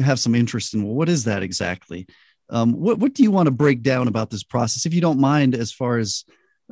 have 0.00 0.18
some 0.18 0.34
interest 0.34 0.74
in 0.74 0.84
well, 0.84 0.94
what 0.94 1.08
is 1.08 1.24
that 1.24 1.42
exactly? 1.42 2.06
Um, 2.48 2.72
what 2.72 2.98
what 2.98 3.14
do 3.14 3.22
you 3.22 3.30
want 3.30 3.46
to 3.46 3.52
break 3.52 3.82
down 3.82 4.08
about 4.08 4.30
this 4.30 4.42
process, 4.42 4.86
if 4.86 4.94
you 4.94 5.00
don't 5.00 5.20
mind, 5.20 5.54
as 5.54 5.72
far 5.72 5.98
as 5.98 6.24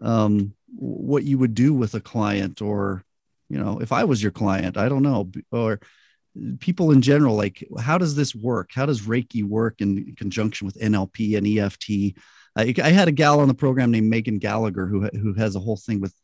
um, 0.02 0.54
what 0.74 1.24
you 1.24 1.38
would 1.38 1.54
do 1.54 1.72
with 1.72 1.94
a 1.94 2.00
client 2.00 2.60
or 2.60 3.04
you 3.48 3.58
know 3.58 3.80
if 3.80 3.92
i 3.92 4.04
was 4.04 4.22
your 4.22 4.32
client 4.32 4.76
i 4.76 4.88
don't 4.88 5.02
know 5.02 5.30
or 5.52 5.80
people 6.60 6.92
in 6.92 7.02
general 7.02 7.34
like 7.34 7.66
how 7.80 7.98
does 7.98 8.14
this 8.14 8.34
work 8.34 8.70
how 8.74 8.86
does 8.86 9.02
reiki 9.02 9.42
work 9.42 9.80
in 9.80 10.14
conjunction 10.16 10.66
with 10.66 10.78
nlp 10.78 11.36
and 11.36 11.46
eft 11.58 11.86
I, 12.56 12.74
I 12.82 12.90
had 12.90 13.08
a 13.08 13.12
gal 13.12 13.40
on 13.40 13.48
the 13.48 13.54
program 13.54 13.90
named 13.90 14.10
megan 14.10 14.38
gallagher 14.38 14.86
who, 14.86 15.06
who 15.06 15.34
has 15.34 15.56
a 15.56 15.60
whole 15.60 15.76
thing 15.76 16.00
with 16.00 16.14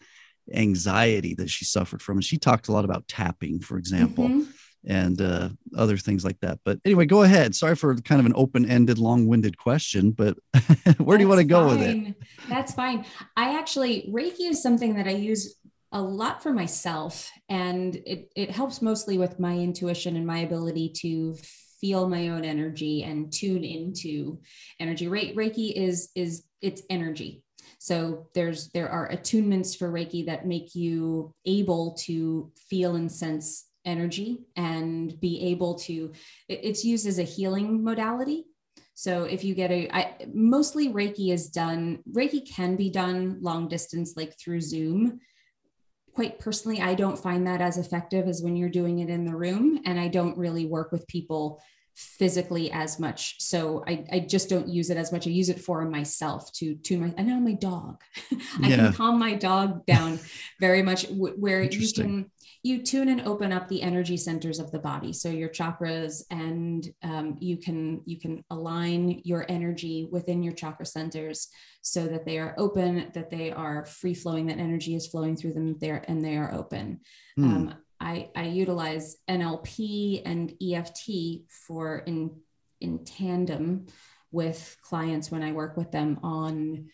anxiety 0.52 1.34
that 1.34 1.50
she 1.50 1.64
suffered 1.64 2.02
from 2.02 2.18
and 2.18 2.24
she 2.24 2.36
talked 2.36 2.68
a 2.68 2.72
lot 2.72 2.84
about 2.84 3.08
tapping 3.08 3.60
for 3.60 3.78
example 3.78 4.28
mm-hmm. 4.28 4.50
and 4.86 5.20
uh, 5.22 5.48
other 5.76 5.96
things 5.96 6.24
like 6.24 6.38
that 6.40 6.58
but 6.64 6.78
anyway 6.84 7.06
go 7.06 7.22
ahead 7.22 7.54
sorry 7.54 7.74
for 7.74 7.96
kind 7.96 8.20
of 8.20 8.26
an 8.26 8.34
open-ended 8.36 8.98
long-winded 8.98 9.56
question 9.56 10.10
but 10.10 10.36
where 10.52 10.62
That's 10.84 10.98
do 11.16 11.20
you 11.20 11.28
want 11.28 11.40
to 11.40 11.44
go 11.44 11.68
fine. 11.68 11.78
with 11.78 11.88
it 11.88 12.14
That's 12.48 12.74
fine. 12.74 13.04
I 13.36 13.58
actually, 13.58 14.10
Reiki 14.12 14.50
is 14.50 14.62
something 14.62 14.94
that 14.96 15.06
I 15.06 15.12
use 15.12 15.56
a 15.94 16.02
lot 16.02 16.42
for 16.42 16.52
myself 16.52 17.30
and 17.48 17.94
it, 18.04 18.30
it 18.34 18.50
helps 18.50 18.82
mostly 18.82 19.16
with 19.16 19.38
my 19.38 19.56
intuition 19.56 20.16
and 20.16 20.26
my 20.26 20.38
ability 20.40 20.88
to 20.88 21.36
feel 21.80 22.08
my 22.08 22.28
own 22.28 22.44
energy 22.44 23.04
and 23.04 23.32
tune 23.32 23.62
into 23.62 24.40
energy. 24.80 25.06
Re- 25.06 25.34
reiki 25.34 25.72
is 25.72 26.10
is 26.16 26.44
it's 26.60 26.82
energy. 26.90 27.44
So 27.78 28.26
there's 28.34 28.70
there 28.70 28.88
are 28.88 29.08
attunements 29.10 29.78
for 29.78 29.90
reiki 29.90 30.26
that 30.26 30.46
make 30.46 30.74
you 30.74 31.32
able 31.46 31.94
to 32.06 32.50
feel 32.68 32.96
and 32.96 33.10
sense 33.10 33.66
energy 33.84 34.38
and 34.56 35.18
be 35.20 35.42
able 35.42 35.74
to 35.76 36.10
it's 36.48 36.84
used 36.84 37.06
as 37.06 37.20
a 37.20 37.22
healing 37.22 37.84
modality. 37.84 38.46
So 38.96 39.24
if 39.24 39.44
you 39.44 39.54
get 39.54 39.72
a, 39.72 39.88
I, 39.92 40.14
mostly 40.32 40.88
Reiki 40.88 41.32
is 41.32 41.48
done, 41.48 41.98
Reiki 42.12 42.48
can 42.48 42.76
be 42.76 42.90
done 42.90 43.38
long 43.40 43.66
distance, 43.66 44.14
like 44.16 44.38
through 44.38 44.60
Zoom 44.60 45.18
quite 46.14 46.38
personally, 46.38 46.80
I 46.80 46.94
don't 46.94 47.18
find 47.18 47.46
that 47.46 47.60
as 47.60 47.76
effective 47.76 48.28
as 48.28 48.42
when 48.42 48.56
you're 48.56 48.68
doing 48.68 49.00
it 49.00 49.10
in 49.10 49.24
the 49.24 49.34
room. 49.34 49.80
And 49.84 49.98
I 49.98 50.08
don't 50.08 50.38
really 50.38 50.66
work 50.66 50.92
with 50.92 51.06
people 51.08 51.60
physically 51.94 52.72
as 52.72 52.98
much. 52.98 53.36
So 53.40 53.84
I, 53.86 54.04
I 54.10 54.18
just 54.20 54.48
don't 54.48 54.68
use 54.68 54.90
it 54.90 54.96
as 54.96 55.12
much. 55.12 55.26
I 55.26 55.30
use 55.30 55.48
it 55.48 55.60
for 55.60 55.84
myself 55.84 56.52
to 56.54 56.74
tune 56.76 57.00
my, 57.00 57.14
and 57.16 57.28
now 57.28 57.38
my 57.38 57.52
dog, 57.52 58.02
I 58.62 58.68
yeah. 58.68 58.76
can 58.76 58.92
calm 58.92 59.18
my 59.18 59.34
dog 59.34 59.86
down 59.86 60.18
very 60.60 60.82
much 60.82 61.06
where 61.08 61.62
you 61.62 61.92
can, 61.92 62.30
you 62.64 62.82
tune 62.82 63.10
and 63.10 63.20
open 63.28 63.52
up 63.52 63.68
the 63.68 63.82
energy 63.82 64.16
centers 64.16 64.58
of 64.58 64.72
the 64.72 64.78
body 64.78 65.12
so 65.12 65.28
your 65.28 65.50
chakras 65.50 66.22
and 66.30 66.88
um, 67.02 67.36
you 67.38 67.58
can 67.58 68.00
you 68.06 68.18
can 68.18 68.42
align 68.50 69.20
your 69.22 69.44
energy 69.50 70.08
within 70.10 70.42
your 70.42 70.54
chakra 70.54 70.86
centers 70.86 71.48
so 71.82 72.06
that 72.06 72.24
they 72.24 72.38
are 72.38 72.54
open 72.56 73.10
that 73.12 73.30
they 73.30 73.52
are 73.52 73.84
free 73.84 74.14
flowing 74.14 74.46
that 74.46 74.58
energy 74.58 74.94
is 74.96 75.06
flowing 75.06 75.36
through 75.36 75.52
them 75.52 75.76
there 75.78 76.02
and 76.08 76.24
they 76.24 76.36
are 76.36 76.52
open 76.54 77.00
mm. 77.38 77.44
um, 77.44 77.74
I, 78.00 78.30
I 78.34 78.46
utilize 78.46 79.16
nlp 79.28 80.22
and 80.24 80.54
eft 80.60 81.10
for 81.66 81.98
in 81.98 82.30
in 82.80 83.04
tandem 83.04 83.86
with 84.32 84.76
clients 84.82 85.30
when 85.30 85.42
i 85.42 85.52
work 85.52 85.76
with 85.76 85.92
them 85.92 86.18
on 86.22 86.86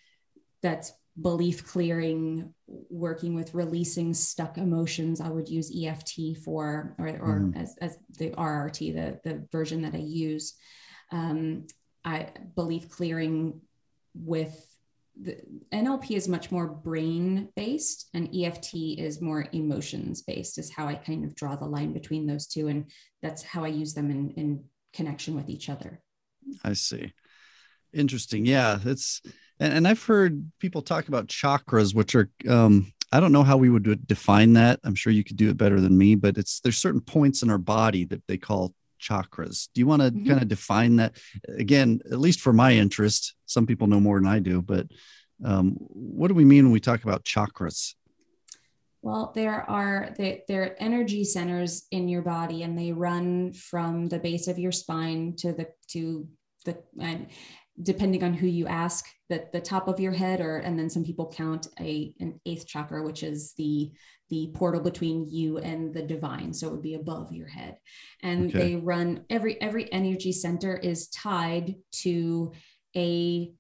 that's 0.63 0.93
belief 1.21 1.67
clearing, 1.67 2.55
working 2.89 3.35
with 3.35 3.55
releasing 3.55 4.15
stuck 4.15 4.59
emotions. 4.59 5.21
I 5.21 5.29
would 5.29 5.49
use 5.49 5.73
EFT 5.75 6.39
for, 6.45 6.95
or, 6.99 7.09
or 7.09 7.41
mm. 7.41 7.61
as, 7.61 7.77
as 7.81 7.99
the 8.19 8.31
RRT, 8.31 8.95
the, 8.95 9.21
the 9.29 9.47
version 9.53 9.83
that 9.83 9.95
I 9.95 9.99
use. 9.99 10.55
Um, 11.13 11.67
I 12.05 12.29
belief 12.55 12.89
clearing 12.89 13.61
with 14.15 14.67
the 15.21 15.37
NLP 15.73 16.13
is 16.13 16.29
much 16.29 16.51
more 16.51 16.67
brain 16.67 17.49
based 17.55 18.09
and 18.15 18.35
EFT 18.35 18.75
is 18.75 19.21
more 19.21 19.47
emotions 19.53 20.23
based, 20.23 20.57
is 20.59 20.71
how 20.71 20.87
I 20.87 20.95
kind 20.95 21.25
of 21.25 21.35
draw 21.35 21.57
the 21.57 21.67
line 21.67 21.93
between 21.93 22.27
those 22.27 22.47
two. 22.47 22.69
And 22.69 22.91
that's 23.21 23.43
how 23.43 23.65
I 23.65 23.69
use 23.69 23.93
them 23.93 24.11
in, 24.11 24.31
in 24.31 24.65
connection 24.95 25.35
with 25.35 25.51
each 25.51 25.69
other. 25.69 26.01
I 26.65 26.73
see. 26.73 27.13
Interesting. 27.93 28.47
Yeah. 28.47 28.79
It's, 28.85 29.21
and, 29.61 29.75
and 29.75 29.89
I've 29.89 30.03
heard 30.03 30.51
people 30.59 30.83
talk 30.83 31.07
about 31.07 31.29
chakras, 31.29 31.95
which 31.95 32.15
are 32.15 32.29
um, 32.49 32.93
I 33.13 33.21
don't 33.21 33.33
know 33.33 33.43
how 33.43 33.57
we 33.57 33.71
would 33.71 34.07
define 34.07 34.55
that. 34.55 34.81
I'm 34.85 34.95
sure 34.95 35.13
you 35.13 35.25
could 35.25 35.37
do 35.37 35.51
it 35.51 35.57
better 35.57 35.81
than 35.81 35.97
me, 35.97 36.15
but 36.15 36.39
it's 36.39 36.61
there's 36.61 36.79
certain 36.79 37.01
points 37.01 37.43
in 37.43 37.51
our 37.51 37.59
body 37.59 38.05
that 38.07 38.27
they 38.27 38.39
call 38.39 38.75
chakras. 39.01 39.69
Do 39.75 39.81
you 39.81 39.87
want 39.87 40.03
to 40.03 40.11
mm-hmm. 40.11 40.29
kind 40.29 40.43
of 40.43 40.49
define 40.49 40.97
that 40.97 41.17
again? 41.49 42.01
At 42.11 42.19
least 42.19 42.41
for 42.41 42.53
my 42.53 42.73
interest, 42.73 43.35
some 43.47 43.67
people 43.67 43.87
know 43.87 44.01
more 44.01 44.19
than 44.19 44.29
I 44.29 44.39
do, 44.39 44.63
but 44.63 44.87
um, 45.45 45.77
what 45.79 46.29
do 46.29 46.35
we 46.35 46.45
mean 46.45 46.65
when 46.65 46.73
we 46.73 46.81
talk 46.81 47.03
about 47.03 47.25
chakras? 47.25 47.95
Well, 49.03 49.33
there 49.35 49.69
are 49.69 50.15
they, 50.19 50.45
are 50.51 50.77
energy 50.79 51.25
centers 51.25 51.87
in 51.91 52.09
your 52.09 52.23
body, 52.23 52.63
and 52.63 52.79
they 52.79 52.93
run 52.93 53.53
from 53.55 54.09
the 54.09 54.19
base 54.19 54.47
of 54.47 54.59
your 54.59 54.73
spine 54.73 55.35
to 55.39 55.53
the 55.53 55.69
to 55.89 56.29
the 56.67 56.83
and 57.01 57.29
depending 57.83 58.23
on 58.23 58.35
who 58.35 58.47
you 58.47 58.67
ask, 58.67 59.07
that 59.29 59.53
the 59.53 59.61
top 59.61 59.89
of 59.89 60.01
your 60.01 60.13
head, 60.13 60.41
or 60.41 60.59
and 60.59 60.79
then 60.79 60.91
some 60.91 61.05
people 61.05 61.33
count 61.35 61.69
a 61.79 62.15
an 62.21 62.41
eighth 62.47 62.67
chakra, 62.67 63.03
which 63.03 63.23
is 63.23 63.55
the 63.57 63.93
the 64.29 64.51
portal 64.55 64.81
between 64.81 65.29
you 65.29 65.59
and 65.59 65.93
the 65.93 66.03
divine. 66.03 66.53
So 66.53 66.69
it 66.69 66.71
would 66.71 66.83
be 66.83 66.95
above 66.95 67.33
your 67.33 67.49
head. 67.49 67.77
And 68.23 68.49
okay. 68.49 68.59
they 68.59 68.77
run 68.77 69.25
every 69.31 69.61
every 69.61 69.93
energy 69.93 70.33
center 70.33 70.77
is 70.77 71.09
tied 71.09 71.75
to 72.03 72.53
a 72.97 73.53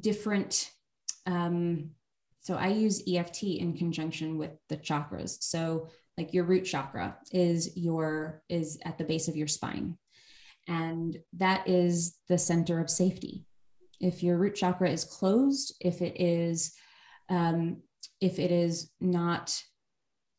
different 0.00 0.70
um, 1.26 1.90
so 2.40 2.56
I 2.56 2.68
use 2.68 3.02
EFT 3.06 3.44
in 3.44 3.76
conjunction 3.76 4.38
with 4.38 4.52
the 4.68 4.76
chakras. 4.76 5.42
So 5.42 5.88
like 6.16 6.32
your 6.32 6.44
root 6.44 6.64
chakra 6.64 7.18
is 7.32 7.76
your 7.76 8.42
is 8.48 8.78
at 8.84 8.98
the 8.98 9.04
base 9.04 9.28
of 9.28 9.36
your 9.36 9.46
spine. 9.46 9.96
And 10.66 11.18
that 11.34 11.68
is 11.68 12.16
the 12.28 12.38
center 12.38 12.80
of 12.80 12.90
safety. 12.90 13.46
If 14.00 14.22
your 14.22 14.38
root 14.38 14.54
chakra 14.54 14.90
is 14.90 15.04
closed, 15.04 15.74
if 15.80 16.02
it 16.02 16.20
is 16.20 16.72
um, 17.28 17.82
if 18.20 18.38
it 18.38 18.50
is 18.50 18.90
not 19.00 19.56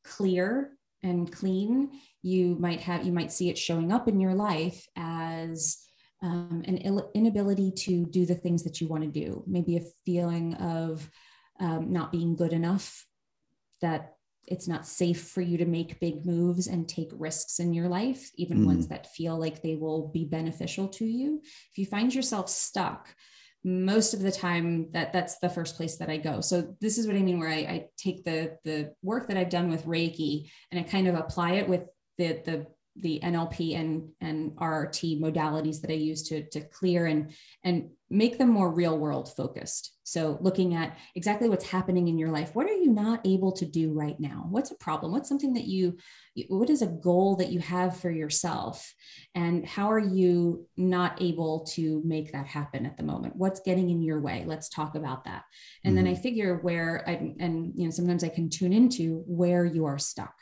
clear 0.03 0.71
and 1.03 1.31
clean, 1.31 1.91
you 2.21 2.55
might 2.59 2.81
have 2.81 3.05
you 3.05 3.11
might 3.11 3.31
see 3.31 3.49
it 3.49 3.57
showing 3.57 3.91
up 3.91 4.07
in 4.07 4.19
your 4.19 4.33
life 4.33 4.85
as 4.95 5.77
um, 6.23 6.63
an 6.65 6.77
inability 7.15 7.71
to 7.71 8.05
do 8.05 8.25
the 8.25 8.35
things 8.35 8.63
that 8.63 8.79
you 8.79 8.87
want 8.87 9.03
to 9.03 9.09
do. 9.09 9.43
Maybe 9.47 9.77
a 9.77 9.83
feeling 10.05 10.53
of 10.55 11.09
um, 11.59 11.91
not 11.91 12.11
being 12.11 12.35
good 12.35 12.53
enough, 12.53 13.05
that 13.81 14.15
it's 14.47 14.67
not 14.67 14.87
safe 14.87 15.29
for 15.29 15.41
you 15.41 15.57
to 15.57 15.65
make 15.65 15.99
big 15.99 16.25
moves 16.25 16.67
and 16.67 16.87
take 16.87 17.09
risks 17.13 17.59
in 17.59 17.73
your 17.73 17.87
life, 17.87 18.31
even 18.35 18.59
mm. 18.59 18.65
ones 18.65 18.87
that 18.87 19.13
feel 19.13 19.39
like 19.39 19.61
they 19.61 19.75
will 19.75 20.09
be 20.09 20.25
beneficial 20.25 20.87
to 20.89 21.05
you. 21.05 21.41
If 21.43 21.77
you 21.77 21.85
find 21.85 22.13
yourself 22.13 22.49
stuck, 22.49 23.07
most 23.63 24.13
of 24.13 24.21
the 24.21 24.31
time 24.31 24.87
that 24.91 25.13
that's 25.13 25.37
the 25.39 25.49
first 25.49 25.75
place 25.75 25.97
that 25.97 26.09
I 26.09 26.17
go. 26.17 26.41
So 26.41 26.75
this 26.81 26.97
is 26.97 27.05
what 27.05 27.15
I 27.15 27.19
mean, 27.19 27.39
where 27.39 27.49
I, 27.49 27.53
I 27.53 27.85
take 27.97 28.23
the 28.25 28.57
the 28.63 28.93
work 29.03 29.27
that 29.27 29.37
I've 29.37 29.49
done 29.49 29.69
with 29.69 29.85
Reiki 29.85 30.49
and 30.71 30.79
I 30.79 30.83
kind 30.83 31.07
of 31.07 31.15
apply 31.15 31.53
it 31.53 31.69
with 31.69 31.83
the 32.17 32.41
the 32.45 32.67
the 32.97 33.19
NLP 33.23 33.79
and 33.79 34.09
and 34.19 34.51
RRT 34.57 35.21
modalities 35.21 35.81
that 35.81 35.91
I 35.91 35.95
use 35.95 36.23
to 36.29 36.43
to 36.49 36.61
clear 36.61 37.05
and 37.05 37.31
and 37.63 37.89
make 38.09 38.37
them 38.37 38.49
more 38.49 38.69
real 38.69 38.97
world 38.97 39.33
focused. 39.33 39.97
So 40.03 40.37
looking 40.41 40.73
at 40.73 40.97
exactly 41.15 41.47
what's 41.47 41.69
happening 41.69 42.09
in 42.09 42.17
your 42.17 42.29
life. 42.29 42.53
What 42.53 42.67
are 42.67 42.75
you 42.75 42.91
not 42.91 43.21
able 43.25 43.53
to 43.53 43.65
do 43.65 43.93
right 43.93 44.19
now? 44.19 44.45
What's 44.49 44.71
a 44.71 44.75
problem? 44.75 45.13
What's 45.13 45.29
something 45.29 45.53
that 45.53 45.67
you 45.67 45.97
what 46.49 46.69
is 46.69 46.81
a 46.81 46.87
goal 46.87 47.37
that 47.37 47.51
you 47.51 47.59
have 47.59 47.97
for 47.97 48.11
yourself 48.11 48.93
and 49.35 49.65
how 49.65 49.89
are 49.89 49.99
you 49.99 50.67
not 50.75 51.21
able 51.21 51.61
to 51.71 52.01
make 52.05 52.33
that 52.33 52.47
happen 52.47 52.85
at 52.85 52.97
the 52.97 53.03
moment? 53.03 53.37
What's 53.37 53.61
getting 53.61 53.89
in 53.89 54.03
your 54.03 54.19
way? 54.19 54.43
Let's 54.45 54.67
talk 54.67 54.95
about 54.95 55.23
that. 55.23 55.43
And 55.85 55.95
mm-hmm. 55.95 56.03
then 56.03 56.11
I 56.11 56.15
mm-hmm. 56.15 56.23
figure 56.23 56.57
where 56.57 57.07
I 57.07 57.33
and 57.39 57.71
you 57.75 57.85
know 57.85 57.91
sometimes 57.91 58.25
I 58.25 58.29
can 58.29 58.49
tune 58.49 58.73
into 58.73 59.23
where 59.27 59.63
you 59.63 59.85
are 59.85 59.97
stuck 59.97 60.33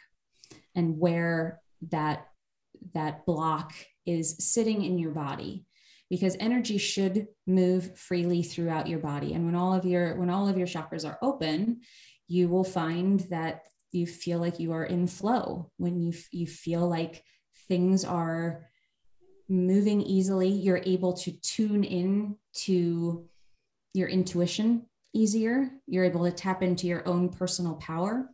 and 0.75 0.97
where 0.97 1.61
that 1.91 2.25
that 2.93 3.25
block 3.25 3.73
is 4.05 4.35
sitting 4.39 4.83
in 4.83 4.97
your 4.97 5.11
body 5.11 5.65
because 6.09 6.35
energy 6.39 6.77
should 6.77 7.27
move 7.45 7.97
freely 7.97 8.41
throughout 8.41 8.87
your 8.87 8.99
body 8.99 9.33
and 9.33 9.45
when 9.45 9.55
all 9.55 9.73
of 9.73 9.85
your 9.85 10.15
when 10.15 10.29
all 10.29 10.47
of 10.47 10.57
your 10.57 10.67
chakras 10.67 11.07
are 11.07 11.19
open 11.21 11.81
you 12.27 12.47
will 12.47 12.63
find 12.63 13.21
that 13.31 13.63
you 13.91 14.05
feel 14.05 14.39
like 14.39 14.59
you 14.59 14.71
are 14.71 14.85
in 14.85 15.07
flow 15.07 15.71
when 15.77 15.99
you 15.99 16.13
you 16.31 16.47
feel 16.47 16.87
like 16.87 17.23
things 17.67 18.03
are 18.03 18.65
moving 19.47 20.01
easily 20.01 20.49
you're 20.49 20.81
able 20.85 21.13
to 21.13 21.31
tune 21.41 21.83
in 21.83 22.35
to 22.53 23.27
your 23.93 24.07
intuition 24.07 24.85
easier 25.13 25.69
you're 25.87 26.05
able 26.05 26.25
to 26.25 26.31
tap 26.31 26.61
into 26.61 26.87
your 26.87 27.07
own 27.07 27.29
personal 27.29 27.75
power 27.75 28.29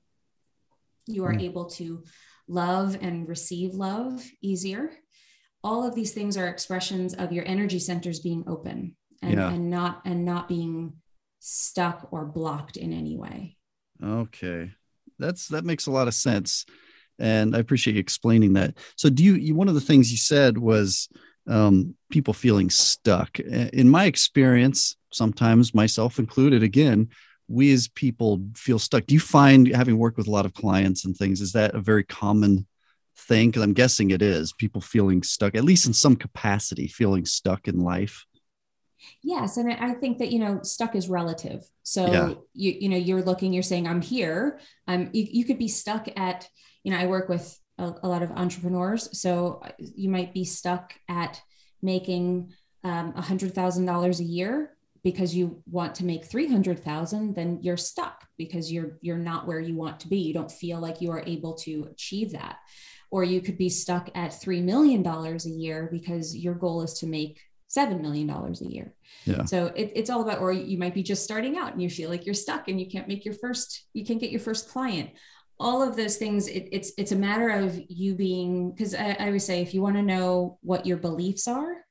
you 1.07 1.23
are 1.23 1.33
mm. 1.33 1.41
able 1.41 1.65
to 1.65 2.03
love 2.47 2.97
and 3.01 3.27
receive 3.27 3.73
love 3.73 4.23
easier. 4.41 4.91
All 5.63 5.85
of 5.85 5.95
these 5.95 6.13
things 6.13 6.37
are 6.37 6.47
expressions 6.47 7.13
of 7.13 7.31
your 7.31 7.45
energy 7.47 7.79
centers 7.79 8.19
being 8.19 8.43
open 8.47 8.95
and, 9.21 9.33
yeah. 9.33 9.49
and 9.49 9.69
not 9.69 10.01
and 10.05 10.23
not 10.25 10.47
being 10.47 10.93
stuck 11.39 12.07
or 12.11 12.25
blocked 12.25 12.77
in 12.77 12.93
any 12.93 13.17
way. 13.17 13.57
Okay. 14.03 14.71
That's 15.17 15.47
that 15.49 15.65
makes 15.65 15.87
a 15.87 15.91
lot 15.91 16.07
of 16.07 16.13
sense. 16.13 16.65
And 17.17 17.55
I 17.55 17.59
appreciate 17.59 17.93
you 17.93 17.99
explaining 17.99 18.53
that. 18.53 18.75
So 18.97 19.09
do 19.09 19.23
you, 19.23 19.35
you 19.35 19.55
one 19.55 19.69
of 19.69 19.73
the 19.73 19.81
things 19.81 20.11
you 20.11 20.17
said 20.17 20.57
was 20.57 21.07
um, 21.47 21.95
people 22.11 22.33
feeling 22.33 22.69
stuck. 22.69 23.39
In 23.39 23.89
my 23.89 24.05
experience, 24.05 24.97
sometimes 25.11 25.73
myself 25.73 26.19
included, 26.19 26.63
again, 26.63 27.09
we 27.47 27.71
as 27.73 27.87
people 27.87 28.41
feel 28.55 28.79
stuck. 28.79 29.05
Do 29.05 29.13
you 29.13 29.19
find 29.19 29.67
having 29.67 29.97
worked 29.97 30.17
with 30.17 30.27
a 30.27 30.31
lot 30.31 30.45
of 30.45 30.53
clients 30.53 31.05
and 31.05 31.15
things, 31.15 31.41
is 31.41 31.53
that 31.53 31.75
a 31.75 31.79
very 31.79 32.03
common 32.03 32.65
thing? 33.17 33.49
Because 33.49 33.63
I'm 33.63 33.73
guessing 33.73 34.11
it 34.11 34.21
is 34.21 34.53
people 34.53 34.81
feeling 34.81 35.23
stuck, 35.23 35.55
at 35.55 35.63
least 35.63 35.85
in 35.85 35.93
some 35.93 36.15
capacity, 36.15 36.87
feeling 36.87 37.25
stuck 37.25 37.67
in 37.67 37.79
life. 37.79 38.25
Yes, 39.21 39.57
and 39.57 39.71
I 39.71 39.93
think 39.93 40.17
that 40.17 40.31
you 40.31 40.39
know 40.39 40.61
stuck 40.63 40.95
is 40.95 41.09
relative. 41.09 41.63
So 41.83 42.11
yeah. 42.11 42.33
you 42.53 42.77
you 42.79 42.89
know 42.89 42.97
you're 42.97 43.21
looking, 43.21 43.53
you're 43.53 43.63
saying 43.63 43.87
I'm 43.87 44.01
here. 44.01 44.59
Um, 44.87 45.09
you, 45.13 45.27
you 45.29 45.45
could 45.45 45.59
be 45.59 45.67
stuck 45.67 46.07
at 46.15 46.47
you 46.83 46.91
know 46.91 46.97
I 46.97 47.05
work 47.05 47.29
with 47.29 47.59
a, 47.77 47.93
a 48.01 48.07
lot 48.07 48.23
of 48.23 48.31
entrepreneurs, 48.31 49.19
so 49.19 49.61
you 49.77 50.09
might 50.09 50.33
be 50.33 50.45
stuck 50.45 50.93
at 51.07 51.39
making 51.83 52.53
um, 52.83 53.13
a 53.15 53.21
hundred 53.21 53.53
thousand 53.53 53.85
dollars 53.85 54.19
a 54.19 54.23
year 54.23 54.75
because 55.05 55.35
you 55.35 55.61
want 55.69 55.93
to 55.95 56.03
make 56.03 56.25
300,000 56.25 57.35
then 57.35 57.59
you're 57.61 57.77
stuck 57.77 58.25
because 58.37 58.71
you're 58.71 58.97
you're 59.01 59.17
not 59.17 59.47
where 59.47 59.59
you 59.61 59.75
want 59.75 59.99
to 60.01 60.09
be 60.09 60.17
you 60.17 60.33
don't 60.33 60.51
feel 60.51 60.79
like 60.79 60.99
you 60.99 61.11
are 61.11 61.23
able 61.25 61.53
to 61.53 61.87
achieve 61.91 62.31
that 62.33 62.57
or 63.11 63.23
you 63.23 63.39
could 63.39 63.57
be 63.57 63.69
stuck 63.69 64.09
at 64.15 64.41
3 64.41 64.61
million 64.61 65.03
dollars 65.03 65.45
a 65.45 65.49
year 65.49 65.87
because 65.91 66.35
your 66.35 66.55
goal 66.55 66.81
is 66.81 66.95
to 66.95 67.07
make 67.07 67.39
$7 67.75 68.01
million 68.01 68.29
a 68.29 68.65
year. 68.65 68.93
Yeah. 69.25 69.45
So 69.45 69.67
it, 69.75 69.91
it's 69.95 70.09
all 70.09 70.21
about, 70.21 70.39
or 70.39 70.51
you 70.51 70.77
might 70.77 70.93
be 70.93 71.03
just 71.03 71.23
starting 71.23 71.57
out 71.57 71.73
and 71.73 71.81
you 71.81 71.89
feel 71.89 72.09
like 72.09 72.25
you're 72.25 72.35
stuck 72.35 72.67
and 72.67 72.79
you 72.79 72.89
can't 72.89 73.07
make 73.07 73.25
your 73.25 73.33
first, 73.33 73.85
you 73.93 74.05
can't 74.05 74.19
get 74.19 74.31
your 74.31 74.39
first 74.39 74.69
client. 74.69 75.11
All 75.59 75.81
of 75.81 75.95
those 75.95 76.17
things, 76.17 76.47
it, 76.47 76.69
it's, 76.71 76.91
it's 76.97 77.11
a 77.11 77.15
matter 77.15 77.49
of 77.49 77.79
you 77.89 78.15
being, 78.15 78.71
because 78.71 78.93
I, 78.93 79.15
I 79.19 79.27
always 79.27 79.45
say, 79.45 79.61
if 79.61 79.73
you 79.73 79.81
want 79.81 79.95
to 79.95 80.03
know 80.03 80.57
what 80.61 80.85
your 80.85 80.97
beliefs 80.97 81.47
are 81.47 81.85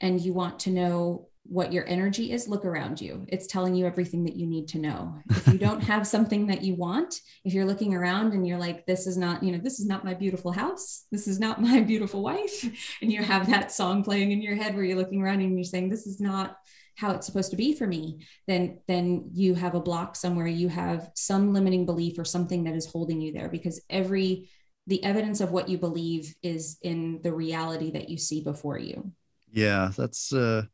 and 0.00 0.20
you 0.20 0.32
want 0.32 0.60
to 0.60 0.70
know 0.70 1.27
what 1.48 1.72
your 1.72 1.88
energy 1.88 2.32
is, 2.32 2.46
look 2.46 2.66
around 2.66 3.00
you. 3.00 3.24
It's 3.28 3.46
telling 3.46 3.74
you 3.74 3.86
everything 3.86 4.24
that 4.24 4.36
you 4.36 4.46
need 4.46 4.68
to 4.68 4.78
know. 4.78 5.14
If 5.30 5.48
you 5.48 5.58
don't 5.58 5.80
have 5.80 6.06
something 6.06 6.46
that 6.48 6.62
you 6.62 6.74
want, 6.74 7.22
if 7.42 7.54
you're 7.54 7.64
looking 7.64 7.94
around 7.94 8.34
and 8.34 8.46
you're 8.46 8.58
like, 8.58 8.84
this 8.84 9.06
is 9.06 9.16
not, 9.16 9.42
you 9.42 9.52
know, 9.52 9.58
this 9.58 9.80
is 9.80 9.86
not 9.86 10.04
my 10.04 10.12
beautiful 10.12 10.52
house, 10.52 11.06
this 11.10 11.26
is 11.26 11.40
not 11.40 11.62
my 11.62 11.80
beautiful 11.80 12.22
wife, 12.22 12.64
and 13.00 13.10
you 13.10 13.22
have 13.22 13.48
that 13.48 13.72
song 13.72 14.04
playing 14.04 14.30
in 14.30 14.42
your 14.42 14.56
head 14.56 14.74
where 14.74 14.84
you're 14.84 14.98
looking 14.98 15.22
around 15.22 15.40
and 15.40 15.56
you're 15.56 15.64
saying, 15.64 15.88
this 15.88 16.06
is 16.06 16.20
not 16.20 16.58
how 16.96 17.12
it's 17.12 17.26
supposed 17.26 17.52
to 17.52 17.56
be 17.56 17.72
for 17.72 17.86
me, 17.86 18.18
then 18.46 18.80
then 18.88 19.30
you 19.32 19.54
have 19.54 19.74
a 19.74 19.80
block 19.80 20.16
somewhere. 20.16 20.48
You 20.48 20.68
have 20.68 21.10
some 21.14 21.52
limiting 21.52 21.86
belief 21.86 22.18
or 22.18 22.24
something 22.24 22.64
that 22.64 22.74
is 22.74 22.86
holding 22.86 23.20
you 23.20 23.32
there 23.32 23.48
because 23.48 23.80
every 23.88 24.50
the 24.88 25.02
evidence 25.04 25.40
of 25.40 25.52
what 25.52 25.68
you 25.68 25.78
believe 25.78 26.34
is 26.42 26.78
in 26.82 27.20
the 27.22 27.32
reality 27.32 27.92
that 27.92 28.08
you 28.08 28.18
see 28.18 28.42
before 28.42 28.78
you. 28.78 29.12
Yeah, 29.52 29.92
that's 29.96 30.32
uh 30.32 30.64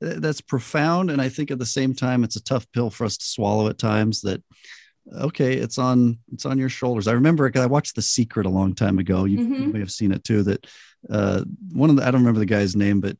that's 0.00 0.40
profound 0.40 1.10
and 1.10 1.20
i 1.20 1.28
think 1.28 1.50
at 1.50 1.58
the 1.58 1.66
same 1.66 1.94
time 1.94 2.24
it's 2.24 2.36
a 2.36 2.44
tough 2.44 2.66
pill 2.72 2.90
for 2.90 3.04
us 3.04 3.16
to 3.16 3.24
swallow 3.24 3.68
at 3.68 3.78
times 3.78 4.20
that 4.20 4.42
okay 5.20 5.54
it's 5.54 5.78
on 5.78 6.18
it's 6.32 6.44
on 6.44 6.58
your 6.58 6.68
shoulders 6.68 7.08
i 7.08 7.12
remember 7.12 7.50
i 7.54 7.66
watched 7.66 7.96
the 7.96 8.02
secret 8.02 8.46
a 8.46 8.50
long 8.50 8.74
time 8.74 8.98
ago 8.98 9.24
you, 9.24 9.38
mm-hmm. 9.38 9.54
you 9.54 9.68
may 9.68 9.78
have 9.78 9.90
seen 9.90 10.12
it 10.12 10.22
too 10.24 10.42
that 10.42 10.66
uh, 11.10 11.42
one 11.72 11.90
of 11.90 11.96
the 11.96 12.06
i 12.06 12.10
don't 12.10 12.20
remember 12.20 12.40
the 12.40 12.46
guy's 12.46 12.76
name 12.76 13.00
but 13.00 13.16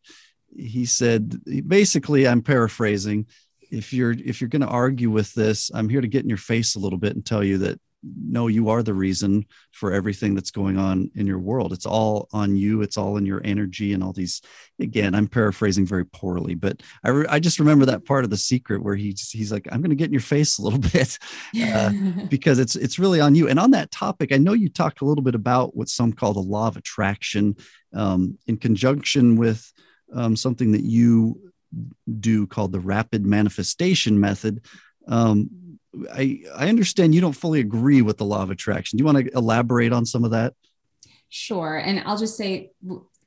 he 0.56 0.84
said 0.84 1.40
basically 1.66 2.26
i'm 2.26 2.42
paraphrasing 2.42 3.26
if 3.70 3.92
you're 3.92 4.12
if 4.12 4.40
you're 4.40 4.48
going 4.48 4.62
to 4.62 4.68
argue 4.68 5.10
with 5.10 5.32
this 5.34 5.70
i'm 5.74 5.88
here 5.88 6.00
to 6.00 6.08
get 6.08 6.22
in 6.22 6.28
your 6.28 6.38
face 6.38 6.74
a 6.74 6.78
little 6.78 6.98
bit 6.98 7.14
and 7.14 7.24
tell 7.24 7.44
you 7.44 7.58
that 7.58 7.80
no, 8.02 8.46
you 8.46 8.68
are 8.68 8.82
the 8.82 8.94
reason 8.94 9.44
for 9.72 9.92
everything 9.92 10.34
that's 10.34 10.50
going 10.50 10.78
on 10.78 11.10
in 11.14 11.26
your 11.26 11.38
world. 11.38 11.72
It's 11.72 11.86
all 11.86 12.28
on 12.32 12.56
you. 12.56 12.82
It's 12.82 12.96
all 12.96 13.16
in 13.16 13.26
your 13.26 13.40
energy 13.44 13.92
and 13.92 14.02
all 14.02 14.12
these. 14.12 14.40
Again, 14.78 15.14
I'm 15.14 15.26
paraphrasing 15.26 15.84
very 15.84 16.06
poorly, 16.06 16.54
but 16.54 16.82
I, 17.04 17.10
re- 17.10 17.26
I 17.28 17.40
just 17.40 17.58
remember 17.58 17.86
that 17.86 18.04
part 18.04 18.24
of 18.24 18.30
the 18.30 18.36
secret 18.36 18.82
where 18.82 18.94
he's 18.94 19.30
he's 19.30 19.50
like, 19.50 19.66
I'm 19.72 19.80
going 19.80 19.90
to 19.90 19.96
get 19.96 20.06
in 20.06 20.12
your 20.12 20.20
face 20.20 20.58
a 20.58 20.62
little 20.62 20.78
bit 20.92 21.18
uh, 21.60 21.92
because 22.30 22.58
it's 22.58 22.76
it's 22.76 22.98
really 22.98 23.20
on 23.20 23.34
you. 23.34 23.48
And 23.48 23.58
on 23.58 23.72
that 23.72 23.90
topic, 23.90 24.32
I 24.32 24.38
know 24.38 24.52
you 24.52 24.68
talked 24.68 25.00
a 25.00 25.04
little 25.04 25.24
bit 25.24 25.34
about 25.34 25.76
what 25.76 25.88
some 25.88 26.12
call 26.12 26.32
the 26.32 26.40
law 26.40 26.68
of 26.68 26.76
attraction 26.76 27.56
um, 27.92 28.38
in 28.46 28.58
conjunction 28.58 29.36
with 29.36 29.72
um, 30.14 30.36
something 30.36 30.72
that 30.72 30.84
you 30.84 31.40
do 32.20 32.46
called 32.46 32.72
the 32.72 32.80
rapid 32.80 33.26
manifestation 33.26 34.18
method. 34.20 34.64
Um, 35.06 35.78
I, 36.12 36.42
I 36.54 36.68
understand 36.68 37.14
you 37.14 37.20
don't 37.20 37.32
fully 37.32 37.60
agree 37.60 38.02
with 38.02 38.18
the 38.18 38.24
law 38.24 38.42
of 38.42 38.50
attraction. 38.50 38.96
Do 38.96 39.02
you 39.02 39.06
want 39.06 39.26
to 39.26 39.36
elaborate 39.36 39.92
on 39.92 40.04
some 40.04 40.24
of 40.24 40.32
that? 40.32 40.54
Sure. 41.28 41.76
And 41.76 42.02
I'll 42.06 42.18
just 42.18 42.36
say 42.36 42.72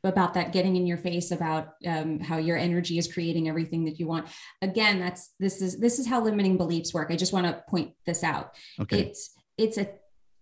about 0.04 0.34
that 0.34 0.52
getting 0.52 0.76
in 0.76 0.88
your 0.88 0.98
face 0.98 1.32
about 1.32 1.74
um, 1.86 2.20
how 2.20 2.38
your 2.38 2.58
energy 2.58 2.98
is 2.98 3.12
creating 3.12 3.48
everything 3.48 3.86
that 3.86 4.00
you 4.00 4.08
want 4.08 4.28
again 4.62 5.00
that's 5.00 5.34
this 5.40 5.62
is 5.62 5.80
this 5.80 6.00
is 6.00 6.08
how 6.08 6.22
limiting 6.22 6.58
beliefs 6.58 6.94
work 6.94 7.12
i 7.12 7.16
just 7.16 7.34
want 7.34 7.46
to 7.46 7.64
point 7.70 7.94
this 8.06 8.24
out 8.24 8.56
okay. 8.80 9.00
it's 9.00 9.36
it's 9.58 9.78
a 9.78 9.88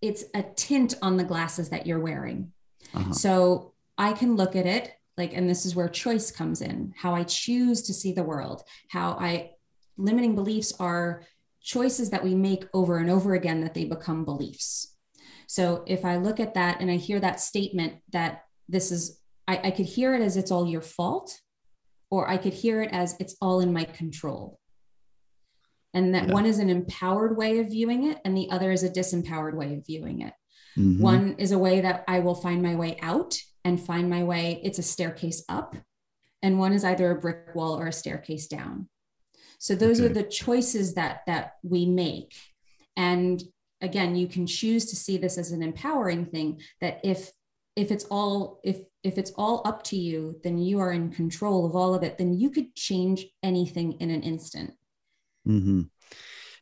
it's 0.01 0.23
a 0.33 0.43
tint 0.55 0.93
on 1.01 1.17
the 1.17 1.23
glasses 1.23 1.69
that 1.69 1.85
you're 1.85 1.99
wearing 1.99 2.51
uh-huh. 2.93 3.11
so 3.11 3.73
i 3.97 4.13
can 4.13 4.35
look 4.35 4.55
at 4.55 4.65
it 4.65 4.93
like 5.17 5.33
and 5.35 5.49
this 5.49 5.65
is 5.65 5.75
where 5.75 5.89
choice 5.89 6.31
comes 6.31 6.61
in 6.61 6.93
how 6.95 7.13
i 7.13 7.23
choose 7.23 7.81
to 7.81 7.93
see 7.93 8.13
the 8.13 8.23
world 8.23 8.63
how 8.89 9.11
i 9.19 9.51
limiting 9.97 10.35
beliefs 10.35 10.73
are 10.79 11.23
choices 11.61 12.09
that 12.09 12.23
we 12.23 12.35
make 12.35 12.65
over 12.73 12.97
and 12.97 13.09
over 13.09 13.33
again 13.33 13.61
that 13.61 13.73
they 13.73 13.85
become 13.85 14.25
beliefs. 14.25 14.95
So 15.47 15.83
if 15.87 16.05
i 16.05 16.17
look 16.17 16.39
at 16.39 16.53
that 16.53 16.79
and 16.79 16.89
i 16.91 16.95
hear 16.95 17.19
that 17.19 17.39
statement 17.39 17.95
that 18.11 18.43
this 18.67 18.91
is 18.91 19.19
I, 19.47 19.59
I 19.65 19.71
could 19.71 19.87
hear 19.87 20.13
it 20.13 20.21
as 20.21 20.37
it's 20.37 20.51
all 20.51 20.67
your 20.67 20.81
fault 20.81 21.39
or 22.11 22.29
i 22.29 22.37
could 22.37 22.53
hear 22.53 22.81
it 22.81 22.91
as 22.91 23.15
it's 23.19 23.35
all 23.41 23.59
in 23.59 23.73
my 23.73 23.83
control. 23.83 24.59
And 25.93 26.13
that 26.13 26.27
yeah. 26.27 26.33
one 26.33 26.45
is 26.45 26.59
an 26.59 26.69
empowered 26.69 27.35
way 27.35 27.57
of 27.59 27.69
viewing 27.69 28.11
it 28.11 28.19
and 28.23 28.37
the 28.37 28.51
other 28.51 28.71
is 28.71 28.83
a 28.83 28.89
disempowered 28.89 29.55
way 29.55 29.73
of 29.75 29.85
viewing 29.85 30.21
it. 30.21 30.33
Mm-hmm. 30.77 31.01
one 31.01 31.35
is 31.39 31.51
a 31.51 31.57
way 31.57 31.81
that 31.81 32.03
i 32.07 32.19
will 32.19 32.35
find 32.35 32.61
my 32.61 32.75
way 32.75 32.95
out 33.01 33.35
and 33.65 33.81
find 33.81 34.07
my 34.07 34.23
way 34.23 34.61
it's 34.63 34.79
a 34.79 34.83
staircase 34.83 35.43
up. 35.49 35.75
And 36.41 36.57
one 36.57 36.71
is 36.71 36.85
either 36.85 37.11
a 37.11 37.19
brick 37.19 37.53
wall 37.53 37.77
or 37.77 37.87
a 37.87 37.91
staircase 37.91 38.47
down 38.47 38.87
so 39.59 39.75
those 39.75 39.99
okay. 39.99 40.09
are 40.09 40.13
the 40.13 40.23
choices 40.23 40.95
that 40.95 41.21
that 41.27 41.57
we 41.61 41.85
make 41.85 42.33
and 42.97 43.43
again 43.81 44.15
you 44.15 44.27
can 44.27 44.47
choose 44.47 44.89
to 44.89 44.95
see 44.95 45.17
this 45.17 45.37
as 45.37 45.51
an 45.51 45.61
empowering 45.61 46.25
thing 46.25 46.59
that 46.81 46.99
if 47.03 47.31
if 47.75 47.91
it's 47.91 48.05
all 48.05 48.59
if 48.63 48.79
if 49.03 49.17
it's 49.17 49.31
all 49.35 49.61
up 49.65 49.83
to 49.83 49.95
you 49.95 50.39
then 50.43 50.57
you 50.57 50.79
are 50.79 50.91
in 50.91 51.11
control 51.11 51.65
of 51.65 51.75
all 51.75 51.93
of 51.93 52.03
it 52.03 52.17
then 52.17 52.33
you 52.33 52.49
could 52.49 52.73
change 52.75 53.25
anything 53.43 53.93
in 53.93 54.09
an 54.09 54.23
instant 54.23 54.73
mm-hmm. 55.47 55.81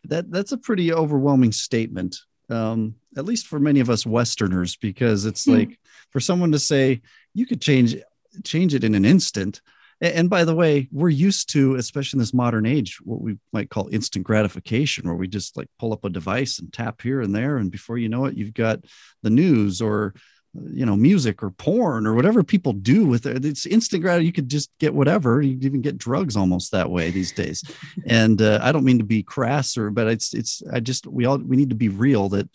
that 0.03 0.29
that's 0.29 0.51
a 0.51 0.57
pretty 0.57 0.91
overwhelming 0.91 1.51
statement 1.51 2.17
um, 2.49 2.95
at 3.17 3.25
least 3.25 3.47
for 3.47 3.59
many 3.59 3.81
of 3.81 3.89
us 3.89 4.05
westerners 4.05 4.77
because 4.77 5.25
it's 5.25 5.45
mm-hmm. 5.45 5.59
like 5.59 5.79
for 6.11 6.19
someone 6.19 6.51
to 6.51 6.59
say 6.59 7.01
you 7.33 7.45
could 7.45 7.61
change 7.61 7.95
change 8.43 8.73
it 8.73 8.83
in 8.83 8.95
an 8.95 9.05
instant 9.05 9.61
and 9.99 10.29
by 10.29 10.43
the 10.43 10.55
way, 10.55 10.87
we're 10.91 11.09
used 11.09 11.49
to, 11.49 11.75
especially 11.75 12.17
in 12.17 12.21
this 12.21 12.33
modern 12.33 12.65
age, 12.65 12.99
what 13.03 13.21
we 13.21 13.37
might 13.51 13.69
call 13.69 13.89
instant 13.91 14.25
gratification, 14.25 15.07
where 15.07 15.17
we 15.17 15.27
just 15.27 15.57
like 15.57 15.69
pull 15.79 15.91
up 15.91 16.05
a 16.05 16.09
device 16.09 16.59
and 16.59 16.71
tap 16.71 17.01
here 17.01 17.21
and 17.21 17.33
there. 17.35 17.57
And 17.57 17.71
before 17.71 17.97
you 17.97 18.07
know 18.07 18.25
it, 18.25 18.37
you've 18.37 18.53
got 18.53 18.85
the 19.23 19.31
news 19.31 19.81
or, 19.81 20.13
you 20.53 20.85
know, 20.85 20.95
music 20.95 21.41
or 21.41 21.49
porn 21.49 22.05
or 22.05 22.13
whatever 22.13 22.43
people 22.43 22.73
do 22.73 23.07
with 23.07 23.25
it. 23.25 23.43
It's 23.43 23.65
instant 23.65 24.03
gratitude. 24.03 24.27
You 24.27 24.33
could 24.33 24.49
just 24.49 24.69
get 24.79 24.93
whatever. 24.93 25.41
You 25.41 25.57
even 25.61 25.81
get 25.81 25.97
drugs 25.97 26.35
almost 26.35 26.71
that 26.73 26.91
way 26.91 27.09
these 27.09 27.31
days. 27.31 27.63
and 28.05 28.39
uh, 28.39 28.59
I 28.61 28.71
don't 28.71 28.85
mean 28.85 28.99
to 28.99 29.03
be 29.03 29.23
crass 29.23 29.77
or, 29.77 29.89
but 29.89 30.07
it's, 30.07 30.33
it's, 30.35 30.61
I 30.71 30.79
just, 30.79 31.07
we 31.07 31.25
all, 31.25 31.39
we 31.39 31.57
need 31.57 31.69
to 31.69 31.75
be 31.75 31.89
real 31.89 32.29
that 32.29 32.49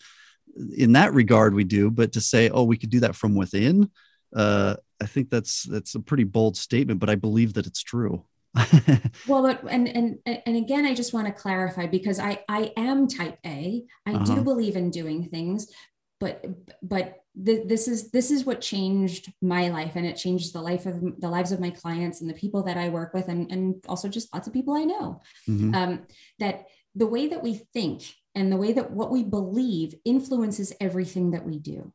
in 0.77 0.93
that 0.93 1.13
regard 1.13 1.53
we 1.53 1.63
do, 1.65 1.91
but 1.91 2.13
to 2.13 2.21
say, 2.21 2.49
oh, 2.49 2.63
we 2.63 2.77
could 2.77 2.89
do 2.89 3.01
that 3.01 3.15
from 3.15 3.35
within. 3.35 3.91
Uh, 4.33 4.75
I 5.03 5.07
think 5.07 5.29
that's 5.29 5.63
that's 5.63 5.95
a 5.95 5.99
pretty 5.99 6.23
bold 6.23 6.57
statement, 6.57 6.99
but 6.99 7.09
I 7.09 7.15
believe 7.15 7.53
that 7.53 7.67
it's 7.67 7.83
true. 7.83 8.25
well, 9.27 9.41
but 9.41 9.63
and 9.69 9.87
and 9.87 10.19
and 10.25 10.55
again, 10.55 10.85
I 10.85 10.93
just 10.93 11.13
want 11.13 11.27
to 11.27 11.33
clarify 11.33 11.87
because 11.87 12.19
I 12.19 12.43
I 12.47 12.71
am 12.77 13.07
type 13.07 13.37
A. 13.45 13.83
I 14.05 14.13
uh-huh. 14.13 14.35
do 14.35 14.41
believe 14.41 14.75
in 14.75 14.91
doing 14.91 15.29
things, 15.29 15.71
but 16.19 16.45
but 16.81 17.23
th- 17.43 17.67
this 17.67 17.87
is 17.87 18.11
this 18.11 18.29
is 18.29 18.45
what 18.45 18.61
changed 18.61 19.33
my 19.41 19.69
life, 19.69 19.95
and 19.95 20.05
it 20.05 20.15
changed 20.15 20.53
the 20.53 20.61
life 20.61 20.85
of 20.85 21.01
the 21.19 21.29
lives 21.29 21.51
of 21.51 21.59
my 21.59 21.71
clients 21.71 22.21
and 22.21 22.29
the 22.29 22.35
people 22.35 22.63
that 22.63 22.77
I 22.77 22.89
work 22.89 23.13
with, 23.13 23.27
and 23.27 23.51
and 23.51 23.83
also 23.87 24.07
just 24.07 24.31
lots 24.33 24.47
of 24.47 24.53
people 24.53 24.75
I 24.75 24.83
know. 24.83 25.21
Mm-hmm. 25.49 25.73
Um, 25.73 26.07
that 26.39 26.65
the 26.95 27.07
way 27.07 27.27
that 27.27 27.41
we 27.41 27.55
think 27.73 28.03
and 28.35 28.51
the 28.51 28.57
way 28.57 28.73
that 28.73 28.91
what 28.91 29.11
we 29.11 29.23
believe 29.23 29.95
influences 30.05 30.73
everything 30.79 31.31
that 31.31 31.45
we 31.45 31.57
do. 31.57 31.91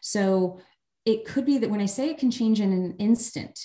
So 0.00 0.60
it 1.08 1.24
could 1.24 1.46
be 1.46 1.56
that 1.56 1.70
when 1.70 1.80
I 1.80 1.86
say 1.86 2.10
it 2.10 2.18
can 2.18 2.30
change 2.30 2.60
in 2.60 2.70
an 2.70 2.94
instant, 2.98 3.58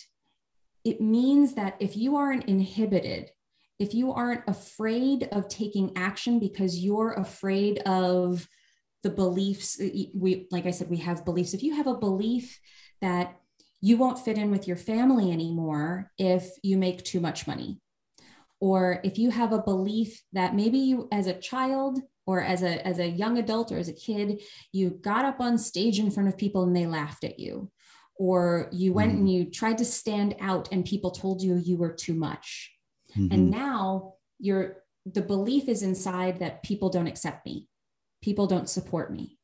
it 0.85 1.01
means 1.01 1.55
that 1.55 1.75
if 1.81 1.97
you 1.97 2.15
aren't 2.15 2.45
inhibited, 2.45 3.31
if 3.79 3.93
you 3.93 4.13
aren't 4.13 4.47
afraid 4.47 5.27
of 5.29 5.49
taking 5.49 5.91
action 5.97 6.39
because 6.39 6.79
you're 6.79 7.11
afraid 7.11 7.79
of 7.79 8.47
the 9.03 9.09
beliefs, 9.09 9.77
uh, 9.81 9.89
we, 10.15 10.47
like 10.51 10.65
I 10.65 10.71
said, 10.71 10.89
we 10.89 10.99
have 10.99 11.25
beliefs. 11.25 11.53
If 11.53 11.63
you 11.63 11.75
have 11.75 11.87
a 11.87 11.97
belief 11.97 12.57
that 13.01 13.35
you 13.81 13.97
won't 13.97 14.23
fit 14.23 14.37
in 14.37 14.49
with 14.49 14.65
your 14.65 14.77
family 14.77 15.29
anymore 15.29 16.13
if 16.17 16.49
you 16.63 16.77
make 16.77 17.03
too 17.03 17.19
much 17.19 17.45
money, 17.45 17.81
or 18.61 19.01
if 19.03 19.17
you 19.17 19.31
have 19.31 19.51
a 19.51 19.61
belief 19.61 20.23
that 20.31 20.55
maybe 20.55 20.77
you, 20.77 21.09
as 21.11 21.27
a 21.27 21.37
child, 21.37 21.99
or 22.25 22.41
as 22.41 22.63
a 22.63 22.85
as 22.87 22.99
a 22.99 23.07
young 23.07 23.37
adult 23.37 23.71
or 23.71 23.77
as 23.77 23.89
a 23.89 23.93
kid 23.93 24.41
you 24.71 24.89
got 24.89 25.25
up 25.25 25.39
on 25.39 25.57
stage 25.57 25.99
in 25.99 26.11
front 26.11 26.29
of 26.29 26.37
people 26.37 26.63
and 26.63 26.75
they 26.75 26.85
laughed 26.85 27.23
at 27.23 27.39
you 27.39 27.71
or 28.17 28.69
you 28.71 28.93
went 28.93 29.11
mm-hmm. 29.11 29.19
and 29.19 29.33
you 29.33 29.45
tried 29.45 29.77
to 29.77 29.85
stand 29.85 30.35
out 30.39 30.69
and 30.71 30.85
people 30.85 31.11
told 31.11 31.41
you 31.41 31.55
you 31.55 31.77
were 31.77 31.91
too 31.91 32.13
much 32.13 32.71
mm-hmm. 33.17 33.33
and 33.33 33.49
now 33.49 34.13
you're 34.39 34.77
the 35.05 35.21
belief 35.21 35.67
is 35.67 35.83
inside 35.83 36.39
that 36.39 36.63
people 36.63 36.89
don't 36.89 37.07
accept 37.07 37.45
me 37.45 37.67
people 38.21 38.47
don't 38.47 38.69
support 38.69 39.11
me 39.11 39.37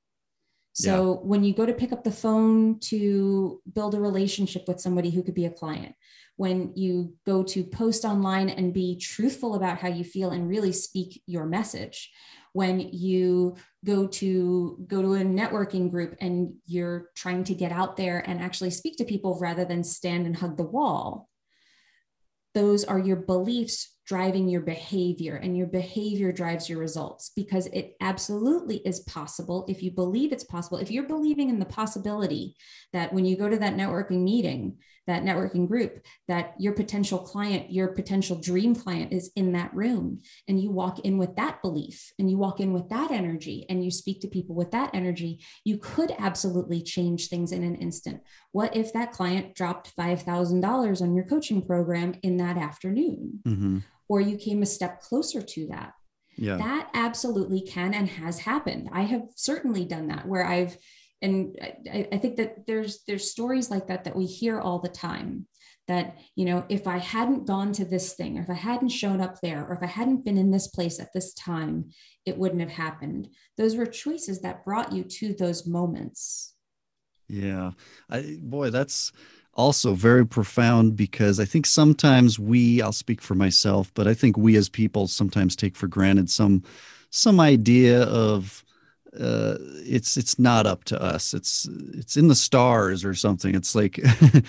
so 0.73 1.13
yeah. 1.13 1.27
when 1.27 1.43
you 1.43 1.53
go 1.53 1.65
to 1.65 1.73
pick 1.73 1.91
up 1.91 2.03
the 2.03 2.11
phone 2.11 2.79
to 2.79 3.59
build 3.73 3.95
a 3.95 3.99
relationship 3.99 4.65
with 4.67 4.79
somebody 4.79 5.09
who 5.09 5.23
could 5.23 5.33
be 5.33 5.45
a 5.45 5.51
client 5.51 5.93
when 6.37 6.71
you 6.73 7.13
go 7.25 7.43
to 7.43 7.65
post 7.65 8.05
online 8.05 8.47
and 8.47 8.73
be 8.73 8.97
truthful 8.97 9.55
about 9.55 9.77
how 9.77 9.89
you 9.89 10.05
feel 10.05 10.29
and 10.29 10.47
really 10.47 10.71
speak 10.71 11.21
your 11.25 11.45
message 11.45 12.11
when 12.53 12.79
you 12.79 13.55
go 13.85 14.07
to 14.07 14.83
go 14.87 15.01
to 15.01 15.13
a 15.13 15.19
networking 15.19 15.89
group 15.89 16.15
and 16.19 16.53
you're 16.65 17.09
trying 17.15 17.43
to 17.45 17.53
get 17.53 17.71
out 17.71 17.97
there 17.97 18.19
and 18.27 18.41
actually 18.41 18.71
speak 18.71 18.97
to 18.97 19.05
people 19.05 19.37
rather 19.39 19.65
than 19.65 19.83
stand 19.83 20.25
and 20.25 20.35
hug 20.35 20.57
the 20.57 20.63
wall. 20.63 21.29
Those 22.55 22.83
are 22.83 22.99
your 22.99 23.17
beliefs 23.17 23.95
driving 24.09 24.49
your 24.49 24.61
behavior 24.61 25.35
and 25.35 25.55
your 25.55 25.67
behavior 25.67 26.31
drives 26.31 26.67
your 26.67 26.79
results 26.79 27.29
because 27.35 27.67
it 27.67 27.95
absolutely 28.01 28.77
is 28.77 29.01
possible 29.01 29.67
if 29.69 29.83
you 29.83 29.91
believe 29.91 30.31
it's 30.31 30.43
possible 30.43 30.79
if 30.79 30.89
you're 30.89 31.03
believing 31.03 31.47
in 31.47 31.59
the 31.59 31.65
possibility 31.65 32.55
that 32.91 33.13
when 33.13 33.23
you 33.23 33.37
go 33.37 33.47
to 33.47 33.59
that 33.59 33.75
networking 33.75 34.23
meeting 34.23 34.75
that 35.05 35.23
networking 35.23 35.67
group 35.67 36.03
that 36.27 36.55
your 36.57 36.73
potential 36.73 37.19
client 37.19 37.71
your 37.71 37.89
potential 37.89 38.35
dream 38.35 38.73
client 38.73 39.13
is 39.13 39.29
in 39.35 39.51
that 39.51 39.71
room 39.75 40.19
and 40.47 40.59
you 40.59 40.71
walk 40.71 40.97
in 41.01 41.19
with 41.19 41.35
that 41.35 41.61
belief 41.61 42.11
and 42.17 42.31
you 42.31 42.37
walk 42.37 42.59
in 42.59 42.73
with 42.73 42.89
that 42.89 43.11
energy 43.11 43.63
and 43.69 43.85
you 43.85 43.91
speak 43.91 44.19
to 44.21 44.27
people 44.27 44.55
with 44.55 44.71
that 44.71 44.89
energy 44.95 45.39
you 45.63 45.77
could 45.77 46.11
absolutely 46.17 46.81
change 46.81 47.27
things 47.27 47.51
in 47.51 47.63
an 47.63 47.75
instant 47.75 48.21
what 48.53 48.75
if 48.75 48.91
that 48.91 49.11
client 49.11 49.53
dropped 49.53 49.95
$5000 49.95 51.01
on 51.01 51.13
your 51.13 51.25
coaching 51.25 51.63
program 51.63 52.15
in 52.23 52.37
that 52.37 52.57
afternoon 52.57 53.39
mm-hmm. 53.47 53.77
Or 54.09 54.19
you 54.19 54.37
came 54.37 54.61
a 54.61 54.65
step 54.65 55.01
closer 55.01 55.41
to 55.41 55.67
that. 55.67 55.93
Yeah. 56.35 56.57
that 56.57 56.89
absolutely 56.93 57.61
can 57.61 57.93
and 57.93 58.07
has 58.07 58.39
happened. 58.39 58.89
I 58.93 59.01
have 59.01 59.23
certainly 59.35 59.85
done 59.85 60.07
that 60.07 60.25
where 60.25 60.45
i've 60.45 60.77
and 61.21 61.57
I, 61.91 62.07
I, 62.13 62.17
think 62.17 62.37
that 62.37 62.65
there's 62.65 63.03
there's 63.05 63.29
stories 63.29 63.69
like 63.69 63.87
that 63.87 64.05
that 64.05 64.15
we 64.15 64.25
hear 64.25 64.61
all 64.61 64.79
the 64.79 64.87
time 64.87 65.47
that 65.89 66.15
you 66.35 66.45
know 66.45 66.65
if 66.69 66.87
i 66.87 66.97
hadn't 66.97 67.45
gone 67.45 67.73
to 67.73 67.83
this 67.83 68.13
thing 68.13 68.37
or 68.37 68.43
if 68.43 68.49
i 68.49 68.53
hadn't 68.53 68.87
shown 68.87 69.19
up 69.19 69.41
there 69.41 69.65
or 69.67 69.73
if 69.73 69.83
i 69.83 69.87
hadn't 69.87 70.23
been 70.23 70.37
in 70.37 70.49
this 70.49 70.69
place 70.69 70.97
at 70.97 71.11
this 71.13 71.33
time 71.33 71.89
it 72.29 72.37
wouldn't 72.37 72.61
have 72.61 72.71
happened. 72.71 73.27
Those 73.57 73.75
were 73.75 73.85
choices 73.85 74.41
that 74.41 74.63
brought 74.63 74.93
you 74.93 75.03
to 75.03 75.33
those 75.33 75.67
moments. 75.67 76.53
Yeah. 77.27 77.71
I, 78.09 78.37
boy 78.41 78.69
that's 78.69 79.11
also 79.59 79.93
very 79.93 80.25
profound 80.25 80.95
because 80.95 81.39
i 81.39 81.45
think 81.45 81.65
sometimes 81.65 82.39
we 82.39 82.81
i'll 82.81 82.93
speak 82.93 83.21
for 83.21 83.35
myself 83.35 83.91
but 83.93 84.07
i 84.07 84.13
think 84.13 84.37
we 84.37 84.55
as 84.55 84.69
people 84.69 85.05
sometimes 85.05 85.55
take 85.55 85.75
for 85.75 85.87
granted 85.87 86.29
some 86.29 86.63
some 87.09 87.39
idea 87.39 88.03
of 88.03 88.63
uh, 89.19 89.57
it's 89.85 90.17
it's 90.17 90.37
not 90.37 90.67
up 90.67 90.83
to 90.83 91.01
us. 91.01 91.33
It's 91.33 91.67
it's 91.93 92.15
in 92.15 92.27
the 92.27 92.35
stars 92.35 93.03
or 93.03 93.15
something. 93.15 93.55
It's 93.55 93.73
like 93.73 93.99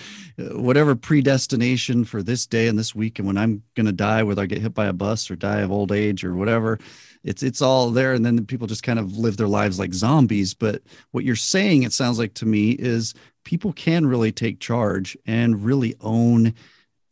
whatever 0.37 0.95
predestination 0.95 2.05
for 2.05 2.21
this 2.21 2.45
day 2.45 2.67
and 2.67 2.77
this 2.77 2.93
week 2.93 3.17
and 3.17 3.27
when 3.27 3.37
I'm 3.37 3.63
gonna 3.75 3.91
die, 3.91 4.21
whether 4.23 4.43
I 4.43 4.45
get 4.45 4.61
hit 4.61 4.73
by 4.73 4.85
a 4.85 4.93
bus 4.93 5.31
or 5.31 5.35
die 5.35 5.61
of 5.61 5.71
old 5.71 5.91
age 5.91 6.23
or 6.23 6.35
whatever. 6.35 6.79
It's 7.23 7.43
it's 7.43 7.61
all 7.61 7.91
there, 7.91 8.13
and 8.13 8.25
then 8.25 8.45
people 8.45 8.67
just 8.67 8.83
kind 8.83 8.99
of 8.99 9.17
live 9.17 9.37
their 9.37 9.47
lives 9.47 9.77
like 9.77 9.93
zombies. 9.93 10.53
But 10.53 10.81
what 11.11 11.23
you're 11.23 11.35
saying, 11.35 11.83
it 11.83 11.93
sounds 11.93 12.17
like 12.17 12.33
to 12.35 12.45
me, 12.45 12.71
is 12.71 13.13
people 13.43 13.73
can 13.73 14.05
really 14.05 14.31
take 14.31 14.59
charge 14.59 15.15
and 15.25 15.63
really 15.63 15.95
own 16.01 16.53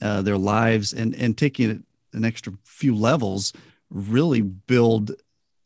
uh, 0.01 0.21
their 0.21 0.37
lives, 0.37 0.93
and 0.93 1.13
and 1.15 1.37
taking 1.37 1.69
it 1.69 1.81
an 2.13 2.25
extra 2.25 2.53
few 2.63 2.95
levels, 2.95 3.53
really 3.91 4.41
build 4.41 5.11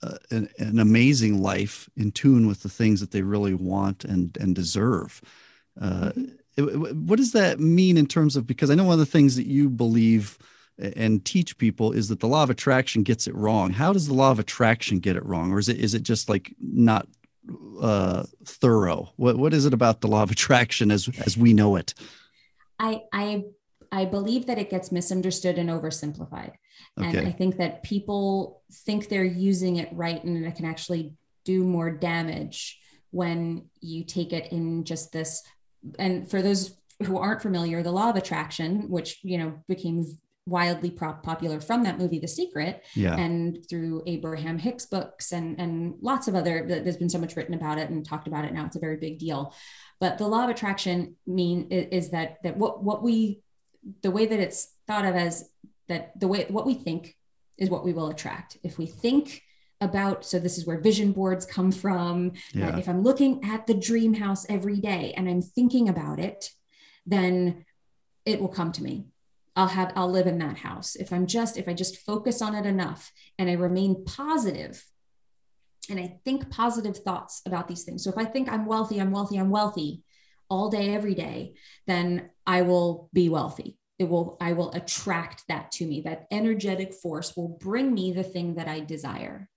uh, 0.02 0.18
an, 0.32 0.50
an, 0.58 0.80
amazing 0.80 1.41
life 1.41 1.89
in 1.96 2.12
tune 2.12 2.46
with 2.46 2.62
the 2.64 2.70
things 2.70 3.00
that 3.00 3.12
they 3.12 3.22
really 3.22 3.54
want 3.54 4.04
and 4.04 4.38
and 4.41 4.56
deserve. 4.56 5.22
Uh, 5.80 6.12
what 6.58 7.16
does 7.16 7.32
that 7.32 7.60
mean 7.60 7.98
in 7.98 8.06
terms 8.06 8.36
of 8.36 8.46
because 8.46 8.70
I 8.70 8.76
know 8.76 8.84
one 8.84 8.94
of 8.94 9.00
the 9.00 9.06
things 9.06 9.38
that 9.38 9.48
you 9.48 9.70
believe 9.70 10.38
and 10.80 11.24
teach 11.24 11.58
people 11.58 11.92
is 11.92 12.10
that 12.10 12.20
the 12.20 12.28
law 12.28 12.44
of 12.44 12.50
attraction 12.50 13.04
gets 13.04 13.28
it 13.28 13.36
wrong. 13.36 13.72
How 13.72 13.94
does 13.94 14.08
the 14.08 14.14
law 14.14 14.32
of 14.32 14.40
attraction 14.40 15.00
get 15.00 15.16
it 15.16 15.26
wrong, 15.26 15.52
or 15.52 15.60
is 15.60 15.70
it 15.70 15.78
is 15.78 15.94
it 15.94 16.04
just 16.04 16.30
like 16.30 16.56
not 16.60 17.08
uh, 17.82 18.24
thorough? 18.46 19.12
What 19.18 19.38
what 19.38 19.54
is 19.54 19.66
it 19.66 19.74
about 19.74 20.02
the 20.02 20.08
law 20.08 20.24
of 20.24 20.32
attraction 20.32 20.92
as 20.92 21.10
as 21.26 21.38
we 21.38 21.54
know 21.54 21.76
it? 21.76 21.94
I 22.80 23.04
I 23.12 23.44
I 23.92 24.06
believe 24.06 24.48
that 24.48 24.58
it 24.58 24.70
gets 24.70 24.92
misunderstood 24.92 25.58
and 25.58 25.70
oversimplified, 25.70 26.54
okay. 27.00 27.18
and 27.18 27.28
I 27.28 27.32
think 27.32 27.58
that 27.58 27.84
people 27.84 28.64
think 28.72 29.10
they're 29.10 29.24
using 29.24 29.76
it 29.78 29.90
right, 29.92 30.24
and 30.24 30.46
it 30.46 30.56
can 30.56 30.66
actually 30.66 31.14
do 31.46 31.64
more 31.64 31.92
damage 31.92 32.80
when 33.12 33.66
you 33.80 34.04
take 34.04 34.34
it 34.34 34.52
in 34.52 34.84
just 34.86 35.12
this. 35.12 35.44
And 36.00 36.30
for 36.30 36.42
those 36.42 36.76
who 37.04 37.18
aren't 37.18 37.42
familiar, 37.42 37.84
the 37.84 37.92
law 37.92 38.10
of 38.10 38.16
attraction, 38.16 38.90
which 38.90 39.20
you 39.24 39.38
know 39.38 39.54
became 39.68 40.06
wildly 40.46 40.91
popular 40.91 41.62
from 41.62 41.84
that 41.84 41.98
movie 41.98 42.20
the 42.20 42.28
secret 42.28 42.84
yeah. 42.96 43.16
and 43.16 43.66
through 43.70 44.04
abraham 44.08 44.58
hicks 44.58 44.86
books 44.86 45.32
and 45.32 45.58
and 45.58 45.96
lots 46.02 46.28
of 46.28 46.36
other 46.36 46.66
there's 46.68 46.98
been 46.98 47.10
so 47.10 47.18
much 47.18 47.38
written 47.38 47.54
about 47.54 47.78
it 47.78 47.89
and 47.89 48.06
talked 48.06 48.28
about 48.28 48.44
it 48.44 48.54
now 48.54 48.66
it's 48.66 48.76
a 48.76 48.80
very 48.80 48.98
big 48.98 49.18
deal 49.20 49.54
but 50.02 50.18
the 50.18 50.28
law 50.28 50.44
of 50.44 50.50
attraction 50.50 51.16
mean 51.26 51.68
is, 51.70 52.10
that 52.10 52.38
that 52.44 52.58
what 52.58 52.84
what 52.84 53.02
we 53.02 53.41
the 54.02 54.12
way 54.12 54.26
that 54.26 54.39
it's 54.39 54.74
thought 54.86 55.06
of 55.06 55.16
as 55.16 55.50
that 55.88 56.18
the 56.20 56.28
way 56.28 56.46
what 56.50 56.66
we 56.66 56.74
think 56.74 57.16
is 57.58 57.70
what 57.70 57.86
we 57.86 57.94
will 57.94 58.10
attract 58.10 58.58
if 58.64 58.78
we 58.78 58.86
think 58.86 59.41
about 59.80 60.26
so 60.26 60.39
this 60.39 60.58
is 60.58 60.66
where 60.66 60.80
vision 60.80 61.14
boards 61.14 61.46
come 61.46 61.72
from 61.72 62.34
yeah. 62.54 62.78
if 62.78 62.89
i'm 62.89 63.02
looking 63.02 63.41
at 63.46 63.66
the 63.66 63.74
dream 63.74 64.14
house 64.14 64.46
every 64.50 64.82
day 64.82 65.14
and 65.16 65.30
i'm 65.30 65.41
thinking 65.41 65.88
about 65.88 66.20
it 66.20 66.50
then 67.06 67.64
it 68.26 68.41
will 68.41 68.50
come 68.50 68.74
to 68.74 68.84
me 68.84 69.06
I'll 69.56 69.68
have 69.68 69.93
I'll 69.95 70.10
live 70.10 70.28
in 70.28 70.39
that 70.39 70.58
house. 70.58 70.95
If 70.95 71.14
I'm 71.14 71.28
just 71.28 71.58
if 71.58 71.68
I 71.68 71.74
just 71.74 71.97
focus 71.97 72.41
on 72.41 72.56
it 72.56 72.66
enough 72.66 73.12
and 73.38 73.49
I 73.49 73.54
remain 73.54 74.04
positive 74.06 74.84
and 75.89 75.99
I 75.99 76.20
think 76.24 76.49
positive 76.49 76.97
thoughts 76.97 77.41
about 77.45 77.68
these 77.68 77.84
things. 77.84 78.04
So 78.04 78.10
if 78.10 78.18
I 78.18 78.26
think 78.26 78.51
I'm 78.51 78.66
wealthy, 78.66 78.99
I'm 78.99 79.12
wealthy, 79.12 79.38
I'm 79.38 79.49
wealthy 79.49 80.04
all 80.49 80.70
day 80.70 80.93
every 80.93 81.16
day, 81.16 81.56
then 81.88 82.30
I 82.47 82.62
will 82.62 83.10
be 83.14 83.30
wealthy. 83.30 83.78
It 83.99 84.10
will 84.10 84.38
I 84.41 84.54
will 84.54 84.72
attract 84.72 85.43
that 85.49 85.72
to 85.74 85.86
me. 85.86 86.01
That 86.01 86.26
energetic 86.32 86.93
force 86.93 87.36
will 87.36 87.49
bring 87.60 87.93
me 87.93 88.12
the 88.12 88.24
thing 88.24 88.56
that 88.56 88.68
I 88.68 88.80
desire. 88.80 89.49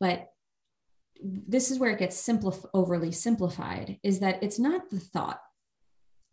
But 0.00 0.28
this 1.22 1.70
is 1.70 1.78
where 1.78 1.90
it 1.90 1.98
gets 1.98 2.20
simplif- 2.20 2.68
overly 2.74 3.12
simplified 3.12 3.98
is 4.02 4.20
that 4.20 4.42
it's 4.42 4.58
not 4.58 4.90
the 4.90 4.98
thought 4.98 5.40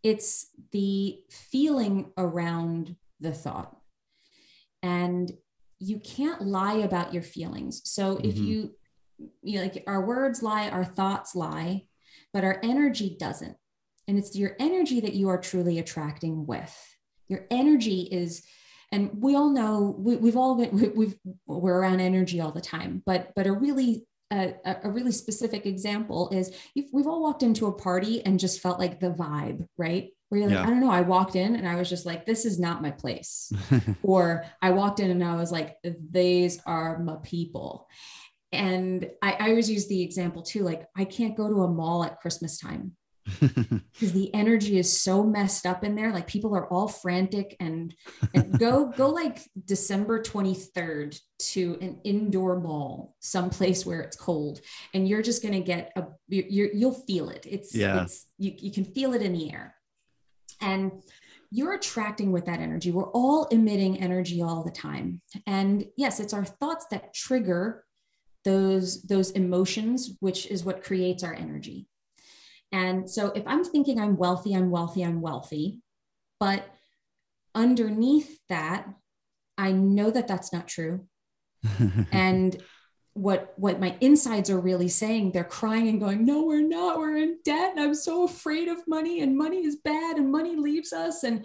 it's 0.02 0.48
the 0.72 1.18
feeling 1.30 2.12
around 2.16 2.96
the 3.20 3.32
thought. 3.32 3.76
And 4.82 5.30
you 5.78 5.98
can't 5.98 6.42
lie 6.42 6.78
about 6.78 7.12
your 7.12 7.22
feelings. 7.22 7.82
So 7.84 8.16
mm-hmm. 8.16 8.28
if 8.28 8.38
you, 8.38 8.74
you 9.42 9.58
know, 9.58 9.62
like 9.62 9.84
our 9.86 10.04
words 10.04 10.42
lie, 10.42 10.68
our 10.68 10.84
thoughts 10.84 11.34
lie, 11.34 11.86
but 12.32 12.44
our 12.44 12.60
energy 12.62 13.16
doesn't. 13.18 13.56
And 14.08 14.18
it's 14.18 14.36
your 14.36 14.56
energy 14.58 15.00
that 15.00 15.14
you 15.14 15.28
are 15.28 15.38
truly 15.38 15.78
attracting 15.78 16.46
with. 16.46 16.76
Your 17.28 17.46
energy 17.50 18.08
is, 18.10 18.42
and 18.90 19.10
we 19.14 19.36
all 19.36 19.50
know 19.50 19.94
we, 19.96 20.16
have 20.26 20.36
all 20.36 20.56
been 20.56 20.70
we, 20.72 20.88
we've 20.88 21.18
we're 21.46 21.78
around 21.78 22.00
energy 22.00 22.40
all 22.40 22.50
the 22.50 22.60
time, 22.60 23.02
but 23.06 23.30
but 23.36 23.46
a 23.46 23.52
really 23.52 24.04
a, 24.30 24.54
a, 24.84 24.90
really 24.90 25.12
specific 25.12 25.66
example 25.66 26.28
is 26.30 26.54
we've 26.92 27.06
all 27.06 27.22
walked 27.22 27.42
into 27.42 27.66
a 27.66 27.72
party 27.72 28.24
and 28.24 28.38
just 28.38 28.60
felt 28.60 28.78
like 28.78 29.00
the 29.00 29.10
vibe, 29.10 29.66
right? 29.76 30.10
Where 30.28 30.40
you're 30.40 30.48
like, 30.48 30.58
yeah. 30.58 30.64
I 30.64 30.66
don't 30.66 30.80
know, 30.80 30.90
I 30.90 31.00
walked 31.00 31.34
in 31.34 31.56
and 31.56 31.66
I 31.66 31.74
was 31.74 31.88
just 31.88 32.06
like, 32.06 32.26
this 32.26 32.44
is 32.44 32.58
not 32.58 32.82
my 32.82 32.92
place. 32.92 33.52
or 34.02 34.44
I 34.62 34.70
walked 34.70 35.00
in 35.00 35.10
and 35.10 35.24
I 35.24 35.34
was 35.34 35.50
like, 35.50 35.76
these 35.82 36.60
are 36.64 36.98
my 37.00 37.16
people. 37.22 37.88
And 38.52 39.10
I, 39.22 39.32
I 39.32 39.48
always 39.50 39.70
use 39.70 39.88
the 39.88 40.02
example 40.02 40.42
too, 40.42 40.62
like 40.62 40.86
I 40.96 41.04
can't 41.04 41.36
go 41.36 41.48
to 41.48 41.62
a 41.62 41.68
mall 41.68 42.04
at 42.04 42.20
Christmas 42.20 42.58
time 42.58 42.92
because 43.40 44.12
the 44.12 44.32
energy 44.34 44.78
is 44.78 45.00
so 45.00 45.22
messed 45.22 45.66
up 45.66 45.84
in 45.84 45.94
there. 45.94 46.12
Like 46.12 46.26
people 46.26 46.54
are 46.56 46.66
all 46.72 46.88
frantic 46.88 47.56
and, 47.60 47.94
and 48.34 48.58
go 48.58 48.86
go 48.86 49.08
like 49.08 49.40
december 49.64 50.22
23rd 50.22 51.18
to 51.38 51.78
an 51.80 52.00
indoor 52.04 52.60
mall 52.60 53.14
someplace 53.20 53.86
where 53.86 54.00
it's 54.00 54.16
cold 54.16 54.60
and 54.94 55.08
you're 55.08 55.22
just 55.22 55.42
going 55.42 55.54
to 55.54 55.60
get 55.60 55.92
a 55.96 56.04
you 56.28 56.70
you'll 56.72 56.92
feel 56.92 57.28
it. 57.28 57.46
It's 57.48 57.74
yeah. 57.74 58.02
it's 58.02 58.26
you, 58.38 58.52
you 58.56 58.72
can 58.72 58.84
feel 58.84 59.14
it 59.14 59.22
in 59.22 59.32
the 59.32 59.52
air. 59.52 59.74
And 60.60 60.92
you're 61.50 61.74
attracting 61.74 62.30
with 62.30 62.46
that 62.46 62.60
energy. 62.60 62.92
We're 62.92 63.10
all 63.10 63.46
emitting 63.46 63.98
energy 63.98 64.40
all 64.42 64.62
the 64.62 64.70
time. 64.70 65.20
And 65.46 65.86
yes 65.96 66.20
it's 66.20 66.32
our 66.32 66.44
thoughts 66.44 66.86
that 66.90 67.14
trigger 67.14 67.84
those 68.44 69.02
those 69.02 69.30
emotions 69.32 70.16
which 70.20 70.46
is 70.46 70.64
what 70.64 70.82
creates 70.82 71.22
our 71.22 71.34
energy 71.34 71.86
and 72.72 73.08
so 73.10 73.32
if 73.34 73.42
I'm 73.46 73.64
thinking 73.64 74.00
I'm 74.00 74.16
wealthy, 74.16 74.54
I'm 74.54 74.70
wealthy, 74.70 75.02
I'm 75.02 75.20
wealthy, 75.20 75.80
but 76.38 76.64
underneath 77.54 78.38
that, 78.48 78.86
I 79.58 79.72
know 79.72 80.10
that 80.10 80.28
that's 80.28 80.52
not 80.52 80.68
true. 80.68 81.06
and 82.12 82.62
what 83.14 83.52
what 83.56 83.80
my 83.80 83.96
insides 84.00 84.48
are 84.48 84.60
really 84.60 84.88
saying 84.88 85.32
they're 85.32 85.42
crying 85.42 85.88
and 85.88 86.00
going 86.00 86.24
no 86.24 86.44
we're 86.44 86.62
not. 86.62 86.98
We're 86.98 87.16
in 87.16 87.38
debt. 87.44 87.72
And 87.72 87.80
i'm 87.80 87.94
so 87.94 88.24
afraid 88.24 88.68
of 88.68 88.86
money 88.86 89.20
and 89.20 89.36
money 89.36 89.64
is 89.64 89.76
bad 89.84 90.16
and 90.16 90.30
money 90.30 90.56
leaves 90.56 90.92
us. 90.92 91.24
And 91.24 91.44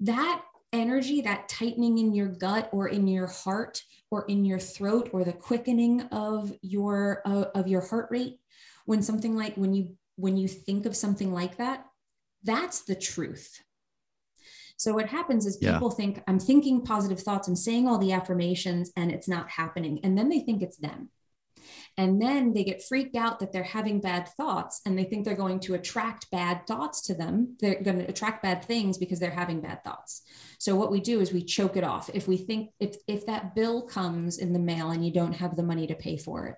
that 0.00 0.42
energy 0.72 1.22
that 1.22 1.48
tightening 1.48 1.98
in 1.98 2.14
your 2.14 2.28
gut 2.28 2.68
or 2.72 2.88
in 2.88 3.08
your 3.08 3.26
heart 3.26 3.82
or 4.10 4.24
in 4.26 4.44
your 4.44 4.58
throat 4.58 5.10
or 5.12 5.24
the 5.24 5.32
quickening 5.32 6.02
of 6.12 6.52
your 6.60 7.22
uh, 7.24 7.46
of 7.54 7.66
your 7.66 7.80
heart 7.80 8.08
rate 8.10 8.38
when 8.84 9.02
something 9.02 9.34
like 9.34 9.56
when 9.56 9.74
you 9.74 9.96
when 10.16 10.36
you 10.36 10.48
think 10.48 10.86
of 10.86 10.96
something 10.96 11.32
like 11.32 11.56
that, 11.56 11.86
that's 12.42 12.82
the 12.82 12.94
truth. 12.94 13.62
So 14.78 14.92
what 14.92 15.08
happens 15.08 15.46
is 15.46 15.56
people 15.56 15.90
yeah. 15.90 15.96
think 15.96 16.22
I'm 16.28 16.38
thinking 16.38 16.82
positive 16.82 17.20
thoughts, 17.20 17.48
I'm 17.48 17.56
saying 17.56 17.88
all 17.88 17.98
the 17.98 18.12
affirmations 18.12 18.92
and 18.96 19.10
it's 19.10 19.28
not 19.28 19.50
happening. 19.50 20.00
And 20.04 20.16
then 20.16 20.28
they 20.28 20.40
think 20.40 20.62
it's 20.62 20.76
them. 20.76 21.10
And 21.98 22.20
then 22.20 22.52
they 22.52 22.62
get 22.62 22.84
freaked 22.84 23.16
out 23.16 23.40
that 23.40 23.52
they're 23.52 23.62
having 23.62 24.00
bad 24.00 24.28
thoughts 24.28 24.82
and 24.84 24.98
they 24.98 25.04
think 25.04 25.24
they're 25.24 25.34
going 25.34 25.60
to 25.60 25.74
attract 25.74 26.30
bad 26.30 26.66
thoughts 26.66 27.00
to 27.02 27.14
them. 27.14 27.56
They're 27.58 27.82
going 27.82 27.98
to 27.98 28.08
attract 28.08 28.42
bad 28.42 28.62
things 28.64 28.98
because 28.98 29.18
they're 29.18 29.30
having 29.30 29.62
bad 29.62 29.82
thoughts. 29.82 30.22
So 30.58 30.76
what 30.76 30.90
we 30.90 31.00
do 31.00 31.20
is 31.20 31.32
we 31.32 31.42
choke 31.42 31.76
it 31.76 31.84
off. 31.84 32.10
If 32.12 32.28
we 32.28 32.36
think 32.36 32.70
if 32.78 32.96
if 33.08 33.24
that 33.26 33.54
bill 33.54 33.82
comes 33.82 34.36
in 34.36 34.52
the 34.52 34.58
mail 34.58 34.90
and 34.90 35.04
you 35.04 35.12
don't 35.12 35.32
have 35.32 35.56
the 35.56 35.62
money 35.62 35.86
to 35.86 35.94
pay 35.94 36.18
for 36.18 36.48
it 36.48 36.56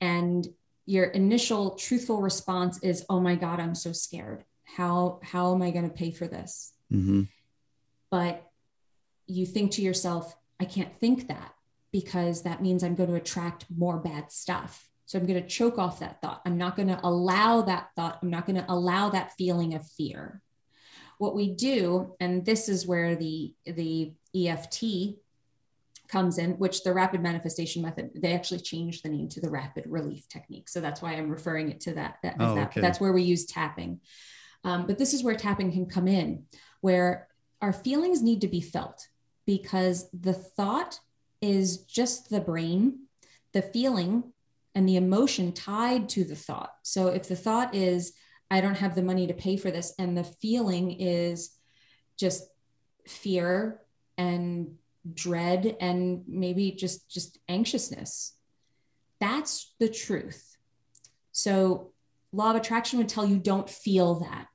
and 0.00 0.46
your 0.88 1.04
initial 1.04 1.72
truthful 1.72 2.22
response 2.22 2.78
is 2.82 3.04
oh 3.10 3.20
my 3.20 3.34
god 3.34 3.60
i'm 3.60 3.74
so 3.74 3.92
scared. 3.92 4.42
How 4.64 5.20
how 5.22 5.54
am 5.54 5.60
i 5.60 5.70
going 5.70 5.88
to 5.88 5.94
pay 5.94 6.10
for 6.10 6.26
this? 6.26 6.72
Mm-hmm. 6.90 7.24
but 8.10 8.42
you 9.26 9.44
think 9.44 9.72
to 9.72 9.82
yourself 9.82 10.34
i 10.58 10.64
can't 10.64 10.98
think 10.98 11.28
that 11.28 11.52
because 11.92 12.44
that 12.44 12.62
means 12.62 12.82
i'm 12.82 12.94
going 12.94 13.10
to 13.10 13.16
attract 13.16 13.66
more 13.68 13.98
bad 13.98 14.32
stuff. 14.32 14.88
So 15.04 15.18
i'm 15.18 15.26
going 15.26 15.42
to 15.42 15.48
choke 15.48 15.78
off 15.78 16.00
that 16.00 16.22
thought. 16.22 16.40
I'm 16.46 16.56
not 16.56 16.76
going 16.76 16.88
to 16.88 17.00
allow 17.02 17.62
that 17.62 17.90
thought. 17.94 18.18
I'm 18.22 18.30
not 18.30 18.46
going 18.46 18.56
to 18.56 18.72
allow 18.72 19.10
that 19.10 19.34
feeling 19.34 19.74
of 19.74 19.86
fear. 19.86 20.40
What 21.18 21.34
we 21.34 21.52
do 21.52 22.14
and 22.18 22.46
this 22.46 22.70
is 22.70 22.86
where 22.86 23.14
the 23.14 23.52
the 23.66 24.14
eft 24.34 24.72
comes 26.08 26.38
in, 26.38 26.52
which 26.52 26.82
the 26.82 26.92
rapid 26.92 27.22
manifestation 27.22 27.82
method, 27.82 28.10
they 28.14 28.32
actually 28.32 28.60
changed 28.60 29.04
the 29.04 29.08
name 29.08 29.28
to 29.28 29.40
the 29.40 29.50
rapid 29.50 29.84
relief 29.86 30.28
technique. 30.28 30.68
So 30.68 30.80
that's 30.80 31.02
why 31.02 31.12
I'm 31.12 31.30
referring 31.30 31.70
it 31.70 31.80
to 31.82 31.94
that. 31.94 32.16
that, 32.22 32.36
oh, 32.40 32.54
that. 32.54 32.68
Okay. 32.68 32.80
That's 32.80 33.00
where 33.00 33.12
we 33.12 33.22
use 33.22 33.46
tapping. 33.46 34.00
Um, 34.64 34.86
but 34.86 34.98
this 34.98 35.14
is 35.14 35.22
where 35.22 35.36
tapping 35.36 35.70
can 35.72 35.86
come 35.86 36.08
in, 36.08 36.44
where 36.80 37.28
our 37.60 37.72
feelings 37.72 38.22
need 38.22 38.40
to 38.40 38.48
be 38.48 38.60
felt 38.60 39.08
because 39.46 40.08
the 40.12 40.32
thought 40.32 41.00
is 41.40 41.78
just 41.78 42.30
the 42.30 42.40
brain, 42.40 43.00
the 43.52 43.62
feeling 43.62 44.24
and 44.74 44.88
the 44.88 44.96
emotion 44.96 45.52
tied 45.52 46.08
to 46.10 46.24
the 46.24 46.36
thought. 46.36 46.72
So 46.82 47.08
if 47.08 47.28
the 47.28 47.36
thought 47.36 47.74
is, 47.74 48.12
I 48.50 48.60
don't 48.60 48.76
have 48.76 48.94
the 48.94 49.02
money 49.02 49.26
to 49.26 49.34
pay 49.34 49.56
for 49.56 49.70
this, 49.70 49.92
and 49.98 50.16
the 50.16 50.24
feeling 50.24 50.92
is 50.92 51.50
just 52.16 52.48
fear 53.06 53.80
and 54.16 54.76
dread 55.14 55.76
and 55.80 56.24
maybe 56.26 56.72
just 56.72 57.10
just 57.10 57.38
anxiousness. 57.48 58.34
That's 59.20 59.74
the 59.78 59.88
truth. 59.88 60.56
So 61.32 61.92
law 62.32 62.50
of 62.50 62.56
attraction 62.56 62.98
would 62.98 63.08
tell 63.08 63.26
you 63.26 63.38
don't 63.38 63.68
feel 63.68 64.20
that. 64.20 64.46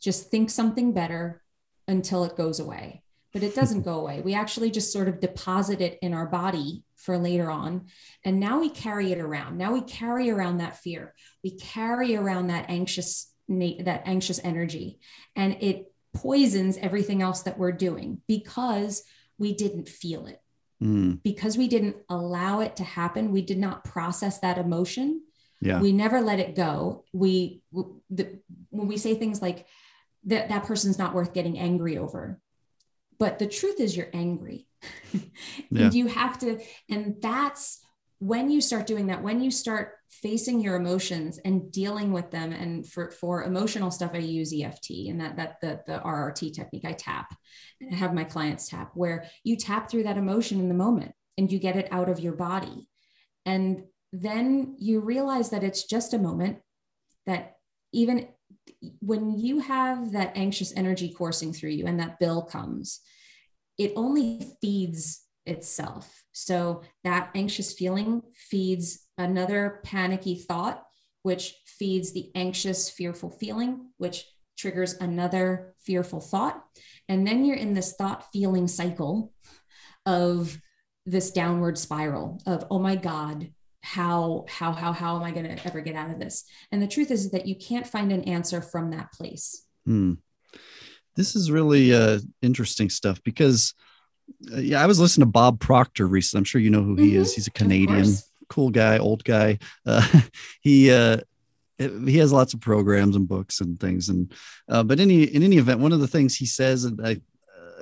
Just 0.00 0.30
think 0.30 0.50
something 0.50 0.92
better 0.92 1.42
until 1.88 2.24
it 2.24 2.36
goes 2.36 2.60
away. 2.60 3.02
But 3.32 3.42
it 3.44 3.54
doesn't 3.54 3.82
go 3.82 4.00
away. 4.00 4.22
We 4.22 4.34
actually 4.34 4.70
just 4.70 4.92
sort 4.92 5.06
of 5.06 5.20
deposit 5.20 5.80
it 5.80 5.98
in 6.02 6.14
our 6.14 6.26
body 6.26 6.82
for 6.96 7.16
later 7.16 7.48
on. 7.50 7.86
And 8.24 8.40
now 8.40 8.58
we 8.58 8.68
carry 8.68 9.12
it 9.12 9.20
around. 9.20 9.56
Now 9.56 9.72
we 9.72 9.82
carry 9.82 10.30
around 10.30 10.58
that 10.58 10.78
fear. 10.78 11.14
We 11.44 11.52
carry 11.52 12.16
around 12.16 12.48
that 12.48 12.66
anxious 12.68 13.32
that 13.48 14.02
anxious 14.04 14.40
energy. 14.44 15.00
And 15.34 15.56
it 15.60 15.92
poisons 16.14 16.76
everything 16.76 17.22
else 17.22 17.42
that 17.42 17.58
we're 17.58 17.72
doing 17.72 18.20
because 18.28 19.02
we 19.40 19.54
didn't 19.54 19.88
feel 19.88 20.26
it 20.26 20.40
mm. 20.80 21.20
because 21.24 21.58
we 21.58 21.66
didn't 21.66 21.96
allow 22.08 22.60
it 22.60 22.76
to 22.76 22.84
happen 22.84 23.32
we 23.32 23.42
did 23.42 23.58
not 23.58 23.82
process 23.82 24.38
that 24.38 24.58
emotion 24.58 25.22
yeah. 25.60 25.80
we 25.80 25.92
never 25.92 26.20
let 26.20 26.38
it 26.38 26.54
go 26.54 27.04
we 27.12 27.62
the, 28.10 28.38
when 28.68 28.86
we 28.86 28.96
say 28.96 29.14
things 29.14 29.42
like 29.42 29.66
that 30.24 30.50
that 30.50 30.64
person's 30.64 30.98
not 30.98 31.14
worth 31.14 31.32
getting 31.32 31.58
angry 31.58 31.98
over 31.98 32.40
but 33.18 33.38
the 33.38 33.46
truth 33.46 33.80
is 33.80 33.96
you're 33.96 34.10
angry 34.12 34.68
yeah. 35.12 35.20
and 35.84 35.94
you 35.94 36.06
have 36.06 36.38
to 36.38 36.60
and 36.88 37.16
that's 37.20 37.80
when 38.18 38.50
you 38.50 38.60
start 38.60 38.86
doing 38.86 39.06
that 39.06 39.22
when 39.22 39.42
you 39.42 39.50
start 39.50 39.94
facing 40.22 40.60
your 40.60 40.76
emotions 40.76 41.38
and 41.44 41.72
dealing 41.72 42.12
with 42.12 42.30
them 42.30 42.52
and 42.52 42.86
for 42.86 43.10
for 43.10 43.44
emotional 43.44 43.90
stuff 43.90 44.10
i 44.14 44.18
use 44.18 44.52
eft 44.62 44.90
and 44.90 45.20
that 45.20 45.36
that 45.36 45.60
the 45.60 45.80
the 45.86 45.98
rrt 46.00 46.52
technique. 46.54 46.84
I 46.84 46.92
tap 46.92 47.34
and 47.80 47.94
i 47.94 47.96
have 47.96 48.14
my 48.14 48.24
clients 48.24 48.68
tap 48.68 48.90
where 48.94 49.24
you 49.44 49.56
tap 49.56 49.90
through 49.90 50.04
that 50.04 50.18
emotion 50.18 50.60
in 50.60 50.68
the 50.68 50.74
moment 50.74 51.12
and 51.40 51.50
you 51.50 51.58
get 51.58 51.76
it 51.76 51.88
out 51.90 52.10
of 52.10 52.20
your 52.20 52.34
body. 52.34 52.86
And 53.46 53.84
then 54.12 54.76
you 54.78 55.00
realize 55.00 55.50
that 55.50 55.64
it's 55.64 55.84
just 55.84 56.12
a 56.12 56.18
moment 56.18 56.58
that 57.26 57.54
even 57.92 58.28
when 58.98 59.38
you 59.38 59.60
have 59.60 60.12
that 60.12 60.36
anxious 60.36 60.72
energy 60.76 61.14
coursing 61.16 61.52
through 61.52 61.70
you 61.70 61.86
and 61.86 61.98
that 61.98 62.18
bill 62.18 62.42
comes 62.42 63.00
it 63.78 63.92
only 63.96 64.46
feeds 64.60 65.22
itself. 65.46 66.24
So 66.32 66.82
that 67.04 67.30
anxious 67.34 67.72
feeling 67.72 68.22
feeds 68.34 69.06
another 69.18 69.80
panicky 69.84 70.36
thought, 70.36 70.84
which 71.22 71.54
feeds 71.66 72.12
the 72.12 72.30
anxious, 72.34 72.90
fearful 72.90 73.30
feeling, 73.30 73.90
which 73.98 74.24
triggers 74.56 74.94
another 74.94 75.74
fearful 75.80 76.20
thought. 76.20 76.62
And 77.08 77.26
then 77.26 77.44
you're 77.44 77.56
in 77.56 77.74
this 77.74 77.94
thought 77.94 78.30
feeling 78.32 78.68
cycle 78.68 79.32
of 80.06 80.58
this 81.06 81.30
downward 81.30 81.78
spiral 81.78 82.40
of, 82.46 82.66
oh 82.70 82.78
my 82.78 82.96
God, 82.96 83.50
how, 83.82 84.44
how, 84.48 84.72
how, 84.72 84.92
how 84.92 85.16
am 85.16 85.22
I 85.22 85.30
going 85.30 85.56
to 85.56 85.66
ever 85.66 85.80
get 85.80 85.96
out 85.96 86.10
of 86.10 86.20
this? 86.20 86.44
And 86.70 86.82
the 86.82 86.86
truth 86.86 87.10
is 87.10 87.30
that 87.30 87.46
you 87.46 87.56
can't 87.56 87.86
find 87.86 88.12
an 88.12 88.24
answer 88.24 88.60
from 88.60 88.90
that 88.90 89.12
place. 89.12 89.64
Hmm. 89.86 90.14
This 91.16 91.34
is 91.34 91.50
really 91.50 91.94
uh, 91.94 92.20
interesting 92.42 92.90
stuff 92.90 93.20
because 93.24 93.74
uh, 94.52 94.58
yeah, 94.58 94.82
I 94.82 94.86
was 94.86 95.00
listening 95.00 95.26
to 95.26 95.32
Bob 95.32 95.60
Proctor 95.60 96.06
recently. 96.06 96.40
I'm 96.40 96.44
sure 96.44 96.60
you 96.60 96.70
know 96.70 96.82
who 96.82 96.96
he 96.96 97.10
mm-hmm. 97.10 97.20
is. 97.20 97.34
He's 97.34 97.46
a 97.46 97.52
Canadian, 97.52 98.14
cool 98.48 98.70
guy, 98.70 98.98
old 98.98 99.24
guy. 99.24 99.58
Uh, 99.86 100.06
he 100.60 100.90
uh, 100.90 101.18
he 101.78 102.18
has 102.18 102.32
lots 102.32 102.54
of 102.54 102.60
programs 102.60 103.16
and 103.16 103.28
books 103.28 103.60
and 103.60 103.78
things. 103.78 104.08
And 104.08 104.32
uh, 104.68 104.82
but 104.82 105.00
any 105.00 105.24
in 105.24 105.42
any 105.42 105.56
event, 105.56 105.80
one 105.80 105.92
of 105.92 106.00
the 106.00 106.08
things 106.08 106.36
he 106.36 106.46
says, 106.46 106.84
and 106.84 107.00
I 107.04 107.20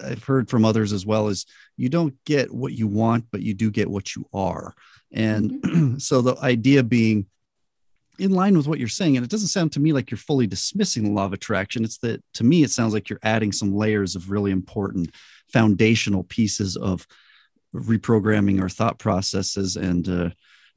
I've 0.03 0.25
heard 0.25 0.49
from 0.49 0.65
others 0.65 0.93
as 0.93 1.05
well, 1.05 1.29
is 1.29 1.47
you 1.77 1.89
don't 1.89 2.15
get 2.25 2.53
what 2.53 2.73
you 2.73 2.87
want, 2.87 3.27
but 3.31 3.43
you 3.43 3.55
do 3.55 3.71
get 3.71 3.91
what 3.91 4.15
you 4.15 4.29
are. 4.33 4.75
And 5.13 5.51
mm-hmm. 5.51 5.99
so 5.99 6.21
the 6.21 6.37
idea 6.39 6.83
being 6.83 7.27
in 8.19 8.33
line 8.33 8.57
with 8.57 8.67
what 8.67 8.81
you're 8.81 8.89
saying 8.89 9.17
and 9.17 9.25
it 9.25 9.31
doesn't 9.31 9.49
sound 9.49 9.71
to 9.73 9.81
me 9.81 9.93
like 9.93 10.11
you're 10.11 10.19
fully 10.19 10.47
dismissing 10.47 11.05
the 11.05 11.11
law 11.11 11.25
of 11.25 11.33
attraction 11.33 11.85
it's 11.85 11.99
that 11.99 12.21
to 12.35 12.43
me 12.43 12.65
it 12.65 12.71
sounds 12.71 12.93
like 12.93 13.09
you're 13.09 13.21
adding 13.23 13.53
some 13.53 13.75
layers 13.75 14.17
of 14.17 14.29
really 14.29 14.51
important 14.51 15.09
foundational 15.53 16.25
pieces 16.25 16.77
of 16.77 17.07
reprogramming 17.75 18.61
our 18.61 18.69
thought 18.69 18.99
processes 18.99 19.77
and 19.77 20.09
uh, 20.09 20.31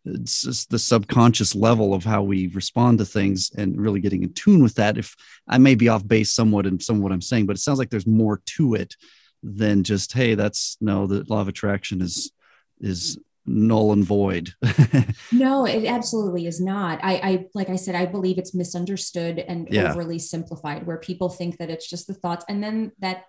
it's 0.03 0.41
just 0.41 0.69
the 0.69 0.79
subconscious 0.79 1.53
level 1.53 1.93
of 1.93 2.03
how 2.03 2.23
we 2.23 2.47
respond 2.47 2.97
to 2.97 3.05
things 3.05 3.51
and 3.57 3.79
really 3.79 3.99
getting 3.99 4.23
in 4.23 4.33
tune 4.33 4.61
with 4.61 4.75
that 4.75 4.97
if 4.97 5.15
i 5.47 5.57
may 5.57 5.75
be 5.75 5.87
off 5.87 6.05
base 6.05 6.31
somewhat 6.31 6.65
in 6.65 6.79
some 6.79 6.97
of 6.97 7.01
what 7.01 7.11
i'm 7.11 7.21
saying 7.21 7.45
but 7.45 7.55
it 7.55 7.59
sounds 7.59 7.79
like 7.79 7.89
there's 7.89 8.07
more 8.07 8.41
to 8.45 8.73
it 8.73 8.95
than 9.43 9.83
just 9.83 10.13
hey 10.13 10.35
that's 10.35 10.77
no 10.81 11.07
the 11.07 11.23
law 11.29 11.41
of 11.41 11.47
attraction 11.47 12.01
is 12.01 12.31
is 12.79 13.17
null 13.45 13.91
and 13.91 14.03
void. 14.03 14.53
no, 15.31 15.65
it 15.65 15.85
absolutely 15.85 16.45
is 16.45 16.61
not. 16.61 16.99
I, 17.03 17.13
I, 17.15 17.45
like 17.53 17.69
I 17.69 17.75
said, 17.75 17.95
I 17.95 18.05
believe 18.05 18.37
it's 18.37 18.53
misunderstood 18.53 19.39
and 19.39 19.67
yeah. 19.71 19.91
overly 19.91 20.19
simplified, 20.19 20.85
where 20.85 20.97
people 20.97 21.29
think 21.29 21.57
that 21.57 21.69
it's 21.69 21.89
just 21.89 22.07
the 22.07 22.13
thoughts, 22.13 22.45
and 22.47 22.63
then 22.63 22.91
that 22.99 23.25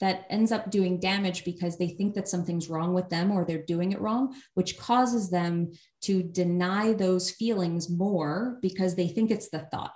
that 0.00 0.26
ends 0.30 0.50
up 0.50 0.70
doing 0.70 0.98
damage 0.98 1.44
because 1.44 1.76
they 1.76 1.88
think 1.88 2.14
that 2.14 2.28
something's 2.28 2.70
wrong 2.70 2.94
with 2.94 3.08
them 3.10 3.30
or 3.30 3.44
they're 3.44 3.62
doing 3.64 3.92
it 3.92 4.00
wrong, 4.00 4.34
which 4.54 4.78
causes 4.78 5.30
them 5.30 5.70
to 6.02 6.22
deny 6.22 6.92
those 6.92 7.30
feelings 7.30 7.90
more 7.90 8.58
because 8.62 8.94
they 8.94 9.08
think 9.08 9.30
it's 9.30 9.50
the 9.50 9.66
thought 9.70 9.92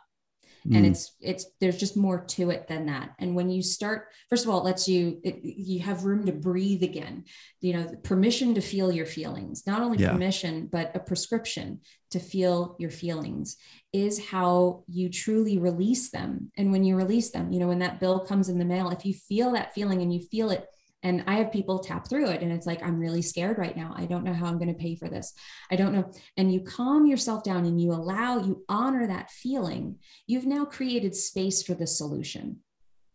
mm. 0.67 0.77
and 0.77 0.87
it's 0.87 1.15
it's 1.21 1.47
there's 1.61 1.79
just 1.79 1.97
more 1.97 2.25
to 2.25 2.51
it 2.51 2.67
than 2.69 2.87
that 2.87 3.11
and 3.19 3.35
when 3.35 3.51
you 3.51 3.63
start 3.63 4.09
first 4.31 4.45
of 4.45 4.51
all 4.51 4.61
it 4.61 4.65
lets 4.65 4.89
you 4.89 5.21
it, 5.23 5.41
you 5.43 5.81
have 5.81 6.05
room 6.05 6.25
to 6.25 6.33
breathe 6.33 6.83
again 6.83 7.25
you 7.61 7.73
know 7.73 7.87
permission 8.03 8.55
to 8.55 8.61
feel 8.61 8.91
your 8.91 9.07
feelings 9.07 9.67
not 9.67 9.83
only 9.83 9.99
yeah. 9.99 10.13
permission 10.13 10.69
but 10.71 10.95
a 10.95 10.99
prescription 10.99 11.81
to 12.11 12.19
feel 12.19 12.77
your 12.79 12.91
feelings 12.91 13.57
is 13.93 14.25
how 14.27 14.85
you 14.89 15.09
truly 15.09 15.59
release 15.59 16.11
them 16.11 16.51
and 16.57 16.73
when 16.73 16.85
you 16.85 16.97
release 16.97 17.31
them 17.31 17.53
you 17.53 17.59
know 17.59 17.69
when 17.69 17.81
that 17.81 18.01
bill 18.01 18.21
comes 18.21 18.49
in 18.49 18.59
the 18.59 18.65
mail 18.65 18.91
if 18.91 19.05
you 19.05 19.15
feel 19.15 19.53
that 19.53 19.75
feeling 19.75 20.03
and 20.03 20.13
you 20.13 20.21
feel 20.21 20.51
it 20.51 20.67
and 21.05 21.23
I 21.27 21.35
have 21.35 21.53
people 21.53 21.79
tap 21.79 22.09
through 22.09 22.31
it 22.31 22.41
and 22.43 22.51
it's 22.51 22.67
like, 22.67 22.83
I'm 22.83 22.99
really 22.99 23.23
scared 23.23 23.59
right 23.59 23.77
now. 23.77 23.95
I 23.95 24.07
don't 24.07 24.25
know 24.25 24.33
how 24.33 24.47
I'm 24.47 24.59
going 24.59 24.75
to 24.75 24.81
pay 24.81 24.97
for 24.97 25.09
this. 25.09 25.35
I 25.71 25.77
don't 25.77 25.93
know. 25.93 26.11
And 26.39 26.53
you 26.53 26.63
calm 26.63 27.07
yourself 27.07 27.45
down 27.45 27.67
and 27.67 27.81
you 27.81 27.93
allow, 27.93 28.39
you 28.39 28.65
honor 28.69 29.07
that 29.07 29.31
feeling. 29.31 29.99
You've 30.27 30.47
now 30.47 30.65
created 30.65 31.15
space 31.15 31.63
for 31.63 31.75
the 31.75 31.87
solution, 31.87 32.61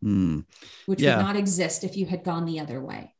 mm. 0.03 0.45
which 0.85 1.01
yeah. 1.01 1.17
would 1.17 1.23
not 1.23 1.35
exist 1.35 1.83
if 1.83 1.97
you 1.97 2.05
had 2.05 2.23
gone 2.23 2.45
the 2.45 2.59
other 2.59 2.79
way. 2.79 3.15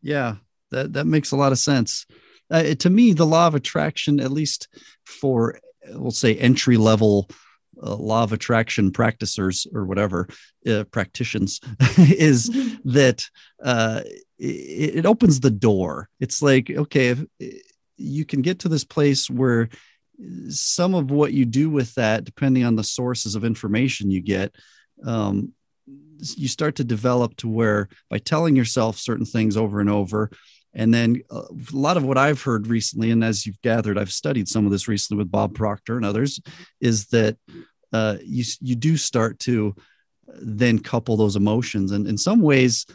Yeah, 0.00 0.36
that, 0.70 0.92
that 0.92 1.06
makes 1.06 1.32
a 1.32 1.36
lot 1.36 1.52
of 1.52 1.58
sense. 1.58 2.06
Uh, 2.50 2.74
to 2.74 2.90
me, 2.90 3.12
the 3.14 3.26
law 3.26 3.48
of 3.48 3.56
attraction, 3.56 4.20
at 4.20 4.30
least 4.30 4.68
for, 5.04 5.58
we'll 5.88 6.12
say, 6.12 6.36
entry 6.36 6.76
level 6.76 7.28
uh, 7.82 7.94
law 7.96 8.22
of 8.22 8.32
attraction 8.32 8.90
practitioners 8.90 9.66
or 9.74 9.84
whatever 9.84 10.28
uh, 10.66 10.84
practitioners 10.90 11.60
is 11.98 12.50
mm-hmm. 12.50 12.90
that 12.90 13.28
uh, 13.62 14.00
it, 14.38 14.96
it, 14.96 15.06
opens 15.06 15.40
the 15.40 15.50
door 15.50 16.08
it's 16.20 16.42
like 16.42 16.70
okay 16.70 17.08
if 17.08 17.24
you 17.96 18.24
can 18.24 18.42
get 18.42 18.60
to 18.60 18.68
this 18.68 18.84
place 18.84 19.30
where 19.30 19.68
some 20.48 20.94
of 20.94 21.10
what 21.10 21.32
you 21.32 21.44
do 21.44 21.68
with 21.70 21.94
that 21.94 22.24
depending 22.24 22.64
on 22.64 22.76
the 22.76 22.84
sources 22.84 23.34
of 23.34 23.44
information 23.44 24.10
you 24.10 24.20
get 24.20 24.54
um, 25.04 25.52
you 26.36 26.48
start 26.48 26.76
to 26.76 26.84
develop 26.84 27.36
to 27.36 27.48
where 27.48 27.88
by 28.08 28.18
telling 28.18 28.56
yourself 28.56 28.96
certain 28.96 29.26
things 29.26 29.56
over 29.56 29.80
and 29.80 29.90
over 29.90 30.30
and 30.74 30.92
then 30.92 31.22
uh, 31.30 31.42
a 31.42 31.76
lot 31.76 31.96
of 31.96 32.04
what 32.04 32.18
I've 32.18 32.42
heard 32.42 32.66
recently, 32.66 33.10
and 33.10 33.22
as 33.22 33.46
you've 33.46 33.60
gathered, 33.62 33.98
I've 33.98 34.12
studied 34.12 34.48
some 34.48 34.66
of 34.66 34.72
this 34.72 34.88
recently 34.88 35.18
with 35.18 35.30
Bob 35.30 35.54
Proctor 35.54 35.96
and 35.96 36.04
others, 36.04 36.40
is 36.80 37.06
that 37.06 37.36
uh, 37.92 38.16
you 38.22 38.44
you 38.60 38.74
do 38.74 38.96
start 38.96 39.38
to 39.40 39.74
then 40.26 40.78
couple 40.78 41.16
those 41.16 41.36
emotions, 41.36 41.92
and 41.92 42.06
in 42.06 42.18
some 42.18 42.40
ways, 42.40 42.86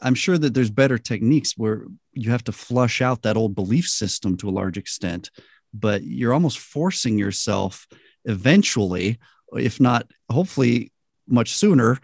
I'm 0.00 0.14
sure 0.14 0.38
that 0.38 0.54
there's 0.54 0.70
better 0.70 0.98
techniques 0.98 1.56
where 1.56 1.84
you 2.12 2.30
have 2.30 2.44
to 2.44 2.52
flush 2.52 3.02
out 3.02 3.22
that 3.22 3.36
old 3.36 3.54
belief 3.54 3.86
system 3.86 4.36
to 4.38 4.48
a 4.48 4.50
large 4.50 4.78
extent, 4.78 5.30
but 5.72 6.02
you're 6.02 6.32
almost 6.32 6.58
forcing 6.58 7.18
yourself 7.18 7.86
eventually, 8.24 9.18
if 9.56 9.80
not 9.80 10.10
hopefully 10.30 10.92
much 11.26 11.54
sooner, 11.54 11.98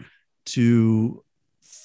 to 0.47 1.23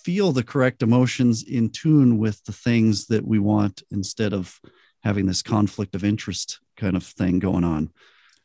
feel 0.03 0.31
the 0.31 0.43
correct 0.43 0.81
emotions 0.81 1.43
in 1.43 1.69
tune 1.69 2.17
with 2.17 2.43
the 2.45 2.51
things 2.51 3.07
that 3.07 3.25
we 3.25 3.39
want 3.39 3.83
instead 3.91 4.33
of 4.33 4.59
having 5.03 5.25
this 5.25 5.41
conflict 5.41 5.95
of 5.95 6.03
interest 6.03 6.59
kind 6.77 6.95
of 6.95 7.03
thing 7.03 7.39
going 7.39 7.63
on. 7.63 7.91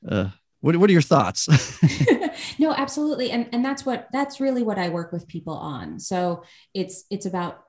Uh, 0.08 0.28
what, 0.60 0.76
what 0.76 0.90
are 0.90 0.92
your 0.92 1.02
thoughts? 1.02 1.48
no, 2.58 2.72
absolutely. 2.72 3.30
And, 3.30 3.48
and 3.52 3.64
that's 3.64 3.86
what, 3.86 4.08
that's 4.12 4.40
really 4.40 4.62
what 4.62 4.78
I 4.78 4.88
work 4.88 5.12
with 5.12 5.28
people 5.28 5.54
on. 5.54 6.00
So 6.00 6.42
it's, 6.74 7.04
it's 7.10 7.26
about 7.26 7.62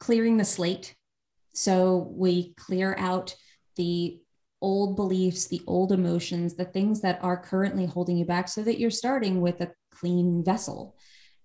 clearing 0.00 0.36
the 0.36 0.44
slate. 0.44 0.94
So 1.54 2.12
we 2.12 2.54
clear 2.54 2.96
out 2.98 3.34
the 3.76 4.20
old 4.60 4.96
beliefs, 4.96 5.46
the 5.46 5.62
old 5.66 5.92
emotions, 5.92 6.54
the 6.54 6.64
things 6.64 7.00
that 7.02 7.18
are 7.22 7.36
currently 7.36 7.86
holding 7.86 8.16
you 8.16 8.24
back 8.24 8.48
so 8.48 8.62
that 8.62 8.78
you're 8.78 8.90
starting 8.90 9.40
with 9.40 9.60
a 9.60 9.72
clean 9.92 10.44
vessel. 10.44 10.96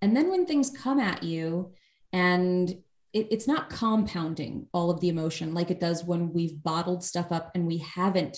And 0.01 0.15
then 0.15 0.29
when 0.29 0.45
things 0.45 0.69
come 0.69 0.99
at 0.99 1.23
you, 1.23 1.73
and 2.13 2.69
it, 3.13 3.27
it's 3.31 3.47
not 3.47 3.69
compounding 3.69 4.67
all 4.73 4.89
of 4.89 4.99
the 4.99 5.09
emotion 5.09 5.53
like 5.53 5.71
it 5.71 5.79
does 5.79 6.03
when 6.03 6.33
we've 6.33 6.61
bottled 6.63 7.03
stuff 7.03 7.31
up 7.31 7.51
and 7.55 7.65
we 7.65 7.77
haven't 7.77 8.37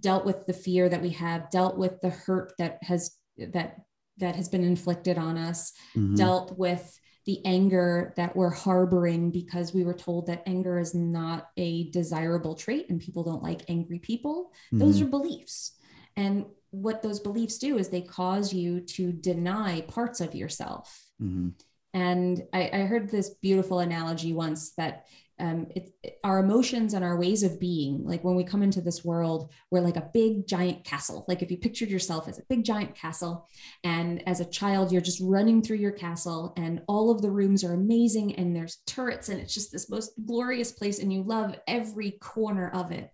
dealt 0.00 0.24
with 0.24 0.46
the 0.46 0.52
fear 0.52 0.88
that 0.88 1.02
we 1.02 1.10
have 1.10 1.50
dealt 1.50 1.76
with 1.76 2.00
the 2.00 2.10
hurt 2.10 2.52
that 2.58 2.78
has 2.82 3.16
that 3.38 3.76
that 4.18 4.36
has 4.36 4.48
been 4.48 4.64
inflicted 4.64 5.18
on 5.18 5.36
us 5.36 5.72
mm-hmm. 5.96 6.14
dealt 6.14 6.56
with 6.58 6.98
the 7.24 7.40
anger 7.44 8.12
that 8.16 8.34
we're 8.34 8.50
harboring 8.50 9.30
because 9.30 9.72
we 9.72 9.84
were 9.84 9.94
told 9.94 10.26
that 10.26 10.42
anger 10.46 10.80
is 10.80 10.94
not 10.94 11.48
a 11.56 11.88
desirable 11.90 12.54
trait 12.54 12.86
and 12.90 13.00
people 13.00 13.22
don't 13.22 13.42
like 13.42 13.62
angry 13.68 13.98
people 13.98 14.50
mm-hmm. 14.66 14.78
those 14.78 15.00
are 15.00 15.06
beliefs 15.06 15.76
and 16.16 16.44
what 16.70 17.02
those 17.02 17.20
beliefs 17.20 17.58
do 17.58 17.78
is 17.78 17.88
they 17.88 18.00
cause 18.00 18.52
you 18.52 18.80
to 18.80 19.12
deny 19.12 19.82
parts 19.82 20.20
of 20.20 20.34
yourself. 20.34 21.06
Mm-hmm. 21.22 21.50
And 21.94 22.42
I, 22.52 22.70
I, 22.72 22.78
heard 22.80 23.10
this 23.10 23.30
beautiful 23.42 23.80
analogy 23.80 24.32
once 24.32 24.70
that 24.76 25.06
um, 25.38 25.66
it, 25.74 25.92
it, 26.02 26.18
our 26.22 26.38
emotions 26.38 26.94
and 26.94 27.04
our 27.04 27.18
ways 27.18 27.42
of 27.42 27.58
being, 27.58 28.04
like 28.04 28.22
when 28.22 28.36
we 28.36 28.44
come 28.44 28.62
into 28.62 28.80
this 28.80 29.04
world, 29.04 29.50
we're 29.70 29.80
like 29.80 29.96
a 29.96 30.08
big 30.14 30.46
giant 30.46 30.84
castle. 30.84 31.24
Like 31.26 31.42
if 31.42 31.50
you 31.50 31.56
pictured 31.56 31.90
yourself 31.90 32.28
as 32.28 32.38
a 32.38 32.44
big 32.48 32.64
giant 32.64 32.94
castle, 32.94 33.48
and 33.82 34.26
as 34.28 34.40
a 34.40 34.44
child, 34.44 34.92
you're 34.92 35.00
just 35.00 35.20
running 35.22 35.60
through 35.60 35.78
your 35.78 35.92
castle, 35.92 36.52
and 36.56 36.82
all 36.86 37.10
of 37.10 37.22
the 37.22 37.30
rooms 37.30 37.64
are 37.64 37.74
amazing, 37.74 38.36
and 38.36 38.54
there's 38.54 38.78
turrets, 38.86 39.28
and 39.28 39.40
it's 39.40 39.54
just 39.54 39.72
this 39.72 39.90
most 39.90 40.12
glorious 40.24 40.70
place, 40.70 40.98
and 40.98 41.12
you 41.12 41.22
love 41.22 41.56
every 41.66 42.12
corner 42.12 42.70
of 42.70 42.92
it. 42.92 43.10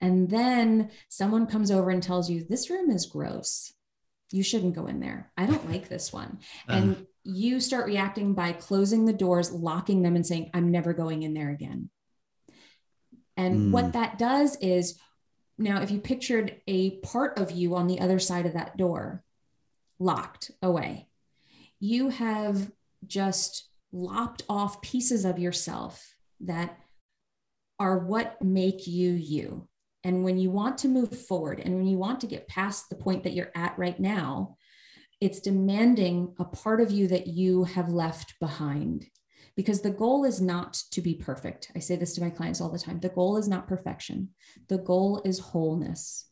And 0.00 0.28
then 0.28 0.90
someone 1.08 1.46
comes 1.46 1.70
over 1.70 1.90
and 1.90 2.02
tells 2.02 2.30
you, 2.30 2.44
This 2.48 2.70
room 2.70 2.90
is 2.90 3.06
gross. 3.06 3.72
You 4.30 4.42
shouldn't 4.42 4.74
go 4.74 4.86
in 4.86 5.00
there. 5.00 5.32
I 5.36 5.46
don't 5.46 5.70
like 5.70 5.88
this 5.88 6.12
one. 6.12 6.38
Uh-huh. 6.68 6.78
And 6.78 7.06
you 7.24 7.58
start 7.58 7.86
reacting 7.86 8.34
by 8.34 8.52
closing 8.52 9.06
the 9.06 9.12
doors, 9.12 9.50
locking 9.50 10.02
them, 10.02 10.14
and 10.14 10.26
saying, 10.26 10.50
I'm 10.52 10.70
never 10.70 10.92
going 10.92 11.22
in 11.22 11.34
there 11.34 11.50
again. 11.50 11.90
And 13.36 13.56
mm. 13.56 13.70
what 13.72 13.94
that 13.94 14.18
does 14.18 14.56
is 14.56 14.98
now, 15.56 15.82
if 15.82 15.90
you 15.90 16.00
pictured 16.00 16.60
a 16.66 16.98
part 16.98 17.38
of 17.38 17.50
you 17.50 17.76
on 17.76 17.86
the 17.86 18.00
other 18.00 18.18
side 18.18 18.46
of 18.46 18.54
that 18.54 18.76
door, 18.76 19.22
locked 19.98 20.50
away, 20.60 21.08
you 21.80 22.10
have 22.10 22.70
just 23.06 23.68
lopped 23.92 24.42
off 24.48 24.82
pieces 24.82 25.24
of 25.24 25.38
yourself 25.38 26.14
that 26.40 26.76
are 27.78 27.98
what 27.98 28.40
make 28.42 28.86
you 28.86 29.12
you. 29.12 29.68
And 30.02 30.24
when 30.24 30.38
you 30.38 30.50
want 30.50 30.78
to 30.78 30.88
move 30.88 31.18
forward 31.26 31.60
and 31.60 31.74
when 31.74 31.86
you 31.86 31.96
want 31.96 32.20
to 32.20 32.26
get 32.26 32.48
past 32.48 32.90
the 32.90 32.96
point 32.96 33.24
that 33.24 33.32
you're 33.32 33.52
at 33.54 33.78
right 33.78 33.98
now, 33.98 34.56
it's 35.24 35.40
demanding 35.40 36.34
a 36.38 36.44
part 36.44 36.82
of 36.82 36.90
you 36.90 37.08
that 37.08 37.26
you 37.26 37.64
have 37.64 37.88
left 37.88 38.38
behind 38.40 39.06
because 39.56 39.80
the 39.80 39.90
goal 39.90 40.26
is 40.26 40.38
not 40.38 40.74
to 40.90 41.00
be 41.00 41.14
perfect. 41.14 41.72
I 41.74 41.78
say 41.78 41.96
this 41.96 42.14
to 42.14 42.20
my 42.20 42.28
clients 42.28 42.60
all 42.60 42.68
the 42.68 42.78
time. 42.78 43.00
The 43.00 43.08
goal 43.08 43.38
is 43.38 43.48
not 43.48 43.66
perfection, 43.66 44.28
the 44.68 44.76
goal 44.76 45.22
is 45.24 45.38
wholeness. 45.38 46.26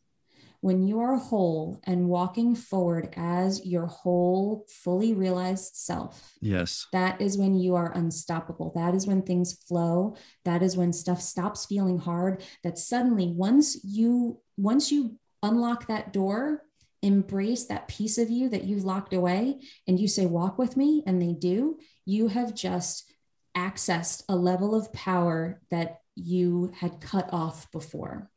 When 0.61 0.87
you 0.87 1.01
are 1.01 1.17
whole 1.17 1.81
and 1.85 2.07
walking 2.07 2.55
forward 2.55 3.15
as 3.17 3.67
your 3.67 3.87
whole, 3.87 4.67
fully 4.69 5.15
realized 5.15 5.75
self, 5.75 6.35
yes, 6.43 6.87
that 6.93 7.19
is 7.19 7.39
when 7.39 7.55
you 7.55 7.75
are 7.75 7.93
unstoppable. 7.97 8.73
That 8.75 8.95
is 8.95 9.07
when 9.07 9.23
things 9.23 9.55
flow. 9.67 10.17
That 10.45 10.63
is 10.63 10.77
when 10.77 10.93
stuff 10.93 11.23
stops 11.23 11.65
feeling 11.65 11.99
hard. 11.99 12.45
That 12.63 12.77
suddenly, 12.77 13.33
once 13.35 13.83
you 13.83 14.41
once 14.59 14.93
you 14.93 15.19
unlock 15.43 15.87
that 15.87 16.13
door, 16.13 16.63
embrace 17.03 17.67
that 17.67 17.89
piece 17.89 18.19
of 18.19 18.31
you 18.31 18.49
that 18.49 18.65
you've 18.65 18.85
locked 18.85 19.13
away 19.13 19.61
and 19.87 19.99
you 19.99 20.09
say, 20.09 20.27
Walk 20.27 20.59
with 20.59 20.77
me, 20.77 21.03
and 21.07 21.21
they 21.21 21.33
do, 21.33 21.79
you 22.05 22.29
have 22.29 22.55
just 22.55 23.13
accessed 23.57 24.23
a 24.29 24.37
level 24.37 24.75
of 24.75 24.93
power 24.93 25.61
that 25.71 25.99
you 26.15 26.73
had 26.79 27.01
cut 27.01 27.29
off 27.33 27.71
before. 27.73 28.31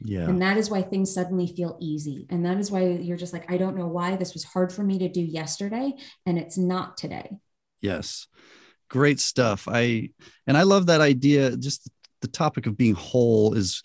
Yeah. 0.00 0.28
And 0.28 0.42
that 0.42 0.56
is 0.56 0.70
why 0.70 0.82
things 0.82 1.12
suddenly 1.12 1.46
feel 1.46 1.78
easy. 1.80 2.26
And 2.28 2.44
that 2.44 2.58
is 2.58 2.70
why 2.70 2.82
you're 2.86 3.16
just 3.16 3.32
like, 3.32 3.50
I 3.50 3.56
don't 3.56 3.76
know 3.76 3.86
why 3.86 4.16
this 4.16 4.34
was 4.34 4.44
hard 4.44 4.72
for 4.72 4.82
me 4.82 4.98
to 4.98 5.08
do 5.08 5.22
yesterday 5.22 5.94
and 6.26 6.38
it's 6.38 6.58
not 6.58 6.96
today. 6.96 7.30
Yes. 7.80 8.26
Great 8.88 9.20
stuff. 9.20 9.66
I 9.70 10.10
and 10.46 10.56
I 10.56 10.62
love 10.62 10.86
that 10.86 11.00
idea 11.00 11.56
just 11.56 11.90
the 12.20 12.28
topic 12.28 12.66
of 12.66 12.76
being 12.76 12.94
whole 12.94 13.54
is 13.54 13.82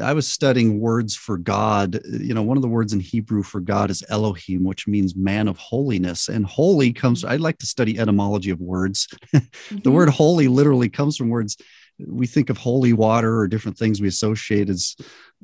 I 0.00 0.14
was 0.14 0.26
studying 0.26 0.80
words 0.80 1.14
for 1.14 1.36
God. 1.36 2.00
You 2.06 2.32
know, 2.32 2.42
one 2.42 2.56
of 2.56 2.62
the 2.62 2.68
words 2.68 2.92
in 2.92 3.00
Hebrew 3.00 3.42
for 3.42 3.60
God 3.60 3.90
is 3.90 4.02
Elohim, 4.08 4.64
which 4.64 4.86
means 4.86 5.14
man 5.14 5.46
of 5.46 5.58
holiness. 5.58 6.28
And 6.28 6.46
holy 6.46 6.92
comes, 6.92 7.24
I'd 7.24 7.40
like 7.40 7.58
to 7.58 7.66
study 7.66 7.98
etymology 7.98 8.50
of 8.50 8.60
words. 8.60 9.08
Mm-hmm. 9.34 9.78
the 9.78 9.90
word 9.90 10.10
holy 10.10 10.46
literally 10.46 10.90
comes 10.90 11.16
from 11.16 11.30
words 11.30 11.56
we 11.98 12.26
think 12.26 12.50
of 12.50 12.58
holy 12.58 12.92
water 12.92 13.38
or 13.38 13.48
different 13.48 13.78
things 13.78 14.00
we 14.00 14.08
associate 14.08 14.68
as 14.68 14.96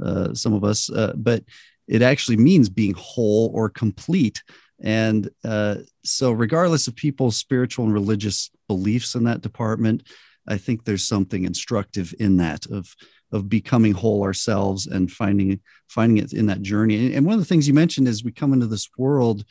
uh, 0.02 0.34
some 0.34 0.52
of 0.52 0.64
us, 0.64 0.90
uh, 0.90 1.12
but 1.16 1.44
it 1.88 2.02
actually 2.02 2.36
means 2.36 2.68
being 2.68 2.94
whole 2.96 3.50
or 3.54 3.68
complete. 3.68 4.42
And 4.82 5.28
uh, 5.44 5.76
so, 6.04 6.32
regardless 6.32 6.88
of 6.88 6.96
people's 6.96 7.36
spiritual 7.36 7.84
and 7.84 7.94
religious 7.94 8.50
beliefs 8.68 9.14
in 9.14 9.24
that 9.24 9.42
department, 9.42 10.08
I 10.48 10.56
think 10.56 10.84
there's 10.84 11.06
something 11.06 11.44
instructive 11.44 12.14
in 12.18 12.38
that 12.38 12.66
of 12.66 12.94
of 13.32 13.48
becoming 13.48 13.92
whole 13.92 14.22
ourselves 14.22 14.86
and 14.86 15.10
finding 15.10 15.60
finding 15.88 16.18
it 16.18 16.32
in 16.32 16.46
that 16.46 16.62
journey. 16.62 17.14
And 17.14 17.26
one 17.26 17.34
of 17.34 17.40
the 17.40 17.46
things 17.46 17.68
you 17.68 17.74
mentioned 17.74 18.08
is 18.08 18.24
we 18.24 18.32
come 18.32 18.52
into 18.52 18.66
this 18.66 18.88
world 18.96 19.44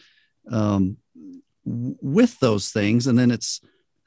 um, 0.51 0.97
with 1.65 2.39
those 2.39 2.71
things, 2.71 3.07
and 3.07 3.17
then 3.17 3.31
it's 3.31 3.61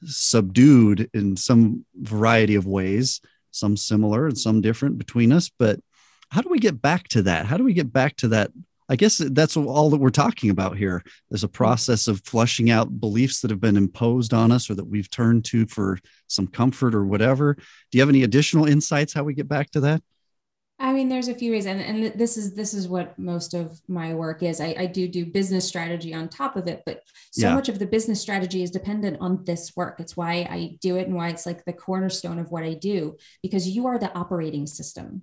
subdued 0.05 1.09
in 1.15 1.37
some 1.37 1.85
variety 1.95 2.55
of 2.55 2.67
ways, 2.67 3.21
some 3.51 3.77
similar 3.77 4.27
and 4.27 4.39
some 4.39 4.61
different 4.61 4.99
between 4.99 5.33
us. 5.33 5.51
But 5.59 5.81
how 6.31 6.41
do 6.41 6.49
we 6.49 6.59
get 6.59 6.81
back 6.81 7.09
to 7.09 7.23
that? 7.23 7.47
How 7.47 7.57
do 7.57 7.65
we 7.65 7.75
get 7.75 7.93
back 7.93 8.17
to 8.17 8.29
that 8.29 8.51
I 8.93 8.97
guess 8.97 9.17
that's 9.17 9.57
all 9.57 9.89
that 9.89 10.01
we're 10.01 10.11
talking 10.11 10.51
about 10.51 10.77
here. 10.77 11.03
There's 11.31 11.45
a 11.45 11.47
mm-hmm. 11.47 11.55
process 11.55 12.09
of 12.09 12.21
flushing 12.27 12.71
out 12.71 13.01
beliefs 13.01 13.41
that 13.41 13.51
have 13.51 13.61
been 13.61 13.79
imposed 13.79 14.35
on 14.35 14.53
us 14.53 14.69
or 14.69 14.75
that 14.75 14.85
we've 14.85 15.09
turned 15.09 15.47
to 15.47 15.67
for 15.67 15.99
some 16.27 16.47
comfort 16.47 16.95
or 16.95 17.07
whatever. 17.07 17.55
Do 17.55 17.63
you 17.93 18.03
have 18.03 18.11
any 18.11 18.23
additional 18.23 18.67
insights 18.67 19.15
how 19.15 19.25
we 19.25 19.33
get 19.33 19.49
back 19.49 19.71
to 19.71 19.81
that? 19.81 20.03
I 20.79 20.93
mean, 20.93 21.09
there's 21.09 21.29
a 21.29 21.35
few 21.35 21.53
ways, 21.53 21.65
and, 21.65 21.81
and 21.81 22.13
this 22.19 22.37
is 22.37 22.55
this 22.55 22.75
is 22.75 22.87
what 22.89 23.19
most 23.19 23.55
of 23.55 23.81
my 23.89 24.13
work 24.13 24.43
is. 24.43 24.61
I, 24.61 24.75
I 24.77 24.87
do 24.87 25.09
do 25.09 25.25
business 25.25 25.67
strategy 25.67 26.13
on 26.13 26.29
top 26.29 26.57
of 26.57 26.67
it, 26.67 26.83
but 26.85 27.01
so 27.31 27.47
yeah. 27.47 27.55
much 27.55 27.71
of 27.71 27.79
the 27.79 27.87
business 27.87 28.21
strategy 28.21 28.63
is 28.63 28.71
dependent 28.71 29.19
on 29.21 29.45
this 29.45 29.75
work. 29.75 30.01
It's 30.01 30.17
why 30.19 30.47
I 30.51 30.77
do 30.83 30.97
it 30.97 31.07
and 31.07 31.17
why 31.17 31.29
it's 31.29 31.47
like 31.47 31.65
the 31.65 31.73
cornerstone 31.73 32.39
of 32.39 32.51
what 32.51 32.65
I 32.65 32.75
do 32.75 33.17
because 33.43 33.69
you 33.69 33.87
are 33.87 33.99
the 33.99 34.13
operating 34.19 34.67
system 34.67 35.23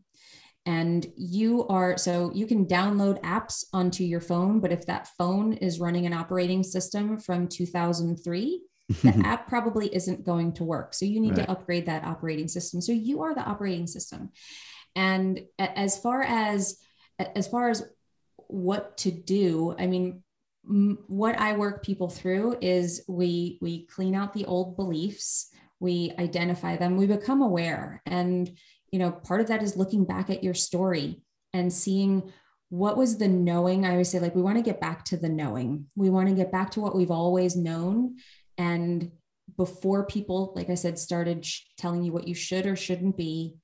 and 0.66 1.08
you 1.16 1.66
are 1.68 1.98
so 1.98 2.32
you 2.34 2.46
can 2.46 2.66
download 2.66 3.22
apps 3.22 3.66
onto 3.74 4.04
your 4.04 4.22
phone 4.22 4.60
but 4.60 4.72
if 4.72 4.86
that 4.86 5.08
phone 5.18 5.54
is 5.54 5.80
running 5.80 6.06
an 6.06 6.14
operating 6.14 6.64
system 6.64 7.18
from 7.18 7.48
2003 7.48 8.62
the 9.04 9.22
app 9.24 9.48
probably 9.48 9.94
isn't 9.94 10.26
going 10.26 10.52
to 10.52 10.64
work. 10.64 10.96
So 10.96 11.06
you 11.06 11.20
need 11.20 11.38
right. 11.38 11.46
to 11.46 11.52
upgrade 11.52 11.86
that 11.86 12.06
operating 12.06 12.48
system. 12.48 12.82
So 12.82 12.92
you 12.92 13.22
are 13.22 13.36
the 13.36 13.48
operating 13.48 13.86
system. 13.86 14.32
And 14.96 15.42
as 15.60 16.00
far 16.00 16.24
as 16.24 16.78
as 17.20 17.48
far 17.48 17.70
as 17.70 17.84
what 18.48 18.98
to 18.98 19.12
do 19.12 19.76
i 19.78 19.86
mean 19.86 20.24
what 21.08 21.38
i 21.38 21.54
work 21.54 21.84
people 21.84 22.10
through 22.10 22.58
is 22.62 23.04
we 23.08 23.60
we 23.62 23.86
clean 23.88 24.16
out 24.16 24.34
the 24.34 24.46
old 24.46 24.76
beliefs. 24.76 25.50
We 25.80 26.14
identify 26.20 26.76
them. 26.76 26.98
We 26.98 27.08
become 27.08 27.42
aware. 27.42 28.02
And 28.06 28.52
you 28.92 29.00
know, 29.00 29.12
part 29.12 29.42
of 29.42 29.48
that 29.48 29.64
is 29.64 29.78
looking 29.78 30.06
back 30.06 30.30
at 30.30 30.44
your 30.44 30.54
story 30.54 31.22
and 31.54 31.72
seeing 31.72 32.32
what 32.70 32.98
was 32.98 33.18
the 33.18 33.28
knowing. 33.28 33.86
I 33.86 33.92
always 33.92 34.10
say, 34.10 34.20
like, 34.20 34.36
we 34.36 34.42
want 34.42 34.58
to 34.58 34.64
get 34.64 34.80
back 34.80 35.06
to 35.06 35.18
the 35.18 35.30
knowing. 35.30 35.88
We 35.96 36.10
want 36.10 36.30
to 36.30 36.36
get 36.36 36.52
back 36.52 36.72
to 36.72 36.82
what 36.82 36.96
we've 36.96 37.12
always 37.12 37.56
known. 37.56 38.18
And 38.58 39.12
before 39.58 40.06
people, 40.06 40.54
like 40.56 40.70
I 40.70 40.76
said, 40.76 41.00
started 41.00 41.46
sh- 41.46 41.62
telling 41.78 42.04
you 42.04 42.12
what 42.12 42.28
you 42.28 42.36
should 42.36 42.66
or 42.66 42.76
shouldn't 42.76 43.18
be, 43.18 43.56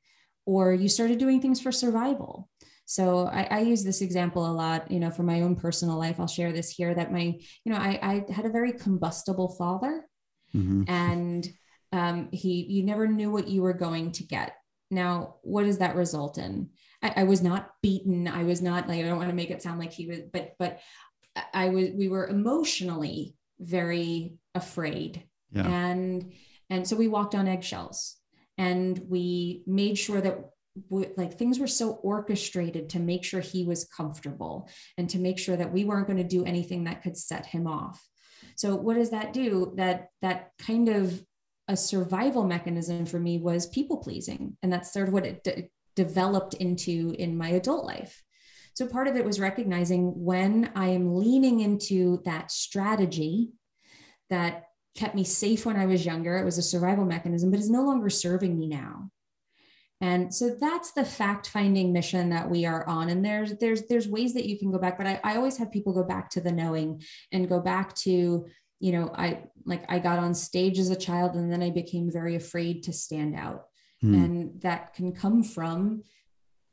or 0.45 0.73
you 0.73 0.89
started 0.89 1.19
doing 1.19 1.41
things 1.41 1.61
for 1.61 1.71
survival. 1.71 2.49
So 2.85 3.27
I, 3.27 3.47
I, 3.49 3.59
use 3.61 3.83
this 3.83 4.01
example 4.01 4.45
a 4.45 4.53
lot, 4.53 4.91
you 4.91 4.99
know, 4.99 5.09
for 5.09 5.23
my 5.23 5.41
own 5.41 5.55
personal 5.55 5.97
life. 5.97 6.19
I'll 6.19 6.27
share 6.27 6.51
this 6.51 6.69
here 6.69 6.93
that 6.93 7.11
my, 7.11 7.39
you 7.63 7.71
know, 7.71 7.77
I, 7.77 7.99
I 8.01 8.31
had 8.31 8.45
a 8.45 8.51
very 8.51 8.73
combustible 8.73 9.49
father, 9.49 10.07
mm-hmm. 10.55 10.83
and 10.87 11.47
um, 11.91 12.29
he, 12.31 12.63
you 12.63 12.83
never 12.83 13.07
knew 13.07 13.31
what 13.31 13.47
you 13.47 13.63
were 13.63 13.73
going 13.73 14.11
to 14.13 14.23
get. 14.23 14.55
Now, 14.91 15.35
what 15.41 15.63
does 15.63 15.79
that 15.79 15.95
result 15.95 16.37
in? 16.37 16.69
I, 17.01 17.13
I 17.17 17.23
was 17.23 17.41
not 17.41 17.69
beaten. 17.81 18.27
I 18.27 18.43
was 18.43 18.61
not 18.61 18.87
like 18.87 18.99
I 18.99 19.07
don't 19.07 19.17
want 19.17 19.29
to 19.29 19.35
make 19.35 19.51
it 19.51 19.61
sound 19.61 19.79
like 19.79 19.93
he 19.93 20.07
was, 20.07 20.19
but 20.31 20.53
but 20.59 20.79
I 21.53 21.69
was. 21.69 21.89
We 21.93 22.07
were 22.07 22.27
emotionally 22.27 23.35
very 23.59 24.35
afraid, 24.53 25.23
yeah. 25.51 25.67
and 25.67 26.33
and 26.69 26.87
so 26.87 26.95
we 26.95 27.07
walked 27.07 27.35
on 27.35 27.47
eggshells, 27.47 28.15
and 28.57 28.99
we 29.09 29.63
made 29.65 29.97
sure 29.97 30.21
that 30.21 30.39
we, 30.89 31.07
like 31.17 31.37
things 31.37 31.59
were 31.59 31.67
so 31.67 31.91
orchestrated 31.91 32.89
to 32.89 32.99
make 32.99 33.23
sure 33.23 33.39
he 33.39 33.63
was 33.63 33.85
comfortable 33.85 34.69
and 34.97 35.09
to 35.09 35.19
make 35.19 35.39
sure 35.39 35.55
that 35.55 35.71
we 35.71 35.85
weren't 35.85 36.07
going 36.07 36.17
to 36.17 36.23
do 36.23 36.43
anything 36.43 36.83
that 36.83 37.01
could 37.01 37.17
set 37.17 37.45
him 37.45 37.65
off 37.65 38.05
so 38.57 38.75
what 38.75 38.95
does 38.95 39.11
that 39.11 39.31
do 39.31 39.73
that 39.77 40.09
that 40.21 40.51
kind 40.59 40.89
of 40.89 41.23
a 41.67 41.75
survival 41.75 42.43
mechanism 42.43 43.05
for 43.05 43.19
me 43.19 43.37
was 43.39 43.67
people 43.67 43.97
pleasing. 43.97 44.57
And 44.61 44.71
that's 44.71 44.93
sort 44.93 45.07
of 45.07 45.13
what 45.13 45.25
it 45.25 45.43
de- 45.43 45.69
developed 45.95 46.53
into 46.55 47.15
in 47.17 47.37
my 47.37 47.49
adult 47.49 47.85
life. 47.85 48.23
So 48.73 48.85
part 48.85 49.07
of 49.07 49.15
it 49.15 49.25
was 49.25 49.39
recognizing 49.39 50.11
when 50.23 50.71
I 50.75 50.87
am 50.89 51.15
leaning 51.15 51.61
into 51.61 52.21
that 52.25 52.51
strategy 52.51 53.51
that 54.29 54.65
kept 54.95 55.15
me 55.15 55.23
safe 55.23 55.65
when 55.65 55.77
I 55.77 55.85
was 55.85 56.05
younger, 56.05 56.37
it 56.37 56.45
was 56.45 56.57
a 56.57 56.63
survival 56.63 57.05
mechanism, 57.05 57.51
but 57.51 57.59
is 57.59 57.69
no 57.69 57.83
longer 57.83 58.09
serving 58.09 58.57
me 58.57 58.67
now. 58.67 59.09
and 60.01 60.33
so 60.33 60.55
that's 60.59 60.91
the 60.91 61.05
fact 61.05 61.47
finding 61.47 61.93
mission 61.93 62.29
that 62.29 62.49
we 62.49 62.65
are 62.65 62.85
on 62.87 63.09
and 63.09 63.23
there's 63.23 63.57
there's 63.59 63.83
there's 63.87 64.07
ways 64.07 64.33
that 64.33 64.45
you 64.45 64.59
can 64.59 64.71
go 64.71 64.77
back 64.77 64.97
but 64.97 65.07
I, 65.07 65.19
I 65.23 65.37
always 65.37 65.57
have 65.57 65.71
people 65.71 65.93
go 65.93 66.03
back 66.03 66.29
to 66.31 66.41
the 66.41 66.51
knowing 66.51 67.01
and 67.31 67.47
go 67.47 67.61
back 67.61 67.95
to 67.97 68.45
you 68.79 68.91
know 68.91 69.11
i 69.15 69.41
like 69.65 69.85
i 69.89 69.99
got 69.99 70.19
on 70.19 70.33
stage 70.33 70.79
as 70.79 70.89
a 70.89 70.95
child 70.95 71.35
and 71.35 71.51
then 71.51 71.63
i 71.63 71.69
became 71.69 72.11
very 72.11 72.35
afraid 72.35 72.83
to 72.83 72.93
stand 72.93 73.35
out 73.35 73.65
mm. 74.03 74.13
and 74.13 74.61
that 74.61 74.93
can 74.93 75.11
come 75.11 75.43
from 75.43 76.03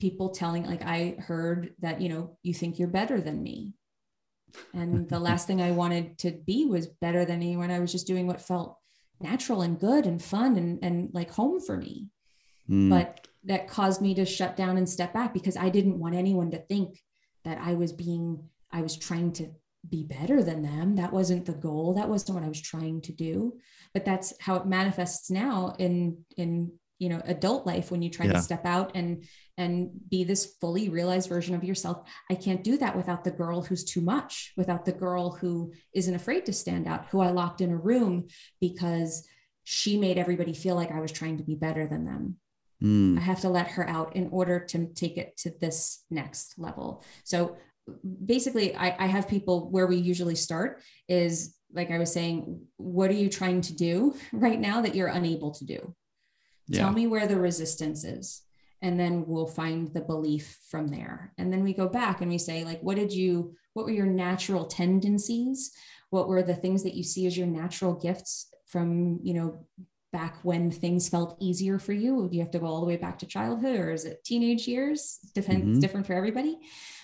people 0.00 0.30
telling 0.30 0.64
like 0.64 0.82
i 0.82 1.14
heard 1.18 1.74
that 1.78 2.00
you 2.00 2.08
know 2.08 2.36
you 2.42 2.52
think 2.52 2.78
you're 2.78 2.88
better 2.88 3.20
than 3.20 3.42
me 3.42 3.72
and 4.74 5.08
the 5.08 5.18
last 5.18 5.46
thing 5.46 5.62
i 5.62 5.70
wanted 5.70 6.18
to 6.18 6.32
be 6.46 6.66
was 6.66 6.86
better 6.86 7.24
than 7.24 7.36
anyone 7.36 7.70
i 7.70 7.78
was 7.78 7.92
just 7.92 8.06
doing 8.06 8.26
what 8.26 8.40
felt 8.40 8.78
natural 9.20 9.62
and 9.62 9.78
good 9.78 10.04
and 10.04 10.20
fun 10.20 10.56
and, 10.56 10.82
and 10.82 11.10
like 11.14 11.30
home 11.30 11.60
for 11.60 11.76
me 11.76 12.08
mm. 12.68 12.90
but 12.90 13.28
that 13.44 13.68
caused 13.68 14.02
me 14.02 14.14
to 14.14 14.24
shut 14.24 14.56
down 14.56 14.76
and 14.76 14.88
step 14.88 15.14
back 15.14 15.32
because 15.32 15.56
i 15.56 15.68
didn't 15.68 15.98
want 15.98 16.14
anyone 16.14 16.50
to 16.50 16.58
think 16.58 17.00
that 17.44 17.58
i 17.62 17.72
was 17.74 17.92
being 17.92 18.42
i 18.72 18.82
was 18.82 18.96
trying 18.96 19.32
to 19.32 19.48
be 19.88 20.04
better 20.04 20.42
than 20.42 20.62
them. 20.62 20.96
That 20.96 21.12
wasn't 21.12 21.46
the 21.46 21.52
goal. 21.52 21.94
That 21.94 22.08
wasn't 22.08 22.36
what 22.36 22.44
i 22.44 22.48
was 22.48 22.60
trying 22.60 23.00
to 23.02 23.12
do. 23.12 23.58
But 23.92 24.04
that's 24.04 24.32
how 24.40 24.56
it 24.56 24.66
manifests 24.66 25.30
now 25.30 25.74
in 25.78 26.24
in 26.36 26.72
you 26.98 27.08
know 27.08 27.20
adult 27.24 27.66
life 27.66 27.90
when 27.90 28.00
you 28.00 28.10
try 28.10 28.26
yeah. 28.26 28.34
to 28.34 28.42
step 28.42 28.64
out 28.64 28.92
and 28.94 29.24
and 29.58 29.90
be 30.08 30.22
this 30.22 30.54
fully 30.60 30.88
realized 30.88 31.28
version 31.28 31.54
of 31.54 31.64
yourself. 31.64 32.08
I 32.30 32.36
can't 32.36 32.62
do 32.62 32.76
that 32.78 32.96
without 32.96 33.24
the 33.24 33.32
girl 33.32 33.62
who's 33.62 33.84
too 33.84 34.00
much 34.00 34.52
without 34.56 34.84
the 34.84 34.92
girl 34.92 35.32
who 35.32 35.72
isn't 35.92 36.14
afraid 36.14 36.46
to 36.46 36.52
stand 36.52 36.86
out 36.86 37.06
who 37.06 37.20
i 37.20 37.30
locked 37.30 37.60
in 37.60 37.72
a 37.72 37.76
room 37.76 38.28
because 38.60 39.26
she 39.64 39.98
made 39.98 40.16
everybody 40.16 40.54
feel 40.54 40.76
like 40.76 40.92
i 40.92 41.00
was 41.00 41.12
trying 41.12 41.38
to 41.38 41.44
be 41.44 41.56
better 41.56 41.86
than 41.88 42.04
them. 42.04 42.36
Mm. 42.80 43.18
i 43.18 43.20
have 43.20 43.40
to 43.40 43.48
let 43.48 43.68
her 43.68 43.88
out 43.88 44.14
in 44.14 44.28
order 44.30 44.60
to 44.60 44.86
take 44.94 45.16
it 45.16 45.36
to 45.38 45.50
this 45.60 46.04
next 46.08 46.56
level. 46.56 47.02
So 47.24 47.56
basically 48.24 48.74
I, 48.76 48.96
I 48.98 49.06
have 49.06 49.28
people 49.28 49.70
where 49.70 49.86
we 49.86 49.96
usually 49.96 50.36
start 50.36 50.82
is 51.08 51.56
like 51.72 51.90
i 51.90 51.98
was 51.98 52.12
saying 52.12 52.60
what 52.76 53.10
are 53.10 53.14
you 53.14 53.28
trying 53.28 53.60
to 53.62 53.74
do 53.74 54.14
right 54.32 54.60
now 54.60 54.82
that 54.82 54.94
you're 54.94 55.08
unable 55.08 55.50
to 55.52 55.64
do? 55.64 55.94
Yeah. 56.68 56.82
tell 56.82 56.92
me 56.92 57.08
where 57.08 57.26
the 57.26 57.38
resistance 57.38 58.04
is 58.04 58.42
and 58.82 58.98
then 58.98 59.24
we'll 59.26 59.46
find 59.46 59.92
the 59.94 60.00
belief 60.00 60.58
from 60.68 60.88
there. 60.88 61.32
And 61.38 61.52
then 61.52 61.62
we 61.62 61.72
go 61.72 61.88
back 61.88 62.20
and 62.20 62.30
we 62.30 62.38
say 62.38 62.64
like 62.64 62.80
what 62.82 62.96
did 62.96 63.12
you 63.12 63.54
what 63.74 63.86
were 63.86 63.92
your 63.92 64.06
natural 64.06 64.66
tendencies? 64.66 65.72
What 66.10 66.28
were 66.28 66.42
the 66.42 66.54
things 66.54 66.82
that 66.82 66.94
you 66.94 67.02
see 67.02 67.26
as 67.26 67.36
your 67.36 67.46
natural 67.46 67.94
gifts 67.94 68.52
from 68.66 69.20
you 69.22 69.34
know 69.34 69.66
back 70.12 70.38
when 70.42 70.70
things 70.70 71.08
felt 71.08 71.36
easier 71.40 71.78
for 71.78 71.92
you? 71.92 72.28
Do 72.28 72.36
you 72.36 72.42
have 72.42 72.52
to 72.52 72.58
go 72.58 72.66
all 72.66 72.80
the 72.80 72.86
way 72.86 72.96
back 72.96 73.18
to 73.20 73.26
childhood 73.26 73.78
or 73.78 73.90
is 73.90 74.04
it 74.04 74.24
teenage 74.24 74.66
years? 74.68 75.18
Depends, 75.34 75.64
mm-hmm. 75.64 75.78
different 75.80 76.06
for 76.06 76.14
everybody 76.14 76.58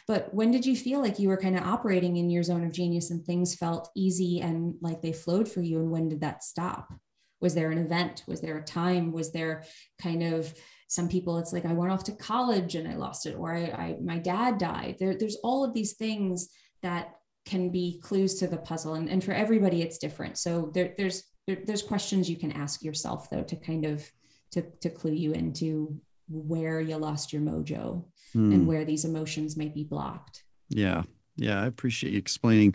but 0.09 0.32
when 0.32 0.50
did 0.50 0.64
you 0.64 0.74
feel 0.74 1.00
like 1.00 1.18
you 1.18 1.28
were 1.28 1.36
kind 1.36 1.56
of 1.56 1.64
operating 1.64 2.16
in 2.16 2.30
your 2.30 2.42
zone 2.42 2.64
of 2.64 2.72
genius 2.72 3.11
and 3.11 3.24
things 3.24 3.54
felt 3.54 3.90
easy 3.94 4.40
and 4.40 4.74
like 4.80 5.02
they 5.02 5.12
flowed 5.12 5.48
for 5.48 5.61
you 5.61 5.78
and 5.78 5.90
when 5.90 6.09
did 6.09 6.22
that 6.22 6.42
stop? 6.42 6.92
Was 7.40 7.54
there 7.54 7.70
an 7.70 7.78
event? 7.78 8.24
Was 8.26 8.40
there 8.40 8.56
a 8.56 8.64
time? 8.64 9.12
Was 9.12 9.30
there 9.30 9.64
kind 10.00 10.22
of 10.22 10.52
some 10.88 11.06
people 11.06 11.36
it's 11.36 11.52
like 11.52 11.66
i 11.66 11.72
went 11.74 11.92
off 11.92 12.02
to 12.02 12.12
college 12.12 12.74
and 12.74 12.88
i 12.88 12.94
lost 12.96 13.26
it 13.26 13.36
or 13.38 13.54
i, 13.54 13.64
I 13.64 13.96
my 14.02 14.18
dad 14.18 14.56
died. 14.56 14.96
There, 14.98 15.14
there's 15.14 15.36
all 15.44 15.62
of 15.62 15.74
these 15.74 15.92
things 15.92 16.48
that 16.82 17.16
can 17.44 17.70
be 17.70 18.00
clues 18.02 18.36
to 18.36 18.46
the 18.46 18.56
puzzle 18.56 18.94
and, 18.94 19.09
and 19.09 19.22
for 19.22 19.32
everybody 19.32 19.82
it's 19.82 19.98
different. 19.98 20.38
So 20.38 20.70
there, 20.74 20.94
there's 20.96 21.24
there, 21.46 21.59
there's 21.64 21.82
questions 21.82 22.28
you 22.28 22.36
can 22.36 22.52
ask 22.52 22.82
yourself 22.82 23.28
though 23.30 23.42
to 23.42 23.56
kind 23.56 23.84
of 23.84 24.11
to, 24.52 24.62
to 24.80 24.88
clue 24.88 25.12
you 25.12 25.32
into 25.32 26.00
where 26.28 26.80
you 26.80 26.96
lost 26.96 27.32
your 27.32 27.42
mojo 27.42 28.04
mm. 28.34 28.52
and 28.52 28.66
where 28.66 28.84
these 28.84 29.04
emotions 29.04 29.56
may 29.56 29.68
be 29.68 29.84
blocked 29.84 30.44
yeah 30.68 31.02
yeah 31.36 31.62
i 31.62 31.66
appreciate 31.66 32.12
you 32.12 32.18
explaining 32.18 32.74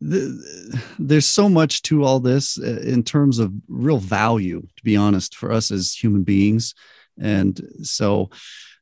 the, 0.00 0.80
there's 0.98 1.26
so 1.26 1.48
much 1.48 1.82
to 1.82 2.04
all 2.04 2.20
this 2.20 2.58
uh, 2.58 2.80
in 2.84 3.02
terms 3.02 3.38
of 3.38 3.52
real 3.68 3.98
value, 3.98 4.60
to 4.60 4.84
be 4.84 4.96
honest, 4.96 5.34
for 5.34 5.52
us 5.52 5.70
as 5.70 5.92
human 5.92 6.22
beings. 6.22 6.74
And 7.20 7.60
so 7.82 8.30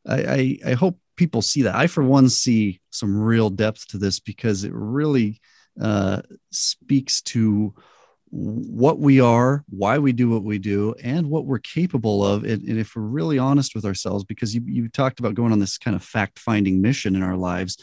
I, 0.06 0.24
I, 0.24 0.58
I 0.66 0.72
hope 0.72 0.98
people 1.16 1.40
see 1.40 1.62
that. 1.62 1.74
I, 1.74 1.86
for 1.86 2.02
one, 2.02 2.28
see 2.28 2.80
some 2.90 3.18
real 3.18 3.48
depth 3.48 3.88
to 3.88 3.98
this 3.98 4.20
because 4.20 4.64
it 4.64 4.72
really 4.74 5.40
uh, 5.80 6.20
speaks 6.50 7.22
to 7.22 7.74
what 8.30 8.98
we 8.98 9.20
are, 9.20 9.64
why 9.68 9.98
we 9.98 10.12
do 10.12 10.28
what 10.28 10.42
we 10.42 10.58
do, 10.58 10.94
and 11.02 11.30
what 11.30 11.46
we're 11.46 11.58
capable 11.58 12.24
of. 12.24 12.44
And, 12.44 12.62
and 12.62 12.78
if 12.78 12.96
we're 12.96 13.02
really 13.02 13.38
honest 13.38 13.74
with 13.74 13.84
ourselves, 13.84 14.24
because 14.24 14.54
you, 14.54 14.62
you 14.66 14.88
talked 14.88 15.20
about 15.20 15.34
going 15.34 15.52
on 15.52 15.58
this 15.58 15.78
kind 15.78 15.94
of 15.94 16.02
fact 16.02 16.38
finding 16.38 16.82
mission 16.82 17.14
in 17.14 17.22
our 17.22 17.36
lives, 17.36 17.78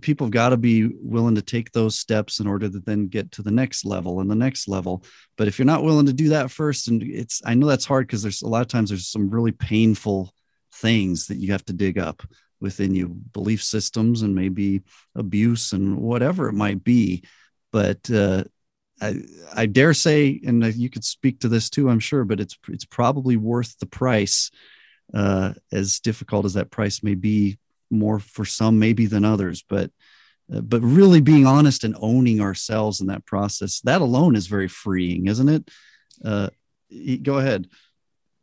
people 0.00 0.26
have 0.26 0.32
got 0.32 0.50
to 0.50 0.56
be 0.56 0.86
willing 1.00 1.34
to 1.34 1.42
take 1.42 1.72
those 1.72 1.98
steps 1.98 2.40
in 2.40 2.46
order 2.46 2.68
to 2.68 2.80
then 2.80 3.08
get 3.08 3.32
to 3.32 3.42
the 3.42 3.50
next 3.50 3.84
level 3.84 4.20
and 4.20 4.30
the 4.30 4.34
next 4.34 4.68
level 4.68 5.02
but 5.36 5.48
if 5.48 5.58
you're 5.58 5.66
not 5.66 5.82
willing 5.82 6.06
to 6.06 6.12
do 6.12 6.28
that 6.28 6.50
first 6.50 6.88
and 6.88 7.02
it's 7.02 7.40
i 7.46 7.54
know 7.54 7.66
that's 7.66 7.86
hard 7.86 8.06
because 8.06 8.22
there's 8.22 8.42
a 8.42 8.48
lot 8.48 8.60
of 8.60 8.68
times 8.68 8.90
there's 8.90 9.08
some 9.08 9.30
really 9.30 9.52
painful 9.52 10.34
things 10.74 11.26
that 11.26 11.38
you 11.38 11.52
have 11.52 11.64
to 11.64 11.72
dig 11.72 11.98
up 11.98 12.22
within 12.60 12.94
you 12.94 13.08
belief 13.08 13.62
systems 13.62 14.22
and 14.22 14.34
maybe 14.34 14.82
abuse 15.14 15.72
and 15.72 15.96
whatever 15.96 16.48
it 16.48 16.54
might 16.54 16.84
be 16.84 17.22
but 17.72 18.10
uh, 18.10 18.44
I, 19.00 19.22
I 19.54 19.66
dare 19.66 19.94
say 19.94 20.40
and 20.46 20.64
you 20.74 20.90
could 20.90 21.04
speak 21.04 21.40
to 21.40 21.48
this 21.48 21.70
too 21.70 21.88
i'm 21.88 22.00
sure 22.00 22.24
but 22.24 22.40
it's 22.40 22.58
it's 22.68 22.84
probably 22.84 23.36
worth 23.36 23.78
the 23.78 23.86
price 23.86 24.50
uh, 25.12 25.54
as 25.72 25.98
difficult 25.98 26.44
as 26.44 26.54
that 26.54 26.70
price 26.70 27.02
may 27.02 27.14
be 27.14 27.58
more 27.90 28.20
for 28.20 28.44
some 28.44 28.78
maybe 28.78 29.06
than 29.06 29.24
others 29.24 29.64
but 29.68 29.90
uh, 30.54 30.60
but 30.60 30.80
really 30.82 31.20
being 31.20 31.46
honest 31.46 31.84
and 31.84 31.96
owning 32.00 32.40
ourselves 32.40 33.00
in 33.00 33.08
that 33.08 33.26
process 33.26 33.80
that 33.80 34.00
alone 34.00 34.36
is 34.36 34.46
very 34.46 34.68
freeing 34.68 35.26
isn't 35.26 35.48
it? 35.48 35.70
Uh, 36.24 36.50
go 37.22 37.38
ahead 37.38 37.68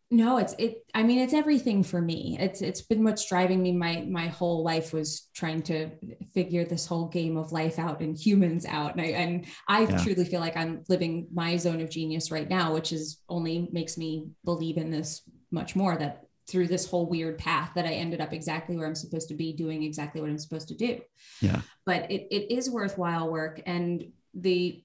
no 0.09 0.37
it's 0.37 0.55
it 0.57 0.85
i 0.93 1.03
mean 1.03 1.19
it's 1.19 1.33
everything 1.33 1.83
for 1.83 2.01
me 2.01 2.37
it's 2.39 2.61
it's 2.61 2.81
been 2.81 3.03
what's 3.03 3.27
driving 3.27 3.61
me 3.61 3.73
my 3.73 4.05
my 4.09 4.27
whole 4.27 4.63
life 4.63 4.93
was 4.93 5.27
trying 5.35 5.61
to 5.61 5.89
figure 6.33 6.63
this 6.63 6.85
whole 6.85 7.09
game 7.09 7.35
of 7.35 7.51
life 7.51 7.77
out 7.77 7.99
and 7.99 8.17
humans 8.17 8.65
out 8.65 8.93
and 8.93 9.01
i 9.01 9.05
and 9.07 9.45
i 9.67 9.81
yeah. 9.81 9.97
truly 9.97 10.23
feel 10.23 10.39
like 10.39 10.55
i'm 10.55 10.81
living 10.87 11.27
my 11.33 11.57
zone 11.57 11.81
of 11.81 11.89
genius 11.89 12.31
right 12.31 12.49
now 12.49 12.73
which 12.73 12.93
is 12.93 13.21
only 13.27 13.67
makes 13.73 13.97
me 13.97 14.27
believe 14.45 14.77
in 14.77 14.89
this 14.91 15.23
much 15.51 15.75
more 15.75 15.97
that 15.97 16.23
through 16.47 16.67
this 16.67 16.89
whole 16.89 17.07
weird 17.07 17.37
path 17.37 17.71
that 17.75 17.85
I 17.85 17.91
ended 17.91 18.21
up 18.21 18.31
exactly 18.31 18.77
where 18.77 18.87
I'm 18.87 18.95
supposed 18.95 19.27
to 19.29 19.35
be 19.35 19.51
doing 19.51 19.83
exactly 19.83 20.21
what 20.21 20.29
I'm 20.29 20.37
supposed 20.37 20.69
to 20.69 20.75
do. 20.75 21.01
Yeah. 21.41 21.61
But 21.85 22.09
it, 22.09 22.27
it 22.31 22.55
is 22.55 22.69
worthwhile 22.69 23.29
work. 23.29 23.61
And 23.65 24.11
the, 24.33 24.81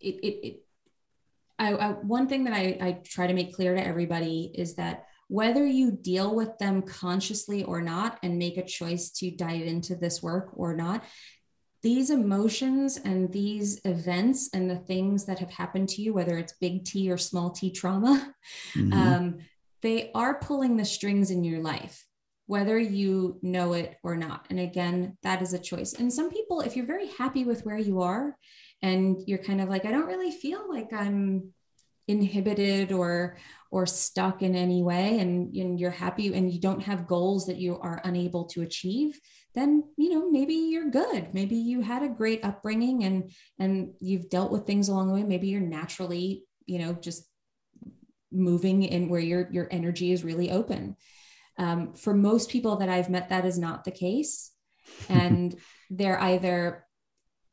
it, 0.00 0.14
it, 0.16 0.46
it 0.46 0.62
I, 1.58 1.74
I, 1.74 1.88
one 1.92 2.28
thing 2.28 2.44
that 2.44 2.54
I, 2.54 2.78
I 2.80 3.00
try 3.04 3.26
to 3.26 3.34
make 3.34 3.54
clear 3.54 3.74
to 3.74 3.84
everybody 3.84 4.52
is 4.54 4.74
that 4.76 5.06
whether 5.28 5.66
you 5.66 5.92
deal 5.92 6.34
with 6.34 6.56
them 6.58 6.82
consciously 6.82 7.62
or 7.64 7.82
not 7.82 8.18
and 8.22 8.38
make 8.38 8.56
a 8.56 8.64
choice 8.64 9.10
to 9.10 9.30
dive 9.30 9.62
into 9.62 9.94
this 9.94 10.22
work 10.22 10.50
or 10.54 10.74
not, 10.74 11.04
these 11.82 12.10
emotions 12.10 12.96
and 12.96 13.32
these 13.32 13.80
events 13.84 14.50
and 14.52 14.68
the 14.68 14.76
things 14.76 15.26
that 15.26 15.38
have 15.38 15.50
happened 15.50 15.88
to 15.90 16.02
you, 16.02 16.12
whether 16.12 16.36
it's 16.36 16.54
big 16.60 16.84
T 16.84 17.10
or 17.10 17.18
small 17.18 17.50
t 17.50 17.70
trauma, 17.70 18.34
mm-hmm. 18.74 18.92
um, 18.92 19.38
they 19.82 20.10
are 20.14 20.40
pulling 20.40 20.76
the 20.76 20.84
strings 20.84 21.30
in 21.30 21.44
your 21.44 21.60
life, 21.60 22.04
whether 22.46 22.78
you 22.78 23.38
know 23.42 23.74
it 23.74 23.96
or 24.02 24.16
not. 24.16 24.46
And 24.50 24.58
again, 24.58 25.16
that 25.22 25.40
is 25.40 25.52
a 25.52 25.58
choice. 25.58 25.92
And 25.92 26.12
some 26.12 26.30
people, 26.30 26.62
if 26.62 26.74
you're 26.74 26.86
very 26.86 27.08
happy 27.08 27.44
with 27.44 27.64
where 27.64 27.78
you 27.78 28.00
are 28.00 28.36
and 28.82 29.20
you're 29.26 29.38
kind 29.38 29.60
of 29.60 29.68
like, 29.68 29.84
I 29.84 29.90
don't 29.90 30.06
really 30.06 30.30
feel 30.30 30.68
like 30.68 30.92
I'm 30.92 31.52
inhibited 32.06 32.90
or 32.90 33.36
or 33.70 33.84
stuck 33.84 34.40
in 34.40 34.54
any 34.54 34.82
way 34.82 35.18
and, 35.18 35.54
and 35.54 35.78
you're 35.78 35.90
happy 35.90 36.32
and 36.34 36.50
you 36.50 36.58
don't 36.58 36.80
have 36.80 37.06
goals 37.06 37.44
that 37.46 37.58
you 37.58 37.78
are 37.80 38.00
unable 38.02 38.46
to 38.46 38.62
achieve 38.62 39.20
then 39.58 39.84
you 39.96 40.10
know 40.10 40.30
maybe 40.30 40.54
you're 40.54 40.90
good. 40.90 41.34
Maybe 41.34 41.56
you 41.56 41.80
had 41.80 42.02
a 42.02 42.08
great 42.08 42.44
upbringing 42.44 43.04
and 43.04 43.32
and 43.58 43.94
you've 44.00 44.30
dealt 44.30 44.52
with 44.52 44.66
things 44.66 44.88
along 44.88 45.08
the 45.08 45.14
way. 45.14 45.22
Maybe 45.22 45.48
you're 45.48 45.60
naturally 45.60 46.44
you 46.66 46.78
know 46.78 46.92
just 46.92 47.24
moving 48.30 48.82
in 48.84 49.08
where 49.08 49.20
your 49.20 49.48
your 49.50 49.68
energy 49.70 50.12
is 50.12 50.24
really 50.24 50.50
open. 50.50 50.96
Um, 51.56 51.94
for 51.94 52.14
most 52.14 52.50
people 52.50 52.76
that 52.76 52.88
i've 52.88 53.10
met 53.10 53.30
that 53.30 53.44
is 53.44 53.58
not 53.58 53.84
the 53.84 53.90
case. 53.90 54.52
And 55.10 55.54
they're 55.90 56.20
either 56.20 56.86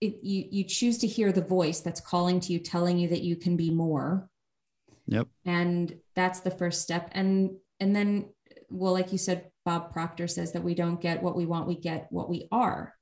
it, 0.06 0.20
you 0.24 0.48
you 0.52 0.64
choose 0.64 0.98
to 1.00 1.08
hear 1.08 1.32
the 1.32 1.42
voice 1.42 1.82
that's 1.82 2.02
calling 2.02 2.40
to 2.42 2.54
you 2.54 2.60
telling 2.60 2.98
you 2.98 3.10
that 3.10 3.22
you 3.22 3.36
can 3.36 3.56
be 3.58 3.70
more. 3.70 4.30
Yep. 5.08 5.28
And 5.46 5.96
that's 6.16 6.40
the 6.40 6.52
first 6.52 6.82
step. 6.82 7.10
And 7.14 7.58
and 7.80 7.96
then 7.96 8.30
well 8.70 8.94
like 8.94 9.12
you 9.12 9.18
said 9.18 9.52
bob 9.64 9.92
proctor 9.92 10.28
says 10.28 10.54
that 10.54 10.64
we 10.64 10.76
don't 10.76 11.02
get 11.02 11.22
what 11.22 11.36
we 11.36 11.46
want 11.46 11.68
we 11.68 11.76
get 11.76 12.08
what 12.10 12.30
we 12.30 12.48
are. 12.52 12.94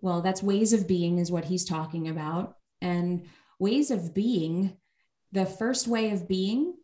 Well 0.00 0.22
that's 0.22 0.42
ways 0.42 0.72
of 0.72 0.88
being 0.88 1.18
is 1.18 1.30
what 1.30 1.44
he's 1.44 1.64
talking 1.64 2.08
about. 2.08 2.56
And 2.80 3.26
ways 3.58 3.90
of 3.90 4.14
being 4.14 4.76
the 5.32 5.46
first 5.46 5.88
way 5.88 6.10
of 6.10 6.28
being 6.28 6.74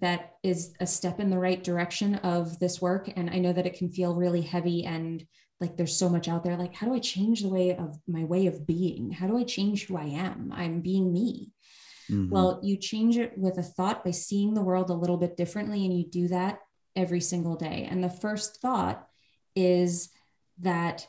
that 0.00 0.36
is 0.42 0.72
a 0.80 0.86
step 0.86 1.20
in 1.20 1.28
the 1.30 1.38
right 1.38 1.62
direction 1.62 2.14
of 2.16 2.58
this 2.58 2.80
work 2.80 3.10
and 3.14 3.28
i 3.28 3.38
know 3.38 3.52
that 3.52 3.66
it 3.66 3.76
can 3.76 3.90
feel 3.90 4.14
really 4.14 4.40
heavy 4.40 4.84
and 4.84 5.26
like 5.62 5.76
there's 5.76 5.96
so 5.96 6.08
much 6.08 6.28
out 6.28 6.44
there 6.44 6.56
like 6.56 6.74
how 6.74 6.86
do 6.86 6.94
i 6.94 6.98
change 6.98 7.40
the 7.40 7.48
way 7.48 7.74
of 7.74 7.98
my 8.06 8.24
way 8.24 8.46
of 8.46 8.66
being? 8.66 9.10
How 9.10 9.26
do 9.26 9.38
i 9.38 9.44
change 9.44 9.86
who 9.86 9.96
i 9.96 10.04
am? 10.04 10.52
I'm 10.54 10.80
being 10.80 11.12
me. 11.12 11.52
Mm-hmm. 12.10 12.30
well 12.30 12.60
you 12.62 12.76
change 12.76 13.16
it 13.16 13.38
with 13.38 13.58
a 13.58 13.62
thought 13.62 14.04
by 14.04 14.10
seeing 14.10 14.54
the 14.54 14.60
world 14.62 14.90
a 14.90 14.94
little 14.94 15.16
bit 15.16 15.36
differently 15.36 15.86
and 15.86 15.96
you 15.96 16.04
do 16.04 16.28
that 16.28 16.58
every 16.96 17.20
single 17.20 17.56
day. 17.56 17.86
And 17.90 18.02
the 18.02 18.10
first 18.10 18.60
thought 18.60 19.06
is 19.54 20.10
that 20.58 21.06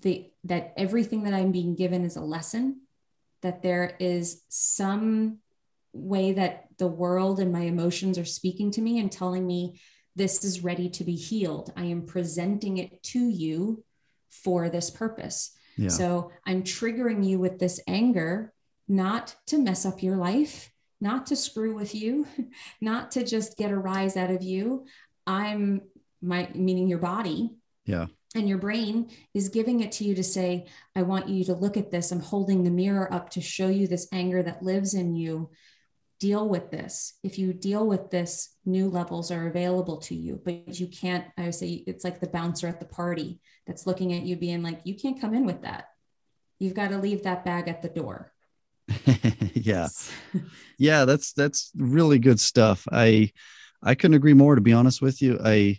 the 0.00 0.30
that 0.44 0.74
everything 0.76 1.24
that 1.24 1.34
i'm 1.34 1.52
being 1.52 1.74
given 1.74 2.04
is 2.04 2.16
a 2.16 2.20
lesson 2.20 2.82
that 3.42 3.62
there 3.62 3.96
is 4.00 4.42
some 4.48 5.38
way 5.92 6.32
that 6.32 6.66
the 6.78 6.86
world 6.86 7.40
and 7.40 7.52
my 7.52 7.62
emotions 7.62 8.18
are 8.18 8.24
speaking 8.24 8.70
to 8.70 8.82
me 8.82 8.98
and 8.98 9.10
telling 9.10 9.46
me 9.46 9.80
this 10.18 10.44
is 10.44 10.64
ready 10.64 10.90
to 10.90 11.04
be 11.04 11.14
healed. 11.14 11.72
I 11.76 11.84
am 11.84 12.04
presenting 12.04 12.78
it 12.78 13.02
to 13.04 13.20
you 13.20 13.84
for 14.28 14.68
this 14.68 14.90
purpose. 14.90 15.56
Yeah. 15.76 15.88
So 15.88 16.32
I'm 16.44 16.64
triggering 16.64 17.24
you 17.26 17.38
with 17.38 17.58
this 17.58 17.80
anger, 17.86 18.52
not 18.88 19.36
to 19.46 19.58
mess 19.58 19.86
up 19.86 20.02
your 20.02 20.16
life, 20.16 20.70
not 21.00 21.26
to 21.26 21.36
screw 21.36 21.74
with 21.74 21.94
you, 21.94 22.26
not 22.80 23.12
to 23.12 23.24
just 23.24 23.56
get 23.56 23.70
a 23.70 23.78
rise 23.78 24.16
out 24.16 24.30
of 24.30 24.42
you. 24.42 24.86
I'm 25.26 25.82
my 26.20 26.48
meaning 26.52 26.88
your 26.88 26.98
body. 26.98 27.54
Yeah. 27.86 28.06
And 28.34 28.48
your 28.48 28.58
brain 28.58 29.10
is 29.32 29.48
giving 29.48 29.80
it 29.80 29.92
to 29.92 30.04
you 30.04 30.14
to 30.16 30.24
say, 30.24 30.66
I 30.94 31.02
want 31.02 31.28
you 31.28 31.44
to 31.44 31.54
look 31.54 31.76
at 31.76 31.90
this. 31.90 32.10
I'm 32.10 32.20
holding 32.20 32.64
the 32.64 32.70
mirror 32.70 33.12
up 33.12 33.30
to 33.30 33.40
show 33.40 33.68
you 33.68 33.86
this 33.86 34.08
anger 34.12 34.42
that 34.42 34.62
lives 34.62 34.94
in 34.94 35.14
you 35.14 35.50
deal 36.18 36.48
with 36.48 36.70
this. 36.70 37.14
If 37.22 37.38
you 37.38 37.52
deal 37.52 37.86
with 37.86 38.10
this, 38.10 38.50
new 38.64 38.88
levels 38.88 39.30
are 39.30 39.46
available 39.46 39.98
to 39.98 40.14
you, 40.14 40.40
but 40.44 40.78
you 40.78 40.88
can't. 40.88 41.24
I 41.36 41.44
would 41.44 41.54
say 41.54 41.84
it's 41.86 42.04
like 42.04 42.20
the 42.20 42.28
bouncer 42.28 42.66
at 42.66 42.80
the 42.80 42.86
party 42.86 43.40
that's 43.66 43.86
looking 43.86 44.12
at 44.14 44.22
you, 44.22 44.36
being 44.36 44.62
like, 44.62 44.80
you 44.84 44.94
can't 44.94 45.20
come 45.20 45.34
in 45.34 45.46
with 45.46 45.62
that. 45.62 45.88
You've 46.58 46.74
got 46.74 46.88
to 46.88 46.98
leave 46.98 47.22
that 47.22 47.44
bag 47.44 47.68
at 47.68 47.82
the 47.82 47.88
door. 47.88 48.32
yeah. 49.54 49.88
yeah, 50.78 51.04
that's 51.04 51.32
that's 51.32 51.70
really 51.76 52.18
good 52.18 52.40
stuff. 52.40 52.86
I 52.90 53.32
I 53.82 53.94
couldn't 53.94 54.16
agree 54.16 54.34
more 54.34 54.54
to 54.54 54.60
be 54.60 54.72
honest 54.72 55.00
with 55.00 55.22
you. 55.22 55.38
I 55.44 55.78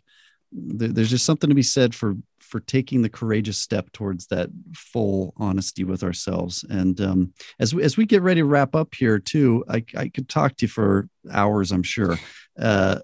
there's 0.51 1.09
just 1.09 1.25
something 1.25 1.49
to 1.49 1.55
be 1.55 1.63
said 1.63 1.93
for 1.93 2.15
for 2.49 2.59
taking 2.59 3.01
the 3.01 3.09
courageous 3.09 3.57
step 3.57 3.91
towards 3.91 4.27
that 4.27 4.49
full 4.75 5.33
honesty 5.37 5.83
with 5.83 6.03
ourselves. 6.03 6.65
And 6.69 6.99
um, 6.99 7.33
as 7.59 7.73
we, 7.73 7.83
as 7.83 7.95
we 7.95 8.05
get 8.05 8.23
ready 8.23 8.41
to 8.41 8.45
wrap 8.45 8.75
up 8.75 8.95
here, 8.95 9.19
too, 9.19 9.63
I, 9.69 9.85
I 9.95 10.09
could 10.09 10.27
talk 10.27 10.57
to 10.57 10.65
you 10.65 10.69
for 10.69 11.07
hours, 11.31 11.71
I'm 11.71 11.83
sure. 11.83 12.17
Uh, 12.59 12.99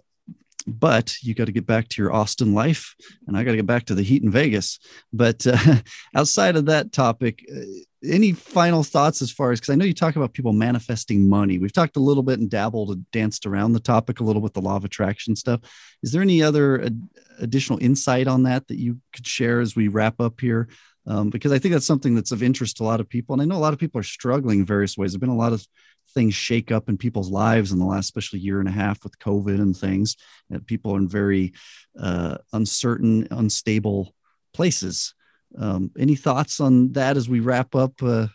but 0.67 1.15
you 1.21 1.35
got 1.35 1.45
to 1.45 1.51
get 1.51 1.67
back 1.67 1.87
to 1.89 2.01
your 2.01 2.11
Austin 2.11 2.53
life, 2.55 2.95
and 3.27 3.37
I 3.37 3.43
got 3.43 3.51
to 3.51 3.57
get 3.57 3.67
back 3.67 3.85
to 3.85 3.95
the 3.95 4.01
heat 4.01 4.23
in 4.23 4.31
Vegas. 4.31 4.79
But 5.13 5.45
uh, 5.45 5.57
outside 6.15 6.55
of 6.55 6.65
that 6.65 6.91
topic, 6.91 7.45
uh, 7.55 7.61
any 8.09 8.31
final 8.31 8.83
thoughts 8.83 9.21
as 9.21 9.31
far 9.31 9.51
as 9.51 9.59
because 9.59 9.73
I 9.73 9.75
know 9.75 9.85
you 9.85 9.93
talk 9.93 10.15
about 10.15 10.33
people 10.33 10.53
manifesting 10.53 11.27
money. 11.27 11.57
We've 11.57 11.73
talked 11.73 11.97
a 11.97 12.01
little 12.01 12.23
bit 12.23 12.39
and 12.39 12.49
dabbled 12.49 12.91
and 12.91 13.09
danced 13.11 13.45
around 13.45 13.73
the 13.73 13.79
topic 13.79 14.19
a 14.19 14.23
little 14.23 14.41
with 14.41 14.53
the 14.53 14.61
law 14.61 14.75
of 14.75 14.85
attraction 14.85 15.35
stuff. 15.35 15.61
Is 16.03 16.11
there 16.11 16.21
any 16.21 16.41
other 16.41 16.83
ad- 16.83 17.09
additional 17.39 17.79
insight 17.79 18.27
on 18.27 18.43
that 18.43 18.67
that 18.67 18.77
you 18.77 18.99
could 19.13 19.27
share 19.27 19.59
as 19.59 19.75
we 19.75 19.87
wrap 19.87 20.19
up 20.19 20.39
here? 20.39 20.69
Um, 21.07 21.29
because 21.29 21.51
I 21.51 21.59
think 21.59 21.73
that's 21.73 21.85
something 21.85 22.15
that's 22.15 22.31
of 22.31 22.41
interest 22.41 22.77
to 22.77 22.83
a 22.83 22.85
lot 22.85 22.99
of 22.99 23.07
people, 23.07 23.33
and 23.33 23.41
I 23.41 23.45
know 23.45 23.57
a 23.57 23.61
lot 23.61 23.73
of 23.73 23.79
people 23.79 23.99
are 23.99 24.03
struggling 24.03 24.59
in 24.59 24.65
various 24.65 24.97
ways. 24.97 25.11
There've 25.11 25.19
been 25.19 25.29
a 25.29 25.35
lot 25.35 25.53
of 25.53 25.65
things 26.15 26.33
shake 26.33 26.71
up 26.71 26.89
in 26.89 26.97
people's 26.97 27.29
lives 27.29 27.71
in 27.71 27.77
the 27.77 27.85
last, 27.85 28.05
especially 28.05 28.39
year 28.39 28.59
and 28.59 28.69
a 28.69 28.71
half 28.71 29.03
with 29.03 29.19
COVID 29.19 29.59
and 29.59 29.77
things. 29.77 30.15
That 30.49 30.65
people 30.65 30.95
are 30.95 30.97
in 30.97 31.07
very 31.07 31.53
uh, 31.99 32.37
uncertain, 32.53 33.27
unstable 33.29 34.15
places. 34.53 35.13
Um, 35.57 35.91
any 35.97 36.15
thoughts 36.15 36.59
on 36.59 36.91
that 36.93 37.17
as 37.17 37.29
we 37.29 37.39
wrap 37.39 37.75
up 37.75 38.01
uh, 38.01 38.27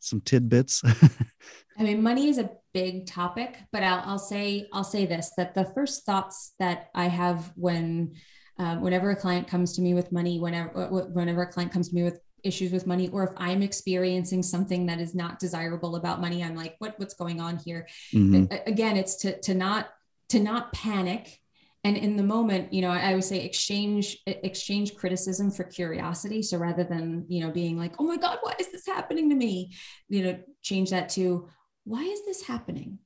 some 0.00 0.20
tidbits? 0.20 0.82
I 1.78 1.82
mean, 1.82 2.02
money 2.02 2.28
is 2.28 2.38
a 2.38 2.50
big 2.74 3.06
topic, 3.06 3.56
but 3.72 3.82
I'll, 3.82 4.02
I'll, 4.04 4.18
say 4.18 4.68
I'll 4.72 4.84
say 4.84 5.06
this: 5.06 5.32
that 5.36 5.54
the 5.54 5.64
first 5.74 6.04
thoughts 6.04 6.54
that 6.58 6.90
I 6.94 7.06
have 7.06 7.52
when 7.54 8.14
um, 8.58 8.80
whenever 8.80 9.10
a 9.10 9.16
client 9.16 9.46
comes 9.46 9.74
to 9.74 9.82
me 9.82 9.94
with 9.94 10.10
money, 10.12 10.40
whenever 10.40 10.88
whenever 11.12 11.42
a 11.42 11.52
client 11.52 11.72
comes 11.72 11.88
to 11.90 11.94
me 11.94 12.02
with 12.02 12.20
issues 12.42 12.72
with 12.72 12.86
money, 12.86 13.08
or 13.08 13.24
if 13.24 13.30
I'm 13.36 13.62
experiencing 13.62 14.42
something 14.42 14.86
that 14.86 15.00
is 15.00 15.14
not 15.14 15.38
desirable 15.38 15.96
about 15.96 16.20
money, 16.20 16.42
I'm 16.42 16.56
like, 16.56 16.76
what 16.78 16.98
what's 16.98 17.14
going 17.14 17.40
on 17.40 17.58
here? 17.58 17.86
Mm-hmm. 18.12 18.52
Again, 18.66 18.96
it's 18.96 19.16
to 19.16 19.40
to 19.42 19.54
not 19.54 19.88
to 20.30 20.40
not 20.40 20.72
panic 20.72 21.40
and 21.84 21.96
in 21.96 22.16
the 22.16 22.22
moment 22.22 22.72
you 22.72 22.82
know 22.82 22.90
i 22.90 23.14
would 23.14 23.24
say 23.24 23.44
exchange 23.44 24.18
exchange 24.26 24.94
criticism 24.96 25.50
for 25.50 25.64
curiosity. 25.64 26.42
So 26.42 26.58
rather 26.58 26.84
than 26.84 27.24
you 27.28 27.44
know 27.44 27.50
being 27.50 27.78
like 27.78 27.94
oh 27.98 28.04
my 28.04 28.16
god 28.16 28.38
why 28.42 28.54
is 28.58 28.70
this 28.72 28.86
happening 28.86 29.30
to 29.30 29.36
me? 29.36 29.74
You 30.08 30.22
know 30.22 30.38
change 30.62 30.90
that 30.90 31.08
to 31.10 31.48
why 31.84 32.02
is 32.02 32.24
this 32.24 32.42
happening? 32.42 32.98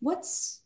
What's 0.00 0.62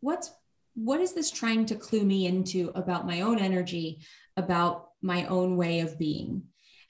what's 0.00 0.30
what 0.74 1.00
is 1.00 1.12
this 1.12 1.30
trying 1.30 1.66
to 1.66 1.74
clue 1.74 2.04
me 2.04 2.26
into 2.26 2.70
about 2.74 3.06
my 3.06 3.20
own 3.22 3.38
energy 3.38 4.00
about 4.36 4.88
my 5.02 5.26
own 5.26 5.56
way 5.56 5.80
of 5.80 5.98
being? 5.98 6.44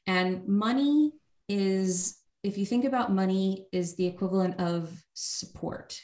And 0.07 0.47
money 0.47 1.13
is 1.49 2.19
if 2.43 2.57
you 2.57 2.65
think 2.65 2.85
about 2.85 3.13
money 3.13 3.67
is 3.73 3.97
the 3.97 4.07
equivalent 4.07 4.61
of 4.61 4.91
support 5.15 6.01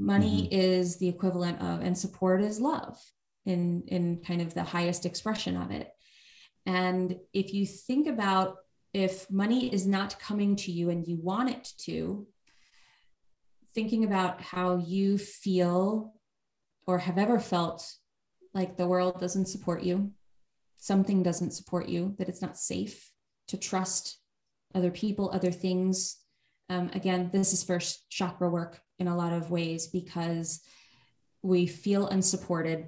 money 0.00 0.44
mm-hmm. 0.44 0.60
is 0.60 0.96
the 0.96 1.08
equivalent 1.08 1.60
of 1.60 1.82
and 1.82 1.96
support 1.96 2.40
is 2.40 2.58
love 2.60 2.98
in 3.44 3.82
in 3.88 4.22
kind 4.26 4.40
of 4.40 4.54
the 4.54 4.64
highest 4.64 5.04
expression 5.04 5.56
of 5.56 5.70
it 5.70 5.90
and 6.66 7.16
if 7.32 7.52
you 7.52 7.66
think 7.66 8.06
about 8.06 8.56
if 8.92 9.30
money 9.30 9.72
is 9.72 9.86
not 9.86 10.18
coming 10.18 10.56
to 10.56 10.72
you 10.72 10.90
and 10.90 11.06
you 11.06 11.16
want 11.16 11.50
it 11.50 11.72
to 11.78 12.26
thinking 13.74 14.04
about 14.04 14.40
how 14.40 14.76
you 14.76 15.16
feel 15.16 16.14
or 16.86 16.98
have 16.98 17.18
ever 17.18 17.38
felt 17.38 17.86
like 18.52 18.76
the 18.76 18.88
world 18.88 19.20
doesn't 19.20 19.46
support 19.46 19.82
you 19.82 20.10
something 20.76 21.22
doesn't 21.22 21.52
support 21.52 21.88
you 21.88 22.14
that 22.18 22.28
it's 22.28 22.42
not 22.42 22.56
safe 22.56 23.10
to 23.48 23.58
trust 23.58 24.18
other 24.74 24.90
people 24.90 25.30
other 25.32 25.52
things 25.52 26.16
um, 26.70 26.90
again 26.94 27.28
this 27.32 27.52
is 27.52 27.62
first 27.62 28.08
chakra 28.08 28.48
work 28.48 28.80
in 29.00 29.08
a 29.08 29.16
lot 29.16 29.32
of 29.32 29.50
ways 29.50 29.88
because 29.88 30.60
we 31.42 31.66
feel 31.66 32.06
unsupported 32.06 32.86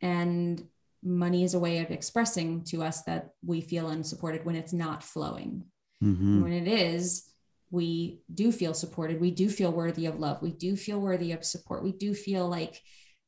and 0.00 0.62
money 1.02 1.42
is 1.42 1.54
a 1.54 1.58
way 1.58 1.78
of 1.78 1.90
expressing 1.90 2.62
to 2.64 2.82
us 2.82 3.02
that 3.02 3.30
we 3.44 3.60
feel 3.60 3.88
unsupported 3.88 4.44
when 4.44 4.56
it's 4.56 4.72
not 4.72 5.02
flowing. 5.02 5.64
Mm-hmm. 6.04 6.42
when 6.42 6.52
it 6.52 6.68
is 6.68 7.26
we 7.70 8.20
do 8.32 8.52
feel 8.52 8.74
supported. 8.74 9.20
We 9.20 9.30
do 9.30 9.48
feel 9.48 9.72
worthy 9.72 10.06
of 10.06 10.20
love. 10.20 10.40
We 10.42 10.52
do 10.52 10.76
feel 10.76 11.00
worthy 11.00 11.32
of 11.32 11.44
support. 11.44 11.82
We 11.82 11.92
do 11.92 12.14
feel 12.14 12.48
like 12.48 12.80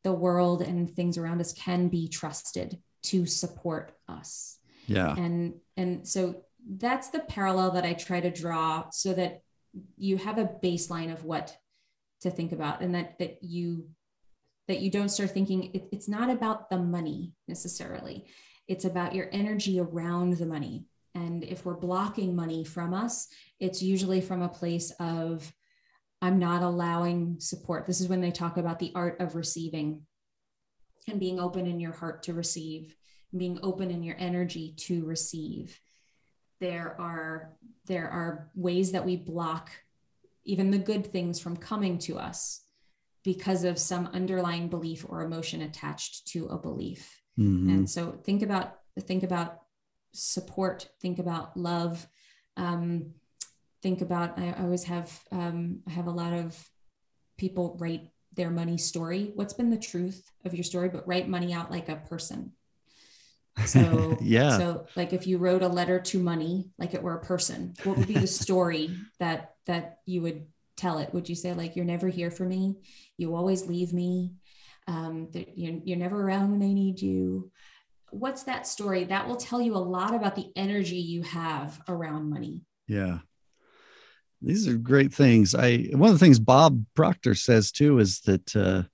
the 0.04 0.12
world 0.12 0.62
and 0.62 0.88
things 0.88 1.18
around 1.18 1.40
us 1.40 1.52
can 1.52 1.88
be 1.88 2.08
trusted 2.08 2.78
to 3.04 3.26
support 3.26 3.92
us. 4.08 4.58
Yeah. 4.86 5.14
And 5.16 5.54
and 5.76 6.06
so 6.06 6.42
that's 6.76 7.08
the 7.08 7.20
parallel 7.20 7.70
that 7.70 7.84
i 7.84 7.94
try 7.94 8.20
to 8.20 8.30
draw 8.30 8.90
so 8.90 9.14
that 9.14 9.40
you 9.96 10.18
have 10.18 10.36
a 10.38 10.50
baseline 10.62 11.10
of 11.10 11.24
what 11.24 11.56
to 12.20 12.30
think 12.30 12.52
about 12.52 12.80
and 12.80 12.94
that 12.94 13.18
that 13.18 13.42
you 13.42 13.88
that 14.66 14.80
you 14.80 14.90
don't 14.90 15.08
start 15.08 15.30
thinking 15.30 15.74
it, 15.74 15.88
it's 15.92 16.08
not 16.08 16.30
about 16.30 16.68
the 16.70 16.78
money 16.78 17.32
necessarily. 17.46 18.26
It's 18.66 18.84
about 18.84 19.14
your 19.14 19.28
energy 19.32 19.80
around 19.80 20.36
the 20.36 20.46
money. 20.46 20.84
And 21.14 21.42
if 21.42 21.64
we're 21.64 21.74
blocking 21.74 22.36
money 22.36 22.64
from 22.64 22.94
us 22.94 23.28
it's 23.60 23.82
usually 23.82 24.20
from 24.20 24.42
a 24.42 24.48
place 24.48 24.92
of 25.00 25.52
i'm 26.20 26.38
not 26.38 26.62
allowing 26.62 27.36
support. 27.40 27.86
This 27.86 28.00
is 28.00 28.08
when 28.08 28.20
they 28.20 28.30
talk 28.30 28.56
about 28.56 28.78
the 28.78 28.92
art 28.94 29.20
of 29.20 29.34
receiving 29.34 30.02
and 31.08 31.18
being 31.18 31.40
open 31.40 31.66
in 31.66 31.80
your 31.80 31.92
heart 31.92 32.22
to 32.24 32.34
receive 32.34 32.94
being 33.36 33.58
open 33.62 33.90
in 33.90 34.02
your 34.02 34.16
energy 34.18 34.74
to 34.76 35.04
receive. 35.04 35.78
There 36.60 36.96
are 36.98 37.52
there 37.86 38.08
are 38.08 38.50
ways 38.54 38.92
that 38.92 39.04
we 39.04 39.16
block 39.16 39.70
even 40.48 40.70
the 40.70 40.78
good 40.78 41.06
things 41.06 41.38
from 41.38 41.56
coming 41.56 41.98
to 41.98 42.18
us 42.18 42.62
because 43.22 43.64
of 43.64 43.78
some 43.78 44.08
underlying 44.12 44.68
belief 44.68 45.04
or 45.08 45.22
emotion 45.22 45.62
attached 45.62 46.26
to 46.28 46.46
a 46.46 46.58
belief. 46.58 47.20
Mm-hmm. 47.38 47.70
and 47.70 47.90
so 47.90 48.18
think 48.24 48.42
about 48.42 48.78
think 49.00 49.22
about 49.22 49.60
support 50.12 50.88
think 51.00 51.20
about 51.20 51.56
love 51.56 52.04
um, 52.56 53.12
think 53.80 54.00
about 54.00 54.36
I, 54.36 54.54
I 54.58 54.62
always 54.64 54.82
have 54.84 55.16
um, 55.30 55.82
i 55.86 55.90
have 55.92 56.08
a 56.08 56.18
lot 56.22 56.32
of 56.32 56.68
people 57.36 57.76
write 57.80 58.10
their 58.34 58.50
money 58.50 58.78
story. 58.78 59.32
What's 59.34 59.54
been 59.54 59.70
the 59.70 59.78
truth 59.78 60.30
of 60.44 60.54
your 60.54 60.64
story 60.64 60.88
but 60.88 61.06
write 61.08 61.28
money 61.28 61.52
out 61.52 61.70
like 61.70 61.88
a 61.88 61.96
person 61.96 62.52
so 63.66 64.18
yeah. 64.22 64.58
So 64.58 64.86
like 64.96 65.12
if 65.12 65.26
you 65.26 65.38
wrote 65.38 65.62
a 65.62 65.68
letter 65.68 66.00
to 66.00 66.18
money, 66.18 66.70
like 66.78 66.94
it 66.94 67.02
were 67.02 67.14
a 67.14 67.24
person, 67.24 67.74
what 67.84 67.96
would 67.96 68.08
be 68.08 68.14
the 68.14 68.26
story 68.26 68.90
that 69.18 69.54
that 69.66 69.98
you 70.06 70.22
would 70.22 70.46
tell 70.76 70.98
it? 70.98 71.12
Would 71.12 71.28
you 71.28 71.34
say 71.34 71.54
like 71.54 71.76
you're 71.76 71.84
never 71.84 72.08
here 72.08 72.30
for 72.30 72.44
me? 72.44 72.76
You 73.16 73.34
always 73.34 73.66
leave 73.66 73.92
me. 73.92 74.32
Um, 74.86 75.28
you're, 75.34 75.80
you're 75.84 75.98
never 75.98 76.22
around 76.22 76.50
when 76.50 76.62
I 76.62 76.72
need 76.72 77.02
you. 77.02 77.50
What's 78.10 78.44
that 78.44 78.66
story? 78.66 79.04
That 79.04 79.28
will 79.28 79.36
tell 79.36 79.60
you 79.60 79.76
a 79.76 79.78
lot 79.78 80.14
about 80.14 80.34
the 80.34 80.50
energy 80.56 80.96
you 80.96 81.22
have 81.22 81.78
around 81.88 82.30
money. 82.30 82.62
Yeah. 82.86 83.18
These 84.40 84.66
are 84.66 84.76
great 84.76 85.12
things. 85.12 85.54
I 85.54 85.88
one 85.92 86.10
of 86.10 86.18
the 86.18 86.24
things 86.24 86.38
Bob 86.38 86.84
Proctor 86.94 87.34
says 87.34 87.72
too 87.72 87.98
is 87.98 88.20
that 88.20 88.56
uh, 88.56 88.84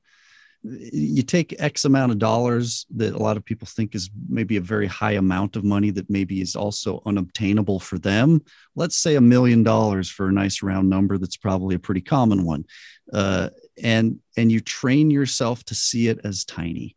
you 0.64 1.22
take 1.22 1.54
X 1.60 1.84
amount 1.84 2.12
of 2.12 2.18
dollars 2.18 2.86
that 2.96 3.14
a 3.14 3.18
lot 3.18 3.36
of 3.36 3.44
people 3.44 3.68
think 3.68 3.94
is 3.94 4.08
maybe 4.28 4.56
a 4.56 4.62
very 4.62 4.86
high 4.86 5.12
amount 5.12 5.56
of 5.56 5.64
money 5.64 5.90
that 5.90 6.08
maybe 6.08 6.40
is 6.40 6.56
also 6.56 7.02
unobtainable 7.04 7.78
for 7.78 7.98
them. 7.98 8.42
Let's 8.74 8.96
say 8.96 9.16
a 9.16 9.20
million 9.20 9.62
dollars 9.62 10.08
for 10.08 10.28
a 10.28 10.32
nice 10.32 10.62
round 10.62 10.88
number 10.88 11.18
that's 11.18 11.36
probably 11.36 11.74
a 11.74 11.80
pretty 11.80 12.00
common 12.00 12.44
one, 12.44 12.64
uh, 13.12 13.50
and 13.82 14.20
and 14.38 14.50
you 14.50 14.60
train 14.60 15.10
yourself 15.10 15.62
to 15.64 15.74
see 15.74 16.08
it 16.08 16.20
as 16.24 16.46
tiny. 16.46 16.96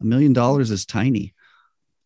A 0.00 0.04
million 0.04 0.32
dollars 0.32 0.70
is 0.70 0.86
tiny, 0.86 1.34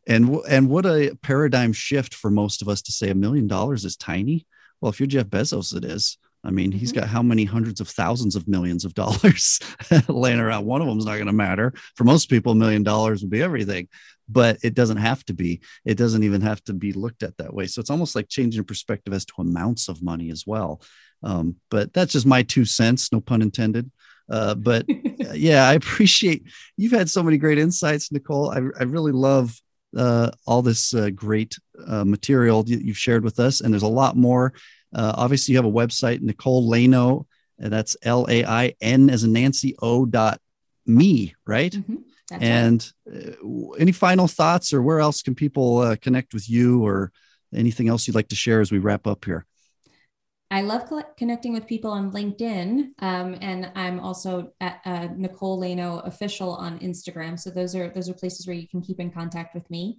and 0.07 0.35
and 0.49 0.71
what 0.71 0.87
a 0.87 1.15
paradigm 1.23 1.75
shift 1.75 2.15
for 2.15 2.31
most 2.31 2.63
of 2.63 2.69
us 2.69 2.81
to 2.83 2.93
say 2.93 3.11
a 3.11 3.15
million 3.15 3.47
dollars 3.47 3.85
is 3.85 3.97
tiny. 3.97 4.47
Well, 4.81 4.91
if 4.91 5.01
you're 5.01 5.07
Jeff 5.07 5.27
Bezos, 5.27 5.77
it 5.77 5.85
is. 5.85 6.17
I 6.45 6.51
mean, 6.51 6.71
mm-hmm. 6.71 6.79
he's 6.79 6.93
got 6.93 7.09
how 7.09 7.23
many 7.23 7.45
hundreds 7.45 7.81
of 7.81 7.89
thousands 7.89 8.37
of 8.37 8.47
millions 8.47 8.85
of 8.85 8.95
dollars 8.95 9.59
laying 10.09 10.41
around. 10.41 10.67
One 10.67 10.81
of 10.81 10.87
them 10.87 10.99
is 10.99 11.07
not 11.07 11.15
going 11.15 11.27
to 11.27 11.33
matter. 11.33 11.73
For 11.97 12.05
most 12.05 12.29
people, 12.29 12.53
a 12.53 12.57
million 12.57 12.83
dollars 12.83 13.23
would 13.23 13.31
be 13.31 13.43
everything, 13.43 13.89
but 14.29 14.59
it 14.63 14.75
doesn't 14.75 14.99
have 14.99 15.25
to 15.27 15.35
be. 15.35 15.61
It 15.85 15.97
doesn't 15.97 16.23
even 16.23 16.43
have 16.43 16.63
to 16.65 16.75
be 16.75 16.93
looked 16.93 17.23
at 17.23 17.37
that 17.39 17.55
way. 17.55 17.67
So 17.67 17.81
it's 17.81 17.91
almost 17.91 18.15
like 18.15 18.29
changing 18.29 18.65
perspective 18.65 19.15
as 19.15 19.25
to 19.27 19.35
amounts 19.39 19.89
of 19.89 20.03
money 20.03 20.31
as 20.31 20.47
well. 20.47 20.83
Um, 21.23 21.57
but 21.71 21.93
that's 21.93 22.13
just 22.13 22.27
my 22.27 22.43
two 22.43 22.65
cents, 22.65 23.11
no 23.11 23.21
pun 23.21 23.43
intended. 23.43 23.91
Uh, 24.29 24.55
but 24.55 24.85
yeah, 25.35 25.69
I 25.69 25.75
appreciate 25.75 26.45
you've 26.77 26.93
had 26.93 27.11
so 27.11 27.23
many 27.23 27.39
great 27.39 27.59
insights, 27.59 28.13
Nicole. 28.13 28.51
I, 28.51 28.59
I 28.79 28.85
really 28.85 29.13
love 29.13 29.59
uh, 29.97 30.31
all 30.47 30.63
this 30.63 30.93
uh, 30.95 31.11
great 31.11 31.57
uh, 31.87 32.05
material 32.05 32.65
you've 32.67 32.99
shared 32.99 33.25
with 33.25 33.39
us, 33.41 33.61
and 33.61 33.73
there's 33.73 33.83
a 33.83 33.89
lot 33.89 34.17
more 34.17 34.53
uh, 34.95 35.15
obviously, 35.17 35.53
you 35.53 35.59
have 35.59 35.67
a 35.67 35.71
website, 35.71 36.21
Nicole 36.21 36.69
Laino, 36.71 37.27
and 37.59 37.73
that's 37.73 37.97
L 38.03 38.27
A 38.29 38.45
I 38.45 38.75
N 38.81 39.11
as 39.11 39.25
a 39.25 39.29
Nancy 39.29 39.75
O 39.81 40.07
dot 40.07 40.41
me, 40.87 41.35
right? 41.47 41.73
Mm-hmm. 41.73 41.97
and 42.43 42.93
right. 43.07 43.37
Uh, 43.43 43.71
any 43.79 43.93
final 43.93 44.29
thoughts, 44.29 44.73
or 44.73 44.83
where 44.83 45.01
else 45.01 45.23
can 45.23 45.35
people 45.35 45.79
uh, 45.79 45.97
connect 45.97 46.35
with 46.35 46.49
you, 46.49 46.85
or 46.85 47.13
anything 47.55 47.89
else 47.89 48.07
you'd 48.07 48.17
like 48.17 48.29
to 48.29 48.37
share 48.37 48.61
as 48.61 48.73
we 48.73 48.79
wrap 48.79 49.07
up 49.07 49.25
here? 49.25 49.47
I 50.51 50.61
love 50.61 50.83
connecting 51.17 51.53
with 51.53 51.67
people 51.67 51.91
on 51.91 52.13
LinkedIn, 52.13 52.91
um, 53.01 53.37
and 53.41 53.73
I'm 53.75 53.99
also 53.99 54.53
at 54.61 54.81
uh, 54.85 55.09
Nicole 55.17 55.59
Laino 55.59 55.99
official 56.05 56.55
on 56.55 56.79
Instagram. 56.79 57.39
So 57.39 57.51
those 57.51 57.75
are 57.75 57.89
those 57.89 58.09
are 58.09 58.15
places 58.15 58.47
where 58.47 58.55
you 58.55 58.69
can 58.69 58.81
keep 58.81 59.01
in 59.01 59.11
contact 59.11 59.55
with 59.55 59.69
me. 59.71 59.99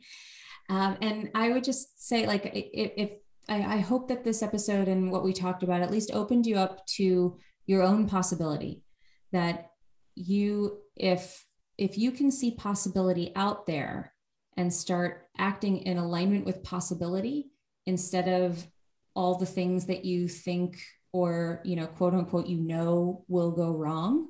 Um, 0.69 0.97
and 1.01 1.29
I 1.35 1.49
would 1.51 1.63
just 1.63 2.07
say, 2.07 2.25
like, 2.25 2.45
if, 2.45 2.91
if 2.97 3.09
I, 3.47 3.75
I 3.75 3.77
hope 3.77 4.07
that 4.07 4.23
this 4.23 4.41
episode 4.41 4.87
and 4.87 5.11
what 5.11 5.23
we 5.23 5.33
talked 5.33 5.63
about 5.63 5.81
at 5.81 5.91
least 5.91 6.11
opened 6.13 6.45
you 6.45 6.57
up 6.57 6.85
to 6.97 7.37
your 7.65 7.83
own 7.83 8.07
possibility 8.07 8.83
that 9.31 9.71
you 10.15 10.79
if 10.95 11.45
if 11.77 11.97
you 11.97 12.11
can 12.11 12.31
see 12.31 12.51
possibility 12.51 13.31
out 13.35 13.65
there 13.65 14.13
and 14.55 14.73
start 14.73 15.27
acting 15.37 15.79
in 15.79 15.97
alignment 15.97 16.45
with 16.45 16.63
possibility 16.63 17.47
instead 17.85 18.27
of 18.27 18.65
all 19.13 19.37
the 19.37 19.45
things 19.45 19.85
that 19.87 20.05
you 20.05 20.27
think 20.27 20.81
or 21.11 21.61
you 21.63 21.75
know 21.75 21.87
quote 21.87 22.13
unquote 22.13 22.47
you 22.47 22.59
know 22.59 23.23
will 23.27 23.51
go 23.51 23.75
wrong 23.75 24.29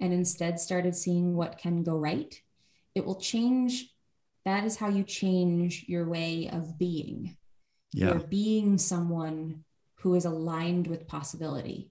and 0.00 0.12
instead 0.12 0.58
started 0.58 0.94
seeing 0.94 1.34
what 1.34 1.58
can 1.58 1.82
go 1.82 1.96
right 1.96 2.34
it 2.94 3.04
will 3.04 3.20
change 3.20 3.92
that 4.44 4.64
is 4.64 4.76
how 4.76 4.88
you 4.88 5.02
change 5.02 5.84
your 5.88 6.08
way 6.08 6.48
of 6.50 6.78
being 6.78 7.36
yeah. 7.92 8.08
you're 8.08 8.20
being 8.20 8.78
someone 8.78 9.64
who 9.96 10.14
is 10.14 10.24
aligned 10.24 10.86
with 10.86 11.08
possibility. 11.08 11.90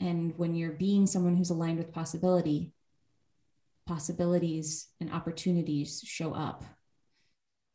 And 0.00 0.34
when 0.36 0.54
you're 0.54 0.72
being 0.72 1.06
someone 1.06 1.36
who's 1.36 1.50
aligned 1.50 1.78
with 1.78 1.92
possibility 1.92 2.72
possibilities 3.88 4.88
and 5.00 5.10
opportunities 5.10 6.02
show 6.04 6.34
up. 6.34 6.62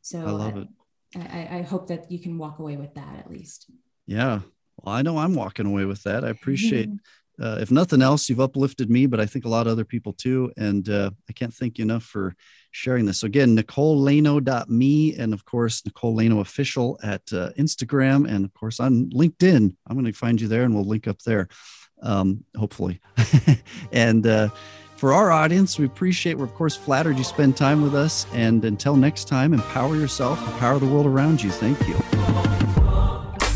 So 0.01 0.20
i 0.20 0.30
love 0.30 0.57
it. 0.57 0.68
I, 1.16 1.57
I 1.57 1.61
hope 1.64 1.88
that 1.88 2.11
you 2.11 2.20
can 2.20 2.38
walk 2.38 2.59
away 2.59 2.78
with 2.78 2.93
that 2.93 3.18
at 3.18 3.30
least. 3.30 3.70
Yeah. 4.05 4.41
Well 4.78 4.95
i 4.95 5.01
know 5.01 5.18
i'm 5.18 5.36
walking 5.36 5.66
away 5.66 5.86
with 5.86 6.03
that. 6.03 6.24
I 6.24 6.30
appreciate 6.30 6.89
uh, 7.42 7.58
if 7.60 7.72
nothing 7.72 8.02
else, 8.02 8.30
you've 8.30 8.40
uplifted 8.40 8.90
me, 8.90 9.06
but 9.06 9.20
I 9.20 9.26
think 9.26 9.46
a 9.46 9.50
lot 9.50 9.66
of 9.66 9.72
other 9.72 9.86
people 9.86 10.14
too. 10.14 10.52
And 10.58 10.88
uh, 10.88 11.12
I 11.30 11.34
can't 11.34 11.54
thank 11.54 11.78
you 11.78 11.84
enough 11.84 12.04
for 12.04 12.36
sharing 12.72 13.06
this. 13.06 13.20
So 13.20 13.28
again, 13.28 13.58
NicoleLaino.me 13.58 15.16
and 15.16 15.34
of 15.34 15.46
course, 15.46 15.84
Nicole 15.86 16.16
Laino 16.16 16.42
official 16.42 17.00
at 17.04 17.22
uh, 17.34 17.50
Instagram 17.58 18.30
and 18.30 18.46
of 18.46 18.54
course 18.54 18.80
on 18.80 19.10
LinkedIn. 19.10 19.76
I'm 19.88 19.96
going 19.96 20.06
to 20.06 20.14
find 20.14 20.40
you 20.40 20.48
there 20.48 20.64
and 20.64 20.76
we'll 20.76 20.86
link 20.86 21.08
up 21.08 21.20
there, 21.24 21.48
um, 22.02 22.44
hopefully. 22.56 23.00
and 23.92 24.26
uh, 24.28 24.50
for 24.96 25.14
our 25.14 25.32
audience, 25.32 25.80
we 25.80 25.86
appreciate, 25.86 26.38
we're 26.38 26.46
of 26.46 26.54
course 26.54 26.76
flattered 26.76 27.18
you 27.18 27.24
spend 27.24 27.58
time 27.58 27.82
with 27.82 27.96
us. 27.96 28.28
And 28.34 28.64
until 28.64 28.96
next 28.96 29.28
time, 29.28 29.54
empower 29.54 29.96
yourself, 29.96 30.40
empower 30.48 30.80
the 30.80 30.86
world 30.86 31.08
around 31.08 31.42
you. 31.42 31.50
Thank 31.50 31.80
you. 31.88 32.83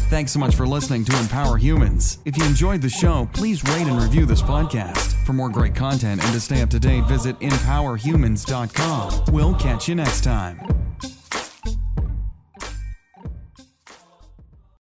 Thanks 0.10 0.32
so 0.32 0.40
much 0.40 0.56
for 0.56 0.66
listening 0.66 1.04
to 1.06 1.20
Empower 1.20 1.58
Humans. 1.58 2.20
If 2.24 2.38
you 2.38 2.46
enjoyed 2.46 2.82
the 2.82 2.88
show, 2.90 3.30
please 3.34 3.62
rate 3.66 3.88
and 3.88 4.02
review 4.02 4.26
this 4.26 4.42
podcast. 4.42 5.14
For 5.26 5.34
more 5.34 5.50
great 5.50 5.76
content 5.76 6.24
and 6.24 6.34
to 6.34 6.40
stay 6.40 6.62
up 6.62 6.70
to 6.70 6.80
date, 6.80 7.04
visit 7.04 7.38
empowerhumans.com. 7.42 9.34
We'll 9.34 9.56
catch 9.56 9.90
you 9.90 9.96
next 9.96 10.24
time. 10.24 10.62